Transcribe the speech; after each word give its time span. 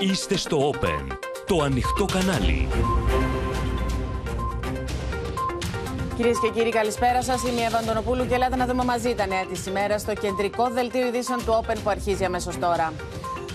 Είστε 0.00 0.36
στο 0.36 0.70
Open, 0.72 1.16
το 1.46 1.62
ανοιχτό 1.62 2.04
κανάλι. 2.04 2.68
Κυρίες 6.16 6.40
και 6.40 6.50
κύριοι, 6.50 6.70
καλησπέρα 6.70 7.22
σας. 7.22 7.42
Είμαι 7.42 7.60
η 7.60 7.64
Εύα 7.64 7.78
Αντωνοπούλου 7.78 8.26
και 8.26 8.34
ελάτε 8.34 8.56
να 8.56 8.66
δούμε 8.66 8.84
μαζί 8.84 9.14
τα 9.14 9.26
νέα 9.26 9.46
της 9.46 9.66
ημέρα 9.66 9.98
στο 9.98 10.14
κεντρικό 10.14 10.70
δελτίο 10.70 11.06
ειδήσεων 11.06 11.38
του 11.44 11.62
Open 11.62 11.76
που 11.82 11.90
αρχίζει 11.90 12.24
αμέσως 12.24 12.58
τώρα. 12.58 12.92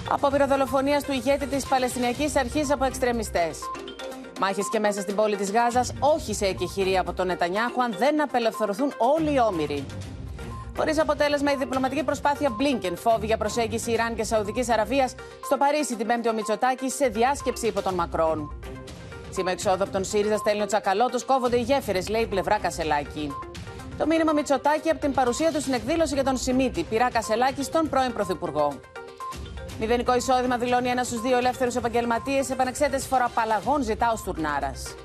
Από 0.10 0.30
πυροδολοφονία 0.30 1.02
του 1.02 1.12
ηγέτη 1.12 1.48
της 1.48 1.66
Παλαιστινιακής 1.66 2.36
Αρχής 2.36 2.72
από 2.72 2.86
εξτρεμιστές. 2.86 3.60
Μάχες 4.40 4.70
και 4.72 4.80
μέσα 4.80 5.02
στην 5.02 5.16
πόλη 5.16 5.36
της 5.36 5.52
Γάζας, 5.52 5.94
όχι 6.00 6.34
σε 6.34 6.46
εκεχηρία 6.46 7.02
από 7.02 7.14
τον 7.14 7.28
Νετανιάχου, 7.28 7.84
αν 7.84 7.96
δεν 7.98 8.22
απελευθερωθούν 8.22 8.94
όλοι 8.98 9.34
οι 9.34 9.40
όμοιροι. 9.40 9.86
Χωρίς 10.78 11.00
αποτέλεσμα, 11.00 11.52
η 11.52 11.56
διπλωματική 11.56 12.04
προσπάθεια 12.04 12.50
Blinken 12.60 12.94
φόβη 12.96 13.26
για 13.26 13.38
προσέγγιση 13.38 13.92
Ιράν 13.92 14.16
και 14.16 14.24
Σαουδικής 14.24 14.70
Αραβίας 14.70 15.16
στο 15.44 15.58
Παρίσι 15.58 15.96
την 15.96 16.08
Πέμπτη 16.08 16.30
ο 16.30 16.34
Μητσοτάκη 16.34 16.90
σε 16.90 17.08
διάσκεψη 17.08 17.68
υπό 17.68 17.82
τον 17.82 17.94
Μακρόν. 17.94 18.54
Σήμα 19.30 19.52
εξόδου 19.52 19.84
από 19.84 19.92
τον 19.92 20.04
ΣΥΡΙΖΑ 20.04 20.38
στέλνει 20.38 20.62
ο 20.62 20.66
Τσακαλώτο, 20.66 21.26
κόβονται 21.26 21.58
οι 21.58 21.62
γέφυρες, 21.62 22.10
λέει 22.10 22.22
η 22.22 22.28
πλευρά 22.28 22.60
Κασελάκη. 22.60 23.32
Το 23.98 24.06
μήνυμα 24.08 24.34
Μητσοτάκη 24.34 24.90
από 24.90 25.00
την 25.00 25.14
παρουσία 25.14 25.52
του 25.52 25.62
στην 25.62 25.74
εκδήλωση 25.74 26.14
για 26.14 26.24
τον 26.24 26.38
Σιμίτη, 26.38 26.84
πειρά 26.84 27.10
Κασελάκη 27.12 27.64
στον 27.64 27.90
πρώην 27.90 28.14
Πρωθυπουργό. 28.14 28.80
Μηδενικό 29.80 30.16
εισόδημα 30.16 30.58
δηλώνει 30.58 30.90
ένα 30.90 31.04
στους 31.04 31.22
δύο 31.22 31.38
ελεύθερους 31.38 31.76
επαγγελματίες. 31.76 32.50
Επανεξέταση 32.50 33.08
φοροαπαλλαγών 33.08 33.84
ζητά 33.84 34.12
ο 34.12 34.16
Στουρνάρας. 34.16 34.96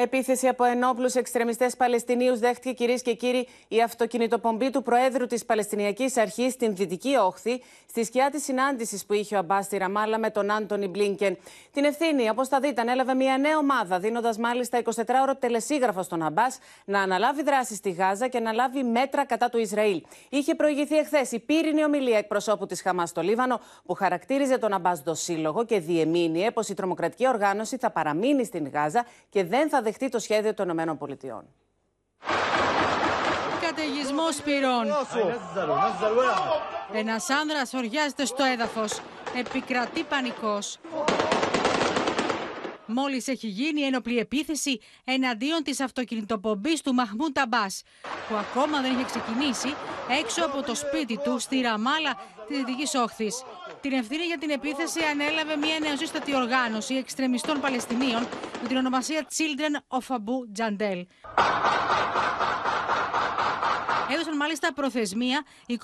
Επίθεση 0.00 0.48
από 0.48 0.64
ενόπλους 0.64 1.14
εξτρεμιστές 1.14 1.76
Παλαιστινίους 1.76 2.38
δέχτηκε 2.38 2.72
κυρίες 2.72 3.02
και 3.02 3.14
κύριοι 3.14 3.48
η 3.68 3.82
αυτοκινητοπομπή 3.82 4.70
του 4.70 4.82
Προέδρου 4.82 5.26
της 5.26 5.44
Παλαιστινιακής 5.44 6.16
Αρχής 6.16 6.52
στην 6.52 6.74
Δυτική 6.76 7.16
Όχθη, 7.16 7.62
στη 7.88 8.04
σκιά 8.04 8.30
της 8.30 8.44
συνάντησης 8.44 9.06
που 9.06 9.12
είχε 9.12 9.34
ο 9.34 9.38
Αμπάς 9.38 9.64
στη 9.64 9.76
Ραμάλα 9.76 10.18
με 10.18 10.30
τον 10.30 10.50
Άντωνι 10.50 10.86
Μπλίνκεν. 10.86 11.36
Την 11.72 11.84
ευθύνη, 11.84 12.28
όπως 12.28 12.48
θα 12.48 12.60
δείτε, 12.60 12.80
ανέλαβε 12.80 13.14
μια 13.14 13.38
νέα 13.38 13.58
ομάδα, 13.58 13.98
δίνοντας 13.98 14.38
μάλιστα 14.38 14.82
24ωρο 14.84 15.32
τελεσίγραφο 15.38 16.02
στον 16.02 16.22
Αμπάς 16.22 16.58
να 16.84 17.00
αναλάβει 17.00 17.42
δράση 17.42 17.74
στη 17.74 17.90
Γάζα 17.90 18.28
και 18.28 18.40
να 18.40 18.52
λάβει 18.52 18.82
μέτρα 18.82 19.24
κατά 19.26 19.48
του 19.48 19.58
Ισραήλ. 19.58 20.02
Είχε 20.28 20.54
προηγηθεί 20.54 20.96
εχθές 20.96 21.32
η 21.32 21.38
πύρινη 21.38 21.84
ομιλία 21.84 22.18
εκπροσώπου 22.18 22.66
της 22.66 22.82
Χαμάς 22.82 23.08
στο 23.08 23.20
Λίβανο, 23.20 23.60
που 23.86 23.94
χαρακτήριζε 23.94 24.58
τον 24.58 24.72
Αμπάς 24.72 25.00
δοσύλλογο 25.00 25.64
και 25.64 25.80
διεμήνυε 25.80 26.50
πως 26.50 26.68
η 26.68 26.74
τρομοκρατική 26.74 27.28
οργάνωση 27.28 27.76
θα 27.76 27.90
παραμείνει 27.90 28.44
στην 28.44 28.68
Γάζα 28.68 29.06
και 29.30 29.44
δεν 29.44 29.68
θα 29.68 29.82
δεχτεί 29.88 30.08
το 30.08 30.18
σχέδιο 30.18 30.54
των 30.54 30.68
ΗΠΑ. 30.68 31.44
Καταιγισμός 33.60 34.40
πυρών. 34.40 34.86
Ένας 36.92 37.30
άνδρας 37.30 37.74
οριάζεται 37.74 38.24
στο 38.24 38.44
έδαφος. 38.44 39.00
Επικρατεί 39.36 40.02
πανικός. 40.04 40.78
Μόλις 42.86 43.28
έχει 43.28 43.46
γίνει 43.46 43.80
ένοπλη 43.80 44.18
επίθεση 44.18 44.80
εναντίον 45.04 45.62
της 45.62 45.80
αυτοκινητοπομπής 45.80 46.80
του 46.80 46.94
Μαχμούν 46.94 47.32
Ταμπάς, 47.32 47.82
που 48.28 48.34
ακόμα 48.34 48.80
δεν 48.80 48.92
είχε 48.92 49.04
ξεκινήσει 49.04 49.74
έξω 50.20 50.44
από 50.44 50.62
το 50.62 50.74
σπίτι 50.74 51.18
του 51.18 51.38
στη 51.38 51.60
Ραμάλα 51.60 52.16
της 52.48 52.56
Δυτικής 52.56 52.94
Όχθης. 52.94 53.44
Την 53.80 53.92
ευθύνη 53.92 54.24
για 54.24 54.38
την 54.38 54.50
επίθεση 54.50 55.00
ανέλαβε 55.10 55.56
μια 55.56 55.78
νεοζήστατη 55.80 56.34
οργάνωση 56.34 56.94
εξτρεμιστών 56.94 57.60
Παλαιστινίων 57.60 58.26
με 58.62 58.68
την 58.68 58.76
ονομασία 58.76 59.26
Children 59.36 59.98
of 59.98 60.14
Abu 60.16 60.58
Jandel. 60.58 61.02
Έδωσαν 64.12 64.36
μάλιστα 64.36 64.72
προθεσμία 64.72 65.44
24 65.66 65.74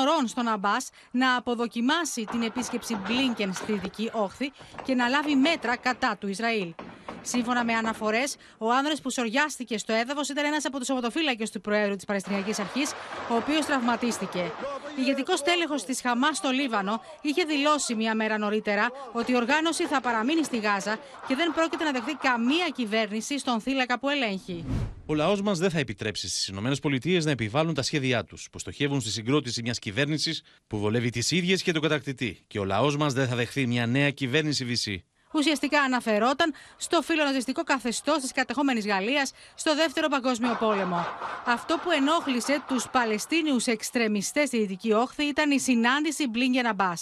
ωρών 0.00 0.26
στον 0.26 0.48
Αμπάς 0.48 0.90
να 1.10 1.36
αποδοκιμάσει 1.36 2.24
την 2.24 2.42
επίσκεψη 2.42 2.96
Μπλίνκεν 2.96 3.54
στη 3.54 3.72
Δυτική 3.72 4.10
Όχθη 4.12 4.52
και 4.84 4.94
να 4.94 5.08
λάβει 5.08 5.34
μέτρα 5.34 5.76
κατά 5.76 6.16
του 6.20 6.28
Ισραήλ. 6.28 6.74
Σύμφωνα 7.22 7.64
με 7.64 7.72
αναφορές, 7.72 8.36
ο 8.58 8.72
άνδρας 8.72 9.00
που 9.00 9.10
σοριάστηκε 9.10 9.78
στο 9.78 9.92
έδαφος 9.92 10.28
ήταν 10.28 10.44
ένας 10.44 10.64
από 10.64 10.78
τους 10.78 10.90
οδοφύλακε 10.90 11.48
του 11.48 11.60
Προέδρου 11.60 11.96
της 11.96 12.04
Παλαιστινιακής 12.04 12.58
Αρχής, 12.58 12.92
ο 13.30 13.34
οποίος 13.34 13.66
τραυματίστηκε. 13.66 14.52
Ηγετικός 14.98 15.42
τέλεχο 15.42 15.74
της 15.74 16.00
Χαμάς 16.00 16.36
στο 16.36 16.50
Λίβανο 16.50 17.00
είχε 17.22 17.44
δηλώσει 17.44 17.94
μία 17.94 18.14
μέρα 18.14 18.38
νωρίτερα 18.38 18.90
ότι 19.12 19.32
η 19.32 19.36
οργάνωση 19.36 19.84
θα 19.84 20.00
παραμείνει 20.00 20.44
στη 20.44 20.58
Γάζα 20.58 20.96
και 21.26 21.34
δεν 21.34 21.52
πρόκειται 21.54 21.84
να 21.84 21.92
δεχθεί 21.92 22.14
καμία 22.14 22.68
κυβέρνηση 22.74 23.38
στον 23.38 23.60
θύλακα 23.60 23.98
που 23.98 24.08
ελέγχει. 24.08 24.64
Ο 25.06 25.14
λαός 25.14 25.42
μας 25.42 25.58
δεν 25.58 25.70
θα 25.70 25.78
επιτρέψει 25.78 26.28
στις 26.28 26.48
ΗΠΑ 26.48 27.24
να 27.24 27.30
επιβάλλουν 27.30 27.74
τα 27.74 27.82
σχέδιά 27.82 28.24
τους, 28.24 28.48
που 28.52 28.58
στοχεύουν 28.58 29.00
στη 29.00 29.10
συγκρότηση 29.10 29.62
μιας 29.62 29.78
κυβέρνησης 29.78 30.42
που 30.66 30.78
βολεύει 30.78 31.10
τις 31.10 31.30
ίδιες 31.30 31.62
και 31.62 31.72
τον 31.72 31.82
κατακτητή. 31.82 32.44
Και 32.46 32.58
ο 32.58 32.64
λαός 32.64 32.96
μας 32.96 33.12
δεν 33.12 33.28
θα 33.28 33.36
δεχθεί 33.36 33.66
μια 33.66 33.86
νέα 33.86 34.10
κυβέρνηση 34.10 34.64
Βυσσή 34.64 35.04
ουσιαστικά 35.34 35.80
αναφερόταν 35.80 36.54
στο 36.76 37.02
φιλοναζιστικό 37.02 37.62
καθεστώς 37.62 38.18
της 38.20 38.32
κατεχόμενης 38.32 38.86
Γαλλίας 38.86 39.32
στο 39.54 39.74
Δεύτερο 39.74 40.08
Παγκόσμιο 40.08 40.56
Πόλεμο. 40.60 41.06
Αυτό 41.44 41.78
που 41.78 41.90
ενόχλησε 41.90 42.62
τους 42.66 42.88
Παλαιστίνιους 42.88 43.66
εξτρεμιστές 43.66 44.48
στη 44.48 44.58
Δυτική 44.58 44.92
Όχθη 44.92 45.24
ήταν 45.24 45.50
η 45.50 45.60
συνάντηση 45.60 46.28
Μπλίνγκεν 46.28 46.66
Αμπά. 46.66 46.92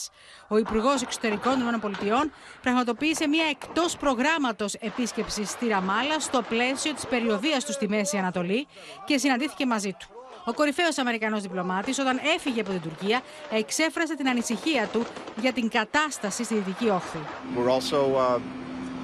Ο 0.49 0.57
Υπουργός 0.57 1.03
Εξωτερικών 1.03 1.59
των 1.59 1.75
ΗΠΑ 1.75 2.31
πραγματοποίησε 2.63 3.27
μια 3.29 3.45
εκτός 3.51 3.97
προγράμματος 3.97 4.75
επίσκεψης 4.75 5.51
στη 5.51 5.67
Ραμάλα 5.69 6.21
στο 6.21 6.43
πλαίσιο 6.43 6.95
της 6.95 7.07
περιοδίας 7.07 7.65
του 7.65 7.73
στη 7.73 7.89
Μέση 7.89 8.17
Ανατολή 8.17 8.67
και 9.05 9.19
συναντήθηκε 9.19 9.67
μαζί 9.67 9.93
του. 9.99 10.22
Ο 10.45 10.53
κορυφαίο 10.53 10.89
Αμερικανό 10.97 11.41
διπλωμάτη, 11.41 12.01
όταν 12.01 12.21
έφυγε 12.35 12.61
από 12.61 12.71
την 12.71 12.81
Τουρκία, 12.81 13.21
εξέφρασε 13.51 14.17
την 14.17 14.29
ανησυχία 14.29 14.87
του 14.93 15.05
για 15.41 15.53
την 15.53 15.69
κατάσταση 15.69 16.45
στη 16.45 16.55
Δυτική 16.55 16.89
Όχθη. 16.89 17.19
We're 17.57 17.71
also 17.71 18.17
uh, 18.17 18.39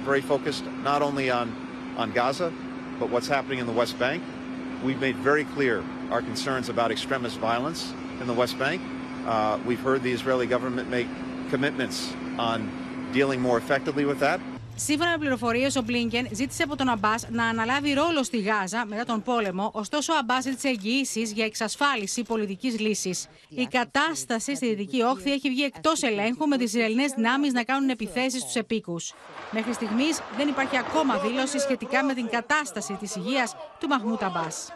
very 0.05 0.21
focused 0.21 0.63
not 0.83 1.01
only 1.01 1.29
on 1.39 1.47
on 1.97 2.11
Gaza, 2.11 2.51
but 2.99 3.09
what's 3.13 3.29
happening 3.37 3.59
in 3.63 3.67
the 3.71 3.77
West 3.81 3.95
Bank. 4.05 4.21
We've 4.85 5.01
made 5.07 5.17
very 5.31 5.45
clear 5.55 5.75
our 6.13 6.21
concerns 6.29 6.65
about 6.73 6.89
extremist 6.91 7.37
violence 7.49 7.79
in 8.21 8.25
the 8.31 8.37
West 8.41 8.55
Bank. 8.65 8.79
Uh, 8.81 9.57
we've 9.67 9.83
heard 9.89 9.99
the 10.09 10.13
Israeli 10.19 10.47
government 10.55 10.87
make 10.97 11.09
commitments 11.53 11.97
on 12.49 12.57
dealing 13.17 13.39
more 13.47 13.57
effectively 13.63 14.05
with 14.11 14.19
that. 14.25 14.39
Σύμφωνα 14.81 15.09
με 15.11 15.17
πληροφορίες, 15.17 15.75
ο 15.75 15.81
Μπλίνκεν 15.81 16.27
ζήτησε 16.31 16.63
από 16.63 16.75
τον 16.75 16.89
Αμπάς 16.89 17.25
να 17.29 17.45
αναλάβει 17.45 17.93
ρόλο 17.93 18.23
στη 18.23 18.39
Γάζα 18.39 18.85
μετά 18.85 19.05
τον 19.05 19.21
πόλεμο, 19.21 19.71
ωστόσο 19.73 20.13
ο 20.13 20.17
Αμπάς 20.17 20.43
ζήτησε 20.43 20.67
εγγυήσεις 20.67 21.31
για 21.31 21.45
εξασφάλιση 21.45 22.23
πολιτικής 22.23 22.79
λύσης. 22.79 23.27
Η 23.49 23.65
κατάσταση 23.65 24.55
στη 24.55 24.67
Δυτική 24.67 25.01
Όχθη 25.01 25.31
έχει 25.31 25.49
βγει 25.49 25.63
εκτός 25.63 26.01
ελέγχου, 26.01 26.47
με 26.47 26.57
τις 26.57 26.73
Ισραηλινές 26.73 27.11
δυνάμεις 27.11 27.53
να 27.53 27.63
κάνουν 27.63 27.89
επιθέσεις 27.89 28.41
στους 28.41 28.55
επίκους. 28.55 29.13
Μέχρι 29.51 29.73
στιγμής 29.73 30.21
δεν 30.37 30.47
υπάρχει 30.47 30.77
ακόμα 30.77 31.17
δήλωση 31.17 31.59
σχετικά 31.59 32.03
με 32.03 32.13
την 32.13 32.27
κατάσταση 32.29 32.93
της 32.93 33.15
υγείας 33.15 33.55
του 33.79 33.87
Μαχμούτ 33.87 34.23
Αμπάς. 34.23 34.73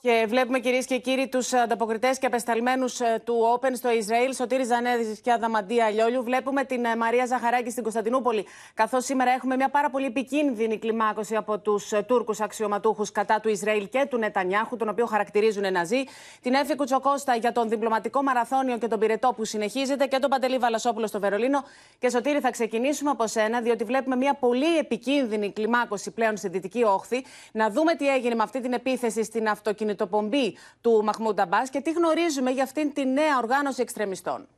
Και 0.00 0.24
βλέπουμε 0.28 0.58
κυρίες 0.58 0.86
και 0.86 0.98
κύριοι 0.98 1.28
τους 1.28 1.52
ανταποκριτές 1.52 2.18
και 2.18 2.26
απεσταλμένους 2.26 3.00
ε, 3.00 3.22
του 3.24 3.34
Open 3.54 3.70
στο 3.74 3.90
Ισραήλ, 3.90 4.34
Σωτήρη 4.34 4.64
Ζανέδης 4.64 5.20
και 5.20 5.32
Αδαμαντία 5.32 5.90
Λιόλιου. 5.90 6.22
Βλέπουμε 6.22 6.64
την 6.64 6.84
ε, 6.84 6.96
Μαρία 6.96 7.26
Ζαχαράκη 7.26 7.70
στην 7.70 7.82
Κωνσταντινούπολη. 7.82 8.46
Καθώς 8.74 9.04
σήμερα 9.04 9.30
έχουμε 9.30 9.56
μια 9.56 9.68
πάρα 9.68 9.90
πολύ 9.90 10.06
επικίνδυνη 10.06 10.78
κλιμάκωση 10.78 11.36
από 11.36 11.58
τους 11.58 11.92
ε, 11.92 12.02
Τούρκους 12.02 12.40
αξιωματούχους 12.40 13.12
κατά 13.12 13.40
του 13.40 13.48
Ισραήλ 13.48 13.88
και 13.88 14.06
του 14.10 14.18
Νετανιάχου, 14.18 14.76
τον 14.76 14.88
οποίο 14.88 15.06
χαρακτηρίζουν 15.06 15.72
Ναζί. 15.72 16.04
Την 16.42 16.54
Έφη 16.54 16.76
Κουτσοκώστα 16.76 17.34
για 17.34 17.52
τον 17.52 17.68
διπλωματικό 17.68 18.22
μαραθώνιο 18.22 18.78
και 18.78 18.88
τον 18.88 18.98
πυρετό 18.98 19.32
που 19.36 19.44
συνεχίζεται 19.44 20.06
και 20.06 20.18
τον 20.18 20.30
Παντελή 20.30 20.58
Βαλασόπουλο 20.58 21.06
στο 21.06 21.20
Βερολίνο. 21.20 21.64
Και 21.98 22.10
Σωτήρη, 22.10 22.40
θα 22.40 22.50
ξεκινήσουμε 22.50 23.10
από 23.10 23.26
σένα, 23.26 23.60
διότι 23.60 23.84
βλέπουμε 23.84 24.16
μια 24.16 24.34
πολύ 24.34 24.78
επικίνδυνη 24.78 25.52
κλιμάκωση 25.52 26.10
πλέον 26.10 26.36
στη 26.36 26.48
Δυτική 26.48 26.84
Όχθη. 26.84 27.24
Να 27.52 27.70
δούμε 27.70 27.94
τι 27.94 28.08
έγινε 28.08 28.34
με 28.34 28.42
αυτή 28.42 28.60
την 28.60 28.72
επίθεση 28.72 29.24
στην 29.24 29.48
αυτοκινητοποίηση 29.48 29.94
αυτοκινητοπομπή 29.96 30.56
του 30.80 31.04
Μαχμούντα 31.04 31.46
Μπάς 31.46 31.70
και 31.70 31.80
τι 31.80 31.92
γνωρίζουμε 31.92 32.50
για 32.50 32.62
αυτήν 32.62 32.92
τη 32.92 33.04
νέα 33.04 33.38
οργάνωση 33.38 33.80
εξτρεμιστών. 33.82 34.48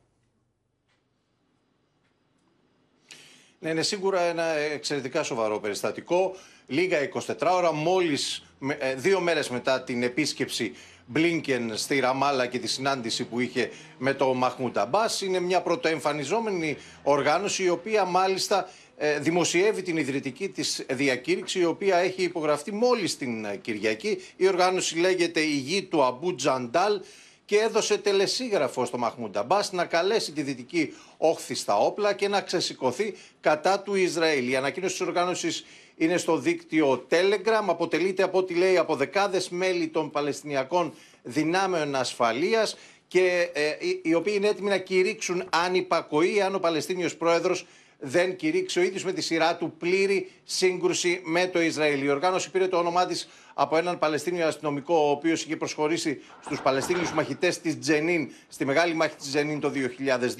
Ναι, 3.59 3.69
είναι 3.69 3.81
σίγουρα 3.81 4.21
ένα 4.21 4.43
εξαιρετικά 4.43 5.23
σοβαρό 5.23 5.59
περιστατικό. 5.59 6.35
Λίγα 6.67 6.97
24 7.13 7.35
ώρα, 7.51 7.73
μόλις 7.73 8.45
ε, 8.79 8.95
δύο 8.95 9.19
μέρες 9.19 9.49
μετά 9.49 9.81
την 9.83 10.03
επίσκεψη 10.03 10.75
Μπλίνκεν 11.05 11.77
στη 11.77 11.99
Ραμάλα 11.99 12.47
και 12.47 12.59
τη 12.59 12.67
συνάντηση 12.67 13.23
που 13.23 13.39
είχε 13.39 13.71
με 13.97 14.13
το 14.13 14.33
Μαχμούτ 14.33 14.77
Αμπάς. 14.77 15.21
Είναι 15.21 15.39
μια 15.39 15.61
πρωτοεμφανιζόμενη 15.61 16.77
οργάνωση 17.03 17.63
η 17.63 17.69
οποία 17.69 18.05
μάλιστα 18.05 18.69
ε, 18.88 18.88
δημοσιεύει 19.19 19.81
την 19.81 19.97
ιδρυτική 19.97 20.49
της 20.49 20.85
διακήρυξη 20.89 21.59
η 21.59 21.65
οποία 21.65 21.97
έχει 21.97 22.23
υπογραφεί 22.23 22.71
μόλις 22.71 23.17
την 23.17 23.45
ε, 23.45 23.55
Κυριακή. 23.55 24.21
Η 24.35 24.47
οργάνωση 24.47 24.97
λέγεται 24.97 25.39
«Η 25.39 25.55
γη 25.55 25.83
του 25.83 26.03
Αμπού 26.03 26.35
Τζαντάλ» 26.35 26.99
και 27.45 27.57
έδωσε 27.57 27.97
τελεσίγραφο 27.97 28.85
στο 28.85 28.97
Μαχμούντα 28.97 29.43
Μπάς 29.43 29.71
να 29.71 29.85
καλέσει 29.85 30.31
τη 30.31 30.41
δυτική 30.41 30.93
όχθη 31.17 31.55
στα 31.55 31.77
όπλα 31.77 32.13
και 32.13 32.27
να 32.27 32.41
ξεσηκωθεί 32.41 33.13
κατά 33.41 33.79
του 33.79 33.95
Ισραήλ. 33.95 34.49
Η 34.49 34.55
ανακοίνωση 34.55 34.97
της 34.97 35.07
οργάνωσης 35.07 35.65
είναι 35.97 36.17
στο 36.17 36.37
δίκτυο 36.37 37.05
Telegram. 37.09 37.65
Αποτελείται 37.67 38.23
από 38.23 38.37
ό,τι 38.37 38.53
λέει 38.53 38.77
από 38.77 38.95
δεκάδες 38.95 39.49
μέλη 39.49 39.87
των 39.87 40.11
Παλαιστινιακών 40.11 40.93
δυνάμεων 41.23 41.95
ασφαλείας 41.95 42.77
και 43.07 43.49
ε, 43.53 43.69
οι 44.01 44.13
οποίοι 44.13 44.33
είναι 44.35 44.47
έτοιμοι 44.47 44.69
να 44.69 44.77
κηρύξουν 44.77 45.43
αν 45.49 45.75
υπακοεί, 45.75 46.41
αν 46.41 46.55
ο 46.55 46.59
Παλαιστίνιος 46.59 47.15
πρόεδρος 47.15 47.65
δεν 47.99 48.35
κηρύξει 48.35 48.79
ο 48.79 48.81
ίδιος 48.81 49.03
με 49.03 49.13
τη 49.13 49.21
σειρά 49.21 49.55
του 49.55 49.73
πλήρη 49.77 50.31
σύγκρουση 50.43 51.21
με 51.23 51.47
το 51.47 51.61
Ισραήλ. 51.61 52.03
Η 52.03 52.09
οργάνωση 52.09 52.51
πήρε 52.51 52.67
το 52.67 52.77
όνομά 52.77 53.05
της 53.05 53.29
από 53.53 53.77
έναν 53.77 53.99
Παλαιστίνιο 53.99 54.47
αστυνομικό, 54.47 54.95
ο 54.95 55.09
οποίος 55.09 55.43
είχε 55.43 55.55
προσχωρήσει 55.55 56.21
στους 56.45 56.61
Παλαιστίνιους 56.61 57.11
μαχητές 57.11 57.59
της 57.59 57.79
Τζενίν 57.79 58.31
στη 58.47 58.65
μεγάλη 58.65 58.93
μάχη 58.93 59.15
της 59.15 59.27
Τζενίν 59.27 59.59
το 59.59 59.71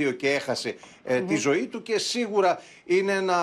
2002 0.08 0.16
και 0.18 0.30
έχασε 0.30 0.76
ε, 1.04 1.22
τη 1.22 1.36
ζωή 1.36 1.68
του. 1.68 1.82
Και 1.82 1.98
σίγουρα 1.98 2.62
είναι 2.86 3.12
ένα 3.12 3.36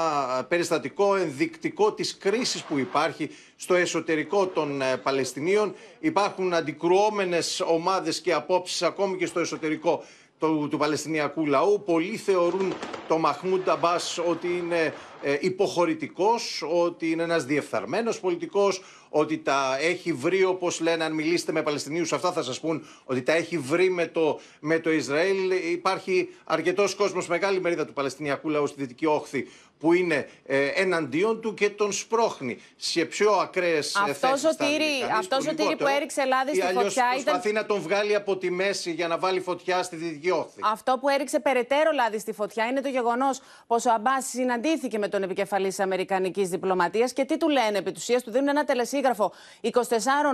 περιστατικό 0.48 1.16
ενδεικτικό 1.16 1.92
της 1.92 2.16
κρίσης 2.16 2.62
που 2.62 2.78
υπάρχει 2.78 3.30
στο 3.56 3.74
εσωτερικό 3.74 4.46
των 4.46 4.82
ε, 4.82 4.96
Παλαιστινίων. 4.96 5.74
Υπάρχουν 5.98 6.54
αντικρουόμενες 6.54 7.60
ομάδες 7.60 8.20
και 8.20 8.32
απόψεις 8.32 8.82
ακόμη 8.82 9.16
και 9.16 9.26
στο 9.26 9.40
εσωτερικό 9.40 10.04
του, 10.38 10.68
του 10.70 10.78
Παλαιστινιακού 10.78 11.46
λαού. 11.46 11.82
Πολλοί 11.84 12.16
θεωρούν 12.16 12.72
το 13.08 13.18
Μαχμούντ 13.18 13.68
Αμπάς 13.68 14.18
ότι 14.18 14.46
είναι 14.46 14.94
ε, 15.22 15.36
υποχωρητικός, 15.40 16.64
ότι 16.72 17.10
είναι 17.10 17.22
ένας 17.22 17.44
διεφθαρμένος 17.44 18.20
πολιτικός, 18.20 18.82
ότι 19.08 19.38
τα 19.38 19.78
έχει 19.80 20.12
βρει 20.12 20.44
όπως 20.44 20.80
λένε 20.80 21.04
αν 21.04 21.12
μιλήσετε 21.12 21.52
με 21.52 21.62
Παλαιστινίους 21.62 22.12
αυτά 22.12 22.32
θα 22.32 22.42
σας 22.42 22.60
πούν 22.60 22.84
ότι 23.04 23.22
τα 23.22 23.32
έχει 23.32 23.58
βρει 23.58 23.90
με 23.90 24.06
το, 24.06 24.40
με 24.60 24.78
το 24.78 24.92
Ισραήλ. 24.92 25.50
Υπάρχει 25.72 26.28
αρκετός 26.44 26.94
κόσμος, 26.94 27.28
μεγάλη 27.28 27.60
μερίδα 27.60 27.84
του 27.84 27.92
Παλαιστινιακού 27.92 28.48
λαού 28.48 28.66
στη 28.66 28.80
Δυτική 28.80 29.06
Όχθη 29.06 29.48
που 29.78 29.92
είναι 29.92 30.28
ε, 30.46 30.66
εναντίον 30.66 31.40
του 31.40 31.54
και 31.54 31.70
τον 31.70 31.92
σπρώχνει 31.92 32.60
σε 32.76 33.04
πιο 33.04 33.32
ακραίες 33.32 33.92
θέσεις. 34.06 34.24
Αυτό 34.24 35.50
ο 35.50 35.54
τύρι 35.54 35.76
που 35.76 35.86
έριξε 35.86 36.24
λάδι 36.24 36.54
στη 36.54 36.60
φωτιά. 36.74 37.04
Ήταν... 37.04 37.22
Προσπαθεί 37.24 37.52
να 37.52 37.66
τον 37.66 37.80
βγάλει 37.80 38.14
από 38.14 38.36
τη 38.36 38.50
μέση 38.50 38.90
για 38.92 39.08
να 39.08 39.18
βάλει 39.18 39.40
φωτιά 39.40 39.82
στη 39.82 39.96
Δυτική 39.96 40.30
Όχθη. 40.30 40.60
Αυτό 40.72 40.98
που 41.00 41.08
έριξε 41.08 41.40
περαιτέρω 41.40 41.90
λάδι 41.94 42.18
στη 42.18 42.32
φωτιά 42.32 42.66
είναι 42.66 42.80
το 42.80 42.88
γεγονός 42.88 43.40
πως 43.66 43.86
ο 43.86 43.92
Αμπάς 43.92 44.26
συναντήθηκε 44.26 44.98
με 44.98 45.08
τον 45.08 45.22
επικεφαλής 45.22 45.74
της 45.74 45.84
Αμερικανικής 45.84 46.48
διπλωματίας 46.48 47.12
και 47.12 47.24
τι 47.24 47.36
του 47.36 47.48
λένε 47.48 47.78
επί 47.78 47.92
του 47.92 48.00
του 48.24 48.30
δίνουν 48.30 48.48
ένα 48.48 48.64
τελεσίγραφο 48.64 49.32
24 49.62 49.70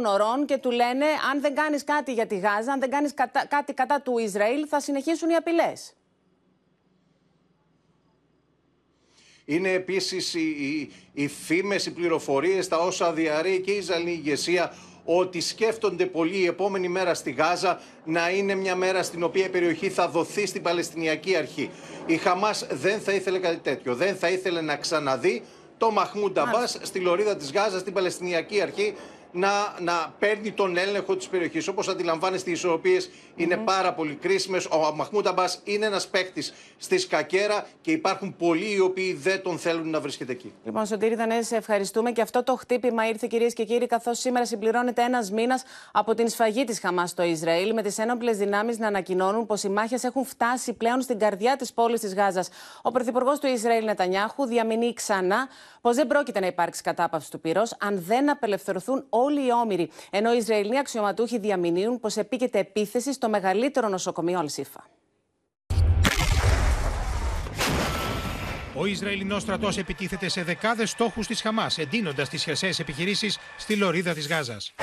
ωρών 0.06 0.46
και 0.46 0.56
του 0.58 0.70
λένε 0.70 1.06
αν 1.30 1.40
δεν 1.40 1.54
κάνεις 1.54 1.84
κάτι 1.84 2.12
για 2.12 2.26
τη 2.26 2.38
Γάζα, 2.38 2.72
αν 2.72 2.80
δεν 2.80 2.90
κάνεις 2.90 3.14
κάτι 3.48 3.72
κατά 3.72 4.00
του 4.00 4.18
Ισραήλ, 4.18 4.66
θα 4.68 4.80
συνεχίσουν 4.80 5.30
οι 5.30 5.34
απειλές. 5.34 5.92
Είναι 9.54 9.72
επίσης 9.72 10.34
οι, 10.34 10.40
οι, 10.40 10.90
οι 11.12 11.28
φήμες, 11.28 11.87
οι 11.87 11.90
πληροφορίες, 11.90 12.69
τα 12.69 12.76
όσα 12.78 13.12
διαρρέει 13.12 13.60
και 13.60 13.70
η 13.70 13.76
Ισραηλή 13.76 14.10
ηγεσία 14.10 14.75
ότι 15.04 15.40
σκέφτονται 15.40 16.06
πολύ 16.06 16.37
η 16.37 16.46
επόμενη 16.46 16.88
μέρα 16.88 17.14
στη 17.14 17.31
Γάζα 17.31 17.81
να 18.04 18.31
είναι 18.31 18.54
μια 18.54 18.76
μέρα 18.76 19.02
στην 19.02 19.22
οποία 19.22 19.44
η 19.44 19.49
περιοχή 19.49 19.90
θα 19.90 20.08
δοθεί 20.08 20.46
στην 20.46 20.62
Παλαιστινιακή 20.62 21.37
Αρχή. 21.37 21.70
Η 22.06 22.16
Χαμάς 22.16 22.66
δεν 22.70 23.00
θα 23.00 23.12
ήθελε 23.12 23.38
κάτι 23.38 23.58
τέτοιο. 23.58 23.94
Δεν 23.94 24.16
θα 24.16 24.28
ήθελε 24.28 24.60
να 24.60 24.76
ξαναδεί 24.76 25.43
το 25.78 25.90
Μαχμούντ 25.90 26.38
Αμπάς 26.38 26.78
στη 26.82 26.99
λωρίδα 26.99 27.37
της 27.37 27.52
Γάζας, 27.52 27.81
στην 27.81 27.93
Παλαιστινιακή 27.93 28.60
Αρχή 28.60 28.94
να, 29.32 29.50
να 29.81 30.14
παίρνει 30.19 30.52
τον 30.52 30.76
έλεγχο 30.76 31.17
της 31.17 31.29
περιοχής. 31.29 31.69
Όπως 31.69 31.88
αντιλαμβάνεστε, 31.88 32.50
οι 32.50 32.52
ισορροπίες 32.52 33.11
είναι 33.37 33.56
πάρα 33.56 33.93
πολύ 33.93 34.14
κρίσιμες. 34.14 34.67
Ο 34.67 34.93
Μαχμούτ 34.94 35.26
Αμπάς 35.26 35.61
είναι 35.64 35.87
ένας 35.87 36.08
παίκτης 36.08 36.52
στη 36.79 36.99
Σκακέρα 36.99 37.67
και 37.81 37.90
υπάρχουν 37.90 38.37
πολλοί 38.37 38.75
οι 38.75 38.81
οποίοι 38.81 39.12
δεν 39.12 39.43
τον 39.43 39.58
θέλουν 39.58 39.90
να 39.90 40.00
βρίσκεται 40.00 40.32
εκεί. 40.32 40.52
Λοιπόν, 40.64 40.87
Σωτήρη 40.87 41.14
Δανέ, 41.14 41.43
σε 41.43 41.56
ευχαριστούμε. 41.56 42.12
Και 42.12 42.20
αυτό 42.23 42.43
το 42.43 42.56
χτύπημα 42.56 43.08
ήρθε, 43.08 43.26
κυρίες 43.26 43.52
και 43.52 43.64
κύριοι, 43.64 43.87
καθώς 43.87 44.19
σήμερα 44.19 44.46
συμπληρώνεται 44.46 45.02
ένας 45.02 45.31
μήνας 45.31 45.62
από 45.93 46.14
την 46.14 46.28
σφαγή 46.28 46.64
της 46.64 46.81
Χαμάς 46.81 47.11
στο 47.11 47.23
Ισραήλ, 47.23 47.75
με 47.75 47.82
τις 47.82 47.99
ένοπλες 47.99 48.37
δυνάμεις 48.37 48.78
να 48.78 48.87
ανακοινώνουν 48.87 49.46
πως 49.46 49.62
οι 49.62 49.69
μάχες 49.69 50.05
έχουν 50.05 50.25
φτάσει 50.25 50.73
πλέον 50.73 51.00
στην 51.00 51.19
καρδιά 51.19 51.56
της 51.56 51.73
πόλης 51.73 52.00
της 52.00 52.14
Γάζας. 52.14 52.49
Ο 52.82 52.90
πρωθυπουργός 52.90 53.38
του 53.38 53.46
Ισραήλ 53.46 53.85
Νετανιάχου 53.85 54.46
διαμηνεί 54.46 54.93
ξανά 54.93 55.49
πως 55.81 55.96
δεν 55.96 56.06
πρόκειται 56.06 56.40
να 56.40 56.46
υπάρξει 56.46 56.82
κατάπαυση 56.82 57.31
του 57.31 57.40
πυρός 57.40 57.76
αν 57.81 58.02
δεν 58.06 58.31
απελευθερωθούν 58.31 59.05
όλοι 59.08 59.21
οι 59.30 59.52
όμοιροι. 59.62 59.90
Ενώ 60.10 60.32
οι 60.32 60.36
Ισραηλοί 60.36 60.78
αξιωματούχοι 60.78 61.38
διαμηνύουν 61.38 62.00
πως 62.00 62.16
επίκειται 62.16 62.58
επίθεση 62.58 63.12
στο 63.12 63.28
μεγαλύτερο 63.28 63.88
νοσοκομείο 63.88 64.38
Αλσίφα. 64.38 64.86
Ο 68.74 68.86
Ισραηλινός 68.86 69.42
στρατός 69.42 69.78
επιτίθεται 69.78 70.28
σε 70.28 70.42
δεκάδες 70.42 70.90
στόχους 70.90 71.26
της 71.26 71.40
Χαμάς, 71.40 71.78
εντείνοντας 71.78 72.28
τις 72.28 72.42
χερσαίες 72.42 72.78
επιχειρήσεις 72.78 73.38
στη 73.58 73.76
λωρίδα 73.76 74.14
της 74.14 74.28
Γάζας. 74.28 74.74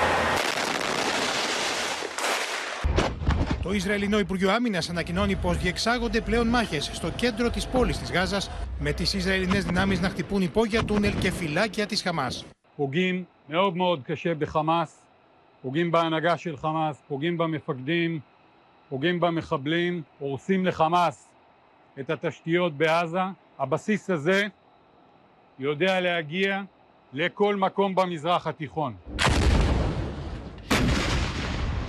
Το 3.62 3.72
Ισραηλινό 3.72 4.18
Υπουργείο 4.18 4.50
Άμυνας 4.50 4.90
ανακοινώνει 4.90 5.36
πως 5.36 5.56
διεξάγονται 5.56 6.20
πλέον 6.20 6.46
μάχες 6.46 6.90
στο 6.92 7.10
κέντρο 7.10 7.50
της 7.50 7.66
πόλης 7.66 7.98
της 7.98 8.10
Γάζας, 8.12 8.50
με 8.78 8.92
τις 8.92 9.14
Ισραηλινές 9.14 9.64
δυνάμεις 9.64 10.00
να 10.00 10.08
χτυπούν 10.08 10.42
υπόγεια 10.42 10.84
τούνελ 10.84 11.18
και 11.18 11.30
φυλάκια 11.30 11.86
της 11.86 12.02
Χαμάς. 12.02 12.44
מאוד 13.49 13.77
מאוד 13.77 14.01
קשה 14.03 14.35
בחמאס, 14.35 15.05
פוגעים 15.61 15.91
בהנהגה 15.91 16.37
של 16.37 16.57
חמאס, 16.57 17.01
פוגעים 17.07 17.37
במפקדים, 17.37 18.19
פוגעים 18.89 19.19
במחבלים, 19.19 20.01
הורסים 20.19 20.65
לחמאס 20.65 21.27
את 21.99 22.09
התשתיות 22.09 22.73
בעזה. 22.73 23.19
הבסיס 23.59 24.09
הזה 24.09 24.47
יודע 25.59 25.99
להגיע 25.99 26.61
לכל 27.13 27.55
מקום 27.55 27.95
במזרח 27.95 28.47
התיכון. 28.47 28.93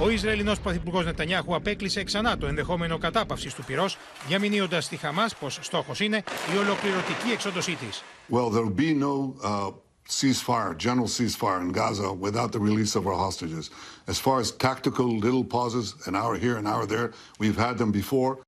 Ο 0.00 0.10
Ισραηλινός 0.10 0.58
Πρωθυπουργό 0.60 1.02
Νετανιάχου 1.02 1.54
απέκλεισε 1.54 2.04
ξανά 2.04 2.38
το 2.38 2.46
ενδεχόμενο 2.46 2.98
κατάπαυση 2.98 3.56
του 3.56 3.64
πυρός, 3.64 3.98
διαμηνύοντα 4.28 4.80
στη 4.80 4.96
Χαμά 4.96 5.26
πω 5.40 5.50
στόχο 5.50 5.92
είναι 6.00 6.24
η 6.54 6.58
ολοκληρωτική 6.58 7.30
εξόντωσή 7.32 7.74
τη. 7.74 7.86
Well, 8.30 8.50
be 8.78 9.02
no, 9.02 9.44
uh... 9.44 9.72
ceasefire, 10.10 10.76
general 10.86 11.08
ceasefire 11.08 11.60
in 11.60 11.72
Gaza 11.72 12.12
without 12.12 12.50
the 12.52 12.60
release 12.68 12.94
of 12.94 13.06
our 13.06 13.18
hostages. 13.26 13.70
As 14.06 14.18
far 14.18 14.40
as 14.40 14.48
tactical 14.52 15.08
little 15.26 15.44
pauses, 15.44 15.94
an 16.08 16.14
hour 16.14 16.34
here, 16.44 16.56
an 16.62 16.66
hour 16.66 16.86
there, 16.86 17.12
we've 17.40 17.58
had 17.66 17.78
them 17.78 17.92
before. 17.92 18.38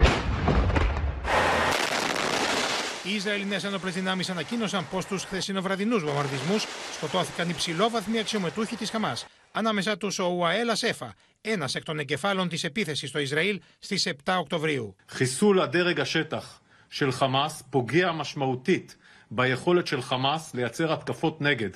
Οι 3.02 3.14
Ισραηλινέ 3.14 3.58
ένοπλε 3.64 3.90
δυνάμει 3.90 4.24
ανακοίνωσαν 4.28 4.86
πω 4.90 5.00
στου 5.00 5.18
χθεσινοβραδινού 5.18 5.98
βομβαρδισμού 5.98 6.58
σκοτώθηκαν 6.96 7.48
υψηλόβαθμοι 7.48 8.18
αξιωμετούχοι 8.18 8.76
τη 8.76 8.86
Χαμά. 8.86 9.16
Ανάμεσά 9.52 9.96
του 9.96 10.10
ο 10.18 10.22
Ουαέλα 10.22 10.74
Σέφα, 10.74 11.14
ένα 11.40 11.68
εκ 11.74 11.84
των 11.84 11.98
εγκεφάλων 11.98 12.48
τη 12.48 12.60
επίθεση 12.62 13.06
στο 13.06 13.18
Ισραήλ 13.18 13.60
στι 13.78 14.14
7 14.24 14.34
Οκτωβρίου. 14.38 14.96
חיסול 15.08 15.60
הדרג 15.60 16.00
השטח 16.00 16.60
של 16.88 17.12
חמאס 17.12 17.62
פוגע 17.70 18.12
משמעותית 18.12 18.96
ביכולת 19.32 19.86
של 19.86 20.02
חמאס 20.02 20.54
לייצר 20.54 20.92
התקפות 20.92 21.40
נגד. 21.40 21.70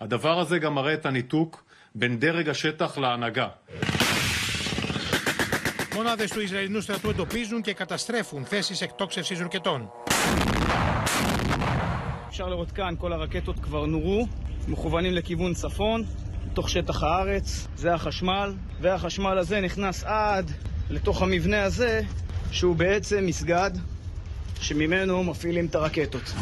הדבר 0.00 0.40
הזה 0.40 0.58
גם 0.58 0.74
מראה 0.74 0.94
את 0.94 1.06
הניתוק 1.06 1.64
בין 1.94 2.18
דרג 2.18 2.48
השטח 2.48 2.98
להנהגה. 2.98 3.48
Μονάδε 5.94 6.26
του 6.34 6.40
Ισραηλινού 6.40 6.80
στρατού 6.80 7.10
εντοπίζουν 7.10 7.62
και 7.62 7.72
καταστρέφουν 7.72 8.44
θέσει 8.44 8.74
εκτόξευση 8.84 9.34
ρουκετών. 9.34 9.86
אפשר 12.28 12.48
לראות 12.48 12.72
כאן, 12.72 12.94
כל 12.98 13.12
הרקטות 13.12 13.58
כבר 13.58 13.86
נורו, 13.86 14.26
מכוונים 14.68 15.14
לכיוון 15.14 15.54
צפון, 15.54 16.04
לתוך 16.46 16.70
שטח 16.70 17.02
הארץ, 17.02 17.68
זה 17.76 17.94
החשמל, 17.94 18.54
והחשמל 18.80 19.38
הזה 19.38 19.60
נכנס 19.60 20.04
עד 20.04 20.50
לתוך 20.90 21.22
המבנה 21.22 21.62
הזה, 21.62 22.00
שהוא 22.50 22.76
בעצם 22.76 23.26
מסגד 23.26 23.70
שממנו 24.60 25.24
מפעילים 25.24 25.66
את 25.66 25.74
הרקטות. 25.74 26.32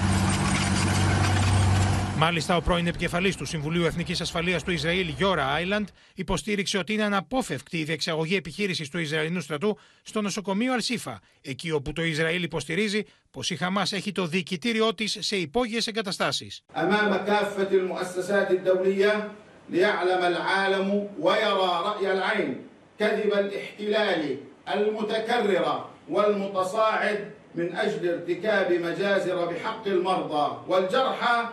Μάλιστα, 2.19 2.55
ο 2.55 2.61
πρώην 2.61 2.87
επικεφαλής 2.87 3.35
του 3.35 3.45
Συμβουλίου 3.45 3.85
Εθνικής 3.85 4.21
Ασφαλείας 4.21 4.63
του 4.63 4.71
Ισραήλ, 4.71 5.07
Γιώρα 5.07 5.47
Άιλαντ, 5.47 5.87
υποστήριξε 6.15 6.77
ότι 6.77 6.93
είναι 6.93 7.03
αναπόφευκτη 7.03 7.77
η 7.77 7.83
διεξαγωγή 7.83 8.35
επιχείρησης 8.35 8.89
του 8.89 8.99
Ισραηλινού 8.99 9.41
στρατού 9.41 9.77
στο 10.03 10.21
νοσοκομείο 10.21 10.73
Αλσίφα, 10.73 11.19
εκεί 11.41 11.71
όπου 11.71 11.93
το 11.93 12.03
Ισραήλ 12.03 12.43
υποστηρίζει 12.43 13.03
πως 13.31 13.49
η 13.49 13.55
Χαμάς 13.55 13.93
έχει 13.93 14.11
το 14.11 14.25
διοικητήριό 14.25 14.93
της 14.93 15.17
σε 15.19 15.35
υπόγειες 15.35 15.87
εγκαταστάσεις. 15.87 16.63
من 27.56 27.76
أجل 27.76 28.08
ارتكاب 28.08 28.72
مجازر 28.72 29.46
بحق 29.46 29.86
المرضى 29.86 30.56
والجرحى 30.68 31.48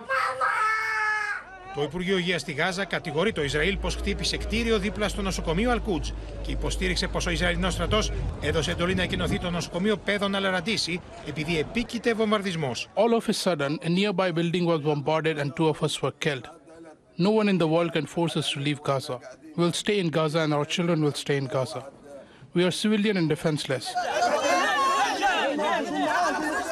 Το 1.76 1.84
Υπουργείο 1.84 2.18
Υγεία 2.18 2.40
στη 2.40 2.52
Γάζα 2.52 2.86
κατηγορεί 2.86 3.32
το 3.32 3.44
Ισραήλ 3.44 3.78
πω 3.78 3.90
χτύπησε 3.90 4.38
κτίριο 4.38 4.80
δίπλα 4.80 5.10
στο 5.10 5.22
νοσοκομείο 5.22 5.72
Αλκούτζ 5.72 6.10
και 6.42 6.52
υποστήριξε 6.52 7.08
πω 7.08 7.20
ο 7.28 7.30
Ισραηλινό 7.30 7.70
στρατό 7.70 8.00
έδωσε 8.42 8.72
εντολή 8.72 8.96
να 8.96 9.04
εκκοινωθεί 9.04 9.40
το 9.40 9.50
νοσοκομείο 9.50 9.98
Πέδων 9.98 10.36
Αλαραντίση 10.36 11.02
επειδή 11.28 11.60
επίκειται 11.60 12.14
βομβαρδισμό. 12.14 12.72
All 12.96 13.14
of 13.18 13.30
a 13.30 13.34
sudden, 13.44 13.78
a 13.84 13.90
nearby 13.90 14.32
building 14.32 14.66
was 14.66 14.80
bombarded 14.82 15.38
and 15.38 15.56
two 15.56 15.68
of 15.68 15.84
us 15.84 16.02
were 16.02 16.14
killed. 16.26 16.46
No 17.26 17.32
one 17.40 17.50
in 17.50 17.58
the 17.58 17.70
world 17.74 17.92
can 17.92 18.06
force 18.16 18.36
us 18.40 18.48
to 18.54 18.60
leave 18.60 18.82
Gaza. 18.90 19.18
We'll 19.58 19.78
stay 19.84 19.98
in 20.04 20.10
Gaza 20.18 20.40
and 20.46 20.54
our 20.58 20.68
children 20.76 20.98
will 21.04 21.18
stay 21.26 21.38
in 21.38 21.48
Gaza. 21.56 21.82
We 22.56 22.62
are 22.68 22.72
civilian 22.72 23.16
and 23.18 23.28
defenseless. 23.36 23.86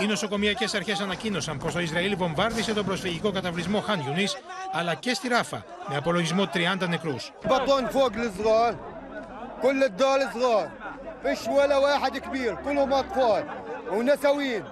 Οι 0.02 0.06
νοσοκομιακέ 0.06 0.66
αρχέ 0.76 0.96
ανακοίνωσαν 1.02 1.58
πω 1.58 1.72
το 1.72 1.80
Ισραήλ 1.80 2.16
βομβάρδισε 2.18 2.74
τον 2.74 2.86
προσφυγικό 2.86 3.32
καταβλισμό 3.32 3.80
Χαν 3.80 4.00
Ιουνί 4.00 4.28
αλλά 4.74 4.94
και 4.96 5.14
στη 5.14 5.28
Ράφα 5.28 5.66
με 5.90 5.96
απολογισμό 5.96 6.50
30 6.54 6.88
νεκρού. 6.90 7.16
بطن 7.46 7.88
فوق 7.90 8.12
الصغار 8.16 8.76
كل 9.62 9.84
الدار 9.84 10.20
صغار 10.34 10.70
فيش 11.24 11.48
ولا 11.48 11.78
واحد 11.78 12.18
كبير 12.18 12.56
كلهم 12.56 12.94
اطفال 12.94 13.44
ونسوين 13.92 14.64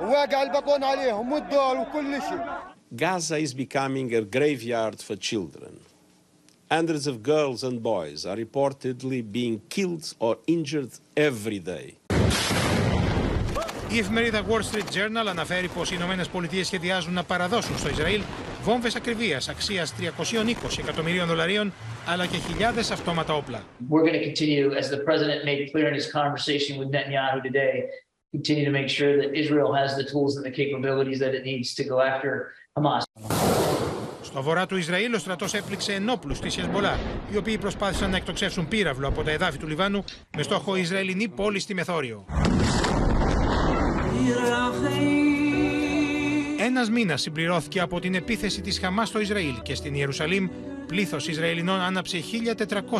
وواقع 0.00 0.42
البطن 0.42 0.82
عليهم 0.84 1.32
والدار 1.32 1.76
وكل 1.76 2.12
شيء 2.28 2.44
Gaza 2.94 3.38
is 3.38 3.54
becoming 3.54 4.14
a 4.14 4.20
graveyard 4.36 4.98
for 5.06 5.16
children. 5.30 5.72
Hundreds 6.70 7.06
of 7.06 7.22
girls 7.22 7.60
and 7.68 7.82
boys 7.82 8.26
are 8.30 8.36
reportedly 8.36 9.20
being 9.38 9.56
killed 9.74 10.04
or 10.18 10.32
injured 10.46 10.92
every 11.16 11.58
day. 11.58 11.86
Η 13.93 13.99
εφημερίδα 13.99 14.41
Wall 14.49 14.75
Street 14.75 14.89
Journal 14.95 15.27
αναφέρει 15.29 15.67
πως 15.67 15.91
οι 15.91 15.93
Ηνωμένες 15.97 16.27
Πολιτείες 16.27 16.67
σχεδιάζουν 16.67 17.13
να 17.13 17.23
παραδώσουν 17.23 17.77
στο 17.77 17.89
Ισραήλ 17.89 18.21
βόμβες 18.63 18.95
ακριβίας 18.95 19.49
αξίας 19.49 19.93
320 19.99 20.79
εκατομμυρίων 20.79 21.27
δολαρίων 21.27 21.73
αλλά 22.07 22.25
και 22.25 22.37
χιλιάδες 22.37 22.91
αυτόματα 22.91 23.33
όπλα. 23.33 23.63
We're 23.89 24.01
going 24.01 24.19
to 24.21 24.25
continue, 24.31 24.65
as 24.81 24.89
the 24.89 25.01
president 25.09 25.39
made 25.45 25.71
clear 25.71 25.87
in 25.91 25.95
his 26.01 26.07
conversation 26.19 26.73
with 26.79 26.89
Netanyahu 26.95 27.37
today, 27.49 27.73
continue 28.35 28.65
to 28.69 28.75
make 28.79 28.89
sure 28.97 29.13
that 29.21 29.29
Israel 29.43 29.71
has 29.81 29.89
the 29.99 30.05
tools 30.11 30.31
and 30.37 30.43
the 30.49 30.55
capabilities 30.61 31.19
that 31.23 31.33
it 31.37 31.43
needs 31.51 31.69
to 31.79 31.83
go 31.91 31.97
after 32.11 32.31
Hamas. 32.77 33.03
Στο 34.21 34.41
βορρά 34.41 34.65
του 34.65 34.77
Ισραήλ, 34.77 35.13
ο 35.13 35.17
στρατός 35.17 35.53
έπληξε 35.53 35.93
ενόπλους 35.93 36.39
της 36.39 36.53
Χεσμολά, 36.55 36.99
οι 37.31 37.37
οποίοι 37.37 37.57
προσπάθησαν 37.57 38.09
να 38.09 38.17
εκτοξεύσουν 38.17 38.67
πύραυλο 38.67 39.07
από 39.07 39.23
τα 39.23 39.31
εδάφη 39.31 39.57
του 39.57 39.67
Λιβάνου 39.67 40.03
με 40.37 40.43
στόχο 40.43 40.75
Ισραηλινή 40.75 41.27
πόλη 41.27 41.59
στη 41.59 41.73
Μεθόριο. 41.73 42.25
Ένας 46.59 46.89
μήνας 46.89 47.21
συμπληρώθηκε 47.21 47.79
από 47.79 47.99
την 47.99 48.15
επίθεση 48.15 48.61
της 48.61 48.79
Χαμάς 48.79 49.07
στο 49.07 49.19
Ισραήλ 49.19 49.61
και 49.61 49.75
στην 49.75 49.93
Ιερουσαλήμ 49.93 50.49
πλήθος 50.87 51.27
Ισραηλινών 51.27 51.79
άναψε 51.79 52.17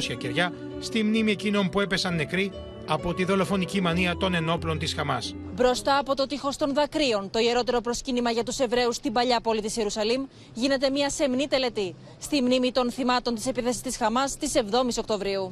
1400 0.08 0.18
κεριά 0.18 0.54
στη 0.80 1.04
μνήμη 1.04 1.32
εκείνων 1.32 1.70
που 1.70 1.80
έπεσαν 1.80 2.16
νεκροί 2.16 2.52
από 2.88 3.14
τη 3.14 3.26
δολοφονική 3.26 3.82
μανία 3.82 4.18
των 4.18 4.34
ενόπλων 4.34 4.80
της 4.80 4.94
Χαμάς. 4.94 5.36
Μπροστά 5.56 5.98
από 5.98 6.16
το 6.16 6.26
τείχος 6.26 6.58
των 6.58 6.74
δακρύων, 6.74 7.30
το 7.30 7.40
ιερότερο 7.40 7.82
προσκύνημα 7.82 8.32
για 8.32 8.44
τους 8.44 8.60
Εβραίους 8.60 8.96
στην 8.96 9.14
παλιά 9.14 9.40
πόλη 9.42 9.62
της 9.62 9.78
Ιερουσαλήμ, 9.78 10.26
γίνεται 10.54 10.90
μια 10.90 11.10
σεμνή 11.10 11.48
τελετή 11.48 11.96
στη 12.20 12.42
μνήμη 12.42 12.72
των 12.72 12.92
θυμάτων 12.92 13.36
της 13.36 13.48
επίθεσης 13.48 13.82
της 13.82 13.98
Χαμάς 13.98 14.38
της 14.38 14.52
7η 14.56 14.98
Οκτωβρίου. 15.00 15.52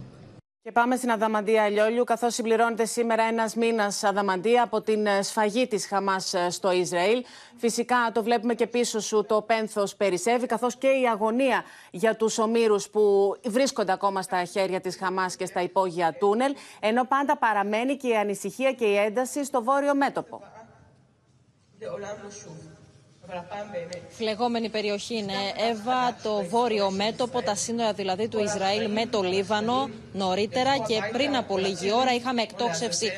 Και 0.65 0.71
πάμε 0.71 0.95
στην 0.95 1.11
Αδαμαντία 1.11 1.69
Λιόλιου, 1.69 2.03
καθώς 2.03 2.33
συμπληρώνεται 2.33 2.85
σήμερα 2.85 3.23
ένας 3.23 3.55
μήνας 3.55 4.03
Αδαμαντία 4.03 4.63
από 4.63 4.81
την 4.81 5.05
ε, 5.05 5.21
σφαγή 5.21 5.67
της 5.67 5.87
Χαμάς 5.87 6.33
ε, 6.33 6.49
στο 6.49 6.71
Ισραήλ. 6.71 7.23
Φυσικά 7.57 8.11
το 8.13 8.23
βλέπουμε 8.23 8.53
και 8.53 8.67
πίσω 8.67 8.99
σου 8.99 9.25
το 9.25 9.41
πένθος 9.41 9.95
περισσεύει, 9.95 10.45
καθώς 10.45 10.75
και 10.75 10.87
η 10.87 11.07
αγωνία 11.07 11.63
για 11.91 12.15
τους 12.15 12.37
ομήρους 12.37 12.89
που 12.89 13.35
βρίσκονται 13.45 13.91
ακόμα 13.91 14.21
στα 14.21 14.43
χέρια 14.43 14.81
της 14.81 14.97
Χαμάς 14.97 15.35
και 15.35 15.45
στα 15.45 15.61
υπόγεια 15.61 16.13
τούνελ, 16.19 16.55
ενώ 16.79 17.03
πάντα 17.03 17.37
παραμένει 17.37 17.97
και 17.97 18.07
η 18.07 18.15
ανησυχία 18.15 18.73
και 18.73 18.85
η 18.85 18.97
ένταση 18.97 19.45
στο 19.45 19.63
βόρειο 19.63 19.95
μέτωπο. 19.95 20.41
Φλεγόμενη 24.17 24.69
περιοχή 24.69 25.15
είναι 25.15 25.33
Εύα, 25.69 26.17
το 26.23 26.45
βόρειο 26.49 26.91
μέτωπο, 26.91 27.41
τα 27.41 27.55
σύνορα 27.55 27.93
δηλαδή 27.93 28.27
του 28.27 28.39
Ισραήλ 28.39 28.91
με 28.91 29.05
το 29.05 29.21
Λίβανο. 29.21 29.89
Νωρίτερα 30.13 30.77
και 30.77 30.99
πριν 31.11 31.35
από 31.35 31.57
λίγη 31.57 31.91
ώρα 31.91 32.13
είχαμε 32.13 32.41
εκτόξευση 32.41 33.11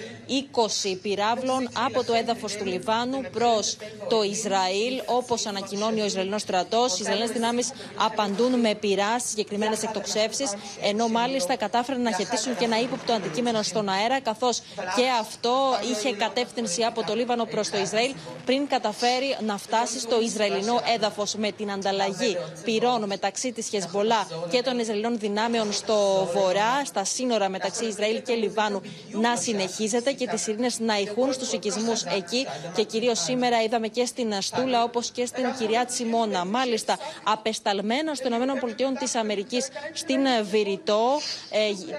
20 0.93 0.97
πυράβλων 1.01 1.69
από 1.85 2.03
το 2.03 2.13
έδαφος 2.13 2.55
του 2.55 2.65
Λιβάνου 2.65 3.21
προς 3.31 3.77
το 4.09 4.23
Ισραήλ. 4.23 5.01
Όπως 5.05 5.45
ανακοινώνει 5.45 6.01
ο 6.01 6.05
Ισραηλινός 6.05 6.41
στρατός, 6.41 6.93
οι 6.93 6.97
Ισραηλινές 7.01 7.31
δυνάμεις 7.31 7.71
απαντούν 7.97 8.59
με 8.59 8.75
πυρά 8.75 9.19
στις 9.19 9.29
συγκεκριμένες 9.29 9.83
εκτοξεύσεις, 9.83 10.53
ενώ 10.81 11.07
μάλιστα 11.07 11.55
κατάφεραν 11.55 12.01
να 12.01 12.13
χαιτήσουν 12.13 12.57
και 12.57 12.65
ένα 12.65 12.79
ύποπτο 12.79 13.13
αντικείμενο 13.13 13.61
στον 13.61 13.89
αέρα, 13.89 14.21
καθώς 14.21 14.59
και 14.95 15.03
αυτό 15.19 15.77
είχε 15.91 16.15
κατεύθυνση 16.15 16.83
από 16.83 17.03
το 17.03 17.15
Λίβανο 17.15 17.45
προς 17.45 17.69
το 17.69 17.77
Ισραήλ, 17.77 18.13
πριν 18.45 18.67
καταφέρει 18.67 19.37
να 19.45 19.57
φτάσει 19.57 19.96
στο 19.99 20.21
Ισραηλινό 20.21 20.81
έδαφος 20.95 21.35
με 21.35 21.51
την 21.51 21.71
ανταλλαγή 21.71 22.37
πυρών 22.63 23.03
μεταξύ 23.05 23.51
της 23.51 23.67
Χεσμολά 23.67 24.27
και 24.49 24.61
των 24.61 24.79
Ισραηλινών 24.79 25.19
δυνάμεων 25.19 25.73
στο 25.73 26.29
βορρά, 26.33 26.85
στα 26.85 27.03
σύνορα 27.03 27.49
μεταξύ 27.49 27.85
Ισραήλ 27.85 28.21
και 28.21 28.33
Λιβάνου, 28.33 28.81
να 29.11 29.35
συνεχίζεται 29.35 30.11
και 30.11 30.27
τις 30.27 30.47
ειρήνες 30.47 30.79
να 30.79 30.99
ηχούν 30.99 31.33
στους 31.33 31.51
οικισμούς 31.51 32.03
εκεί. 32.03 32.45
Και 32.75 32.83
κυρίως 32.83 33.19
σήμερα 33.19 33.63
είδαμε 33.63 33.87
και 33.87 34.05
στην 34.05 34.33
Αστούλα 34.33 34.83
όπως 34.83 35.11
και 35.11 35.25
στην 35.25 35.45
Κυρία 35.59 35.85
Τσιμώνα. 35.85 36.45
Μάλιστα, 36.45 36.97
απεσταλμένα 37.23 38.11
των 38.11 38.33
ΗΠΑ 38.33 38.93
της 38.99 39.15
Αμερικής 39.15 39.67
στην 39.93 40.19
Βηρητό 40.49 41.19
ε, 41.49 41.57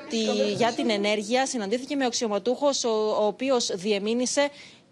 τη, 0.08 0.52
για 0.56 0.72
την 0.72 0.90
ενέργεια 0.90 1.46
συναντήθηκε 1.46 1.96
με 1.96 2.04
αξιωματούχο 2.04 2.68
ο, 2.84 2.88
ο 2.88 3.26
οποίος 3.26 3.70
διεμήνυσε 3.74 4.48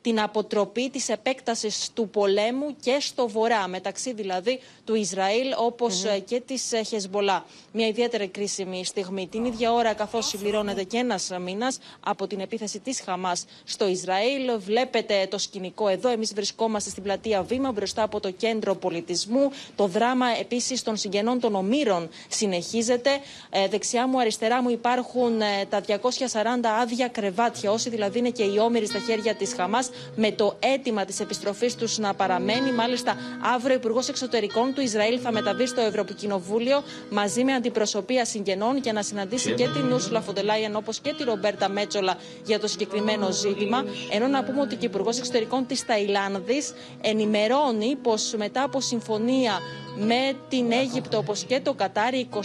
την 0.06 0.20
αποτροπή 0.20 0.90
της 0.90 1.08
επέκτασης 1.08 1.90
του 1.94 2.08
πολέμου 2.08 2.76
και 2.80 2.96
στο 3.00 3.28
βορρά, 3.28 3.68
μεταξύ 3.68 4.12
δηλαδή 4.12 4.60
του 4.84 4.94
Ισραήλ 4.94 5.46
όπως 5.56 6.04
ε, 6.04 6.18
και 6.18 6.40
της 6.40 6.72
ε, 6.72 6.82
Χεσμολά. 6.82 7.44
Μια 7.72 7.86
ιδιαίτερη 7.86 8.28
κρίσιμη 8.28 8.84
στιγμή. 8.84 9.26
Την 9.26 9.44
ίδια 9.44 9.72
ώρα 9.72 9.94
καθώς 9.94 10.26
συμπληρώνεται 10.26 10.82
και 10.82 10.96
ένας 10.96 11.30
μήνας 11.40 11.78
από 12.00 12.26
την 12.26 12.40
επίθεση 12.40 12.78
της 12.78 13.00
Χαμάς 13.00 13.44
στο 13.64 13.88
Ισραήλ. 13.88 14.58
Βλέπετε 14.58 15.26
το 15.30 15.38
σκηνικό 15.38 15.88
εδώ. 15.88 16.08
Εμείς 16.08 16.34
βρισκόμαστε 16.34 16.90
στην 16.90 17.02
πλατεία 17.02 17.42
Βήμα 17.42 17.72
μπροστά 17.72 18.02
από 18.02 18.20
το 18.20 18.30
κέντρο 18.30 18.74
πολιτισμού. 18.74 19.50
Το 19.76 19.86
δράμα 19.86 20.26
επίσης 20.40 20.82
των 20.82 20.96
συγγενών 20.96 21.40
των 21.40 21.54
ομήρων 21.54 22.08
συνεχίζεται. 22.28 23.10
Ε, 23.50 23.68
δεξιά 23.68 24.06
μου, 24.06 24.20
αριστερά 24.20 24.62
μου 24.62 24.70
υπάρχουν 24.70 25.38
τα 25.68 25.80
240 25.80 25.92
άδεια 26.80 27.08
κρεβάτια. 27.08 27.70
Όσοι 27.70 27.90
δηλαδή 27.90 28.18
είναι 28.18 28.30
και 28.30 28.42
οι 28.42 28.58
όμοιροι 28.58 28.86
στα 28.86 28.98
χέρια 28.98 29.34
της 29.34 29.54
Χαμάς 29.54 29.90
με 30.14 30.30
το 30.32 30.56
αίτημα 30.58 31.04
της 31.04 31.20
επιστροφής 31.20 31.74
τους 31.74 31.98
να 31.98 32.14
παραμένει. 32.14 32.72
Μάλιστα, 32.72 33.16
αύριο 33.54 33.74
ο 33.74 33.78
Υπουργός 33.78 34.08
Εξωτερικών 34.08 34.74
του 34.74 34.80
Ισραήλ 34.80 35.18
θα 35.22 35.32
μεταβεί 35.32 35.66
στο 35.66 35.80
Ευρωκοινοβούλιο 35.80 36.82
μαζί 37.10 37.44
με 37.44 37.52
αντιπροσωπεία 37.52 38.24
συγγενών 38.24 38.76
για 38.76 38.92
να 38.92 39.02
συναντήσει 39.02 39.52
και 39.52 39.68
την 39.68 39.92
Ούρσουλα 39.92 40.20
Φοντελάιεν 40.20 40.76
όπως 40.76 40.98
και 41.00 41.14
τη 41.16 41.24
Ρομπέρτα 41.24 41.68
Μέτσολα 41.68 42.16
για 42.44 42.60
το 42.60 42.66
συγκεκριμένο 42.66 43.30
ζήτημα. 43.30 43.84
Ενώ 44.10 44.26
να 44.26 44.44
πούμε 44.44 44.60
ότι 44.60 44.76
και 44.76 44.86
ο 44.86 44.88
Υπουργός 44.88 45.18
Εξωτερικών 45.18 45.66
της 45.66 45.86
Ταϊλάνδης 45.86 46.72
ενημερώνει 47.00 47.96
πως 48.02 48.34
μετά 48.36 48.62
από 48.62 48.80
συμφωνία 48.80 49.58
με 49.96 50.36
την 50.48 50.72
Αίγυπτο 50.72 51.18
όπως 51.18 51.44
και 51.44 51.60
το 51.60 51.74
Κατάρι. 51.74 52.28
24 52.34 52.38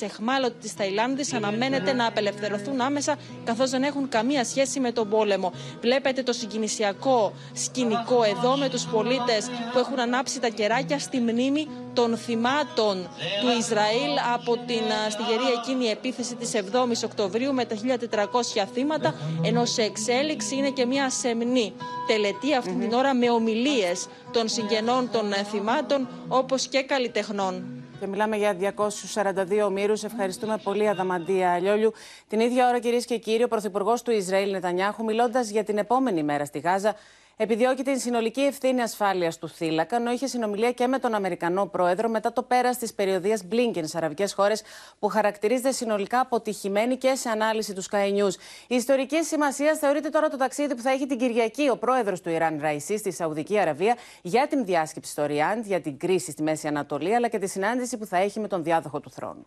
εχμάλωτοι 0.00 0.56
της 0.60 0.74
Ταϊλάνδης 0.74 1.32
αναμένεται 1.32 1.92
να 1.92 2.06
απελευθερωθούν 2.06 2.80
άμεσα 2.80 3.16
καθώς 3.44 3.70
δεν 3.70 3.82
έχουν 3.82 4.08
καμία 4.08 4.44
σχέση 4.44 4.80
με 4.80 4.92
τον 4.92 5.08
πόλεμο. 5.08 5.52
Βλέπετε 5.80 6.22
το 6.22 6.32
συγκινησιακό 6.32 7.32
σκηνικό 7.52 8.22
εδώ 8.22 8.56
με 8.56 8.68
τους 8.68 8.86
πολίτες 8.86 9.46
που 9.72 9.78
έχουν 9.78 10.00
ανάψει 10.00 10.40
τα 10.40 10.48
κεράκια 10.48 10.98
στη 10.98 11.18
μνήμη 11.20 11.66
των 11.98 12.16
θυμάτων 12.16 13.08
του 13.40 13.58
Ισραήλ 13.58 14.12
από 14.34 14.52
την 14.56 14.82
στιγερή 15.10 15.52
εκείνη 15.58 15.86
επίθεση 15.86 16.34
της 16.34 16.52
7ης 16.54 17.04
Οκτωβρίου 17.04 17.52
με 17.52 17.64
τα 17.64 17.76
1400 18.10 18.66
θύματα 18.72 19.14
ενώ 19.42 19.64
σε 19.64 19.82
εξέλιξη 19.82 20.56
είναι 20.56 20.70
και 20.70 20.86
μια 20.86 21.10
σεμνή 21.10 21.72
τελετή 22.06 22.54
αυτή 22.54 22.72
την 22.72 22.92
ώρα 22.92 23.14
με 23.14 23.30
ομιλίες 23.30 24.06
των 24.32 24.48
συγγενών 24.48 25.10
των 25.10 25.32
θυμάτων 25.32 26.08
όπως 26.28 26.66
και 26.66 26.82
καλλιτεχνών. 26.82 27.82
Και 28.00 28.06
μιλάμε 28.06 28.36
για 28.36 28.54
242 28.54 29.64
ομήρους. 29.64 30.04
Ευχαριστούμε 30.04 30.58
πολύ, 30.62 30.88
Αδαμαντία 30.88 31.58
Λιόλιου. 31.58 31.92
Την 32.28 32.40
ίδια 32.40 32.68
ώρα, 32.68 32.78
κυρίες 32.78 33.04
και 33.04 33.18
κύριοι, 33.18 33.42
ο 33.42 33.48
Πρωθυπουργός 33.48 34.02
του 34.02 34.10
Ισραήλ, 34.10 34.50
Νετανιάχου, 34.50 35.04
μιλώντας 35.04 35.50
για 35.50 35.64
την 35.64 35.78
επόμενη 35.78 36.22
μέρα 36.22 36.44
στη 36.44 36.58
Γάζα, 36.58 36.94
επιδιώκει 37.40 37.82
την 37.82 37.98
συνολική 37.98 38.40
ευθύνη 38.40 38.82
ασφάλειας 38.82 39.38
του 39.38 39.48
θύλακα, 39.48 39.96
ενώ 39.96 40.10
είχε 40.10 40.26
συνομιλία 40.26 40.72
και 40.72 40.86
με 40.86 40.98
τον 40.98 41.14
Αμερικανό 41.14 41.66
πρόεδρο 41.66 42.08
μετά 42.08 42.32
το 42.32 42.42
πέρας 42.42 42.78
της 42.78 42.94
περιοδίας 42.94 43.42
Blinken 43.50 43.82
στι 43.84 43.96
αραβικές 43.96 44.32
χώρες, 44.32 44.62
που 44.98 45.08
χαρακτηρίζεται 45.08 45.72
συνολικά 45.72 46.20
αποτυχημένη 46.20 46.96
και 46.96 47.14
σε 47.14 47.28
ανάλυση 47.28 47.74
τους 47.74 47.88
Sky 47.90 48.12
News. 48.18 48.32
Η 48.66 48.74
ιστορική 48.74 49.24
σημασία 49.24 49.74
θεωρείται 49.74 50.08
τώρα 50.08 50.28
το 50.28 50.36
ταξίδι 50.36 50.74
που 50.74 50.82
θα 50.82 50.90
έχει 50.90 51.06
την 51.06 51.18
Κυριακή 51.18 51.68
ο 51.68 51.76
πρόεδρος 51.76 52.20
του 52.20 52.30
Ιράν 52.30 52.58
Ραϊσί 52.60 52.98
στη 52.98 53.12
Σαουδική 53.12 53.58
Αραβία 53.58 53.96
για 54.22 54.46
την 54.46 54.64
διάσκεψη 54.64 55.10
στο 55.10 55.26
Ριάντ, 55.26 55.66
για 55.66 55.80
την 55.80 55.98
κρίση 55.98 56.30
στη 56.30 56.42
Μέση 56.42 56.66
Ανατολή, 56.66 57.14
αλλά 57.14 57.28
και 57.28 57.38
τη 57.38 57.46
συνάντηση 57.46 57.96
που 57.96 58.06
θα 58.06 58.16
έχει 58.16 58.40
με 58.40 58.48
τον 58.48 58.62
διάδοχο 58.62 59.00
του 59.00 59.10
θρόνου. 59.10 59.46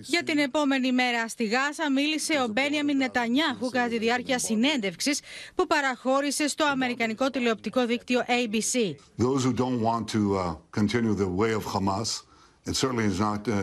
Για 0.00 0.22
την 0.22 0.38
επόμενη 0.38 0.92
μέρα 0.92 1.28
στη 1.28 1.44
Γάζα 1.44 1.90
μίλησε 1.92 2.42
ο 2.44 2.48
Μπένιαμιν 2.48 2.96
Νετανιάχου 2.96 3.70
κατά 3.70 3.88
τη 3.88 3.98
διάρκεια 3.98 4.38
συνέντευξης 4.38 5.20
που 5.54 5.66
παραχώρησε 5.66 6.48
στο 6.48 6.64
αμερικανικό 6.64 7.30
τηλεοπτικό 7.30 7.86
δίκτυο 7.86 8.20
ABC. 8.20 8.94
Those 9.18 9.44
who 9.44 9.52
don't 9.52 9.80
want 9.80 10.08
to 10.08 10.36
uh, 10.36 10.54
continue 10.80 11.14
the 11.14 11.28
way 11.40 11.52
of 11.54 11.64
Hamas, 11.64 12.22
it 12.66 12.74
certainly 12.76 13.06
is 13.12 13.18
not. 13.20 13.48
Uh, 13.48 13.54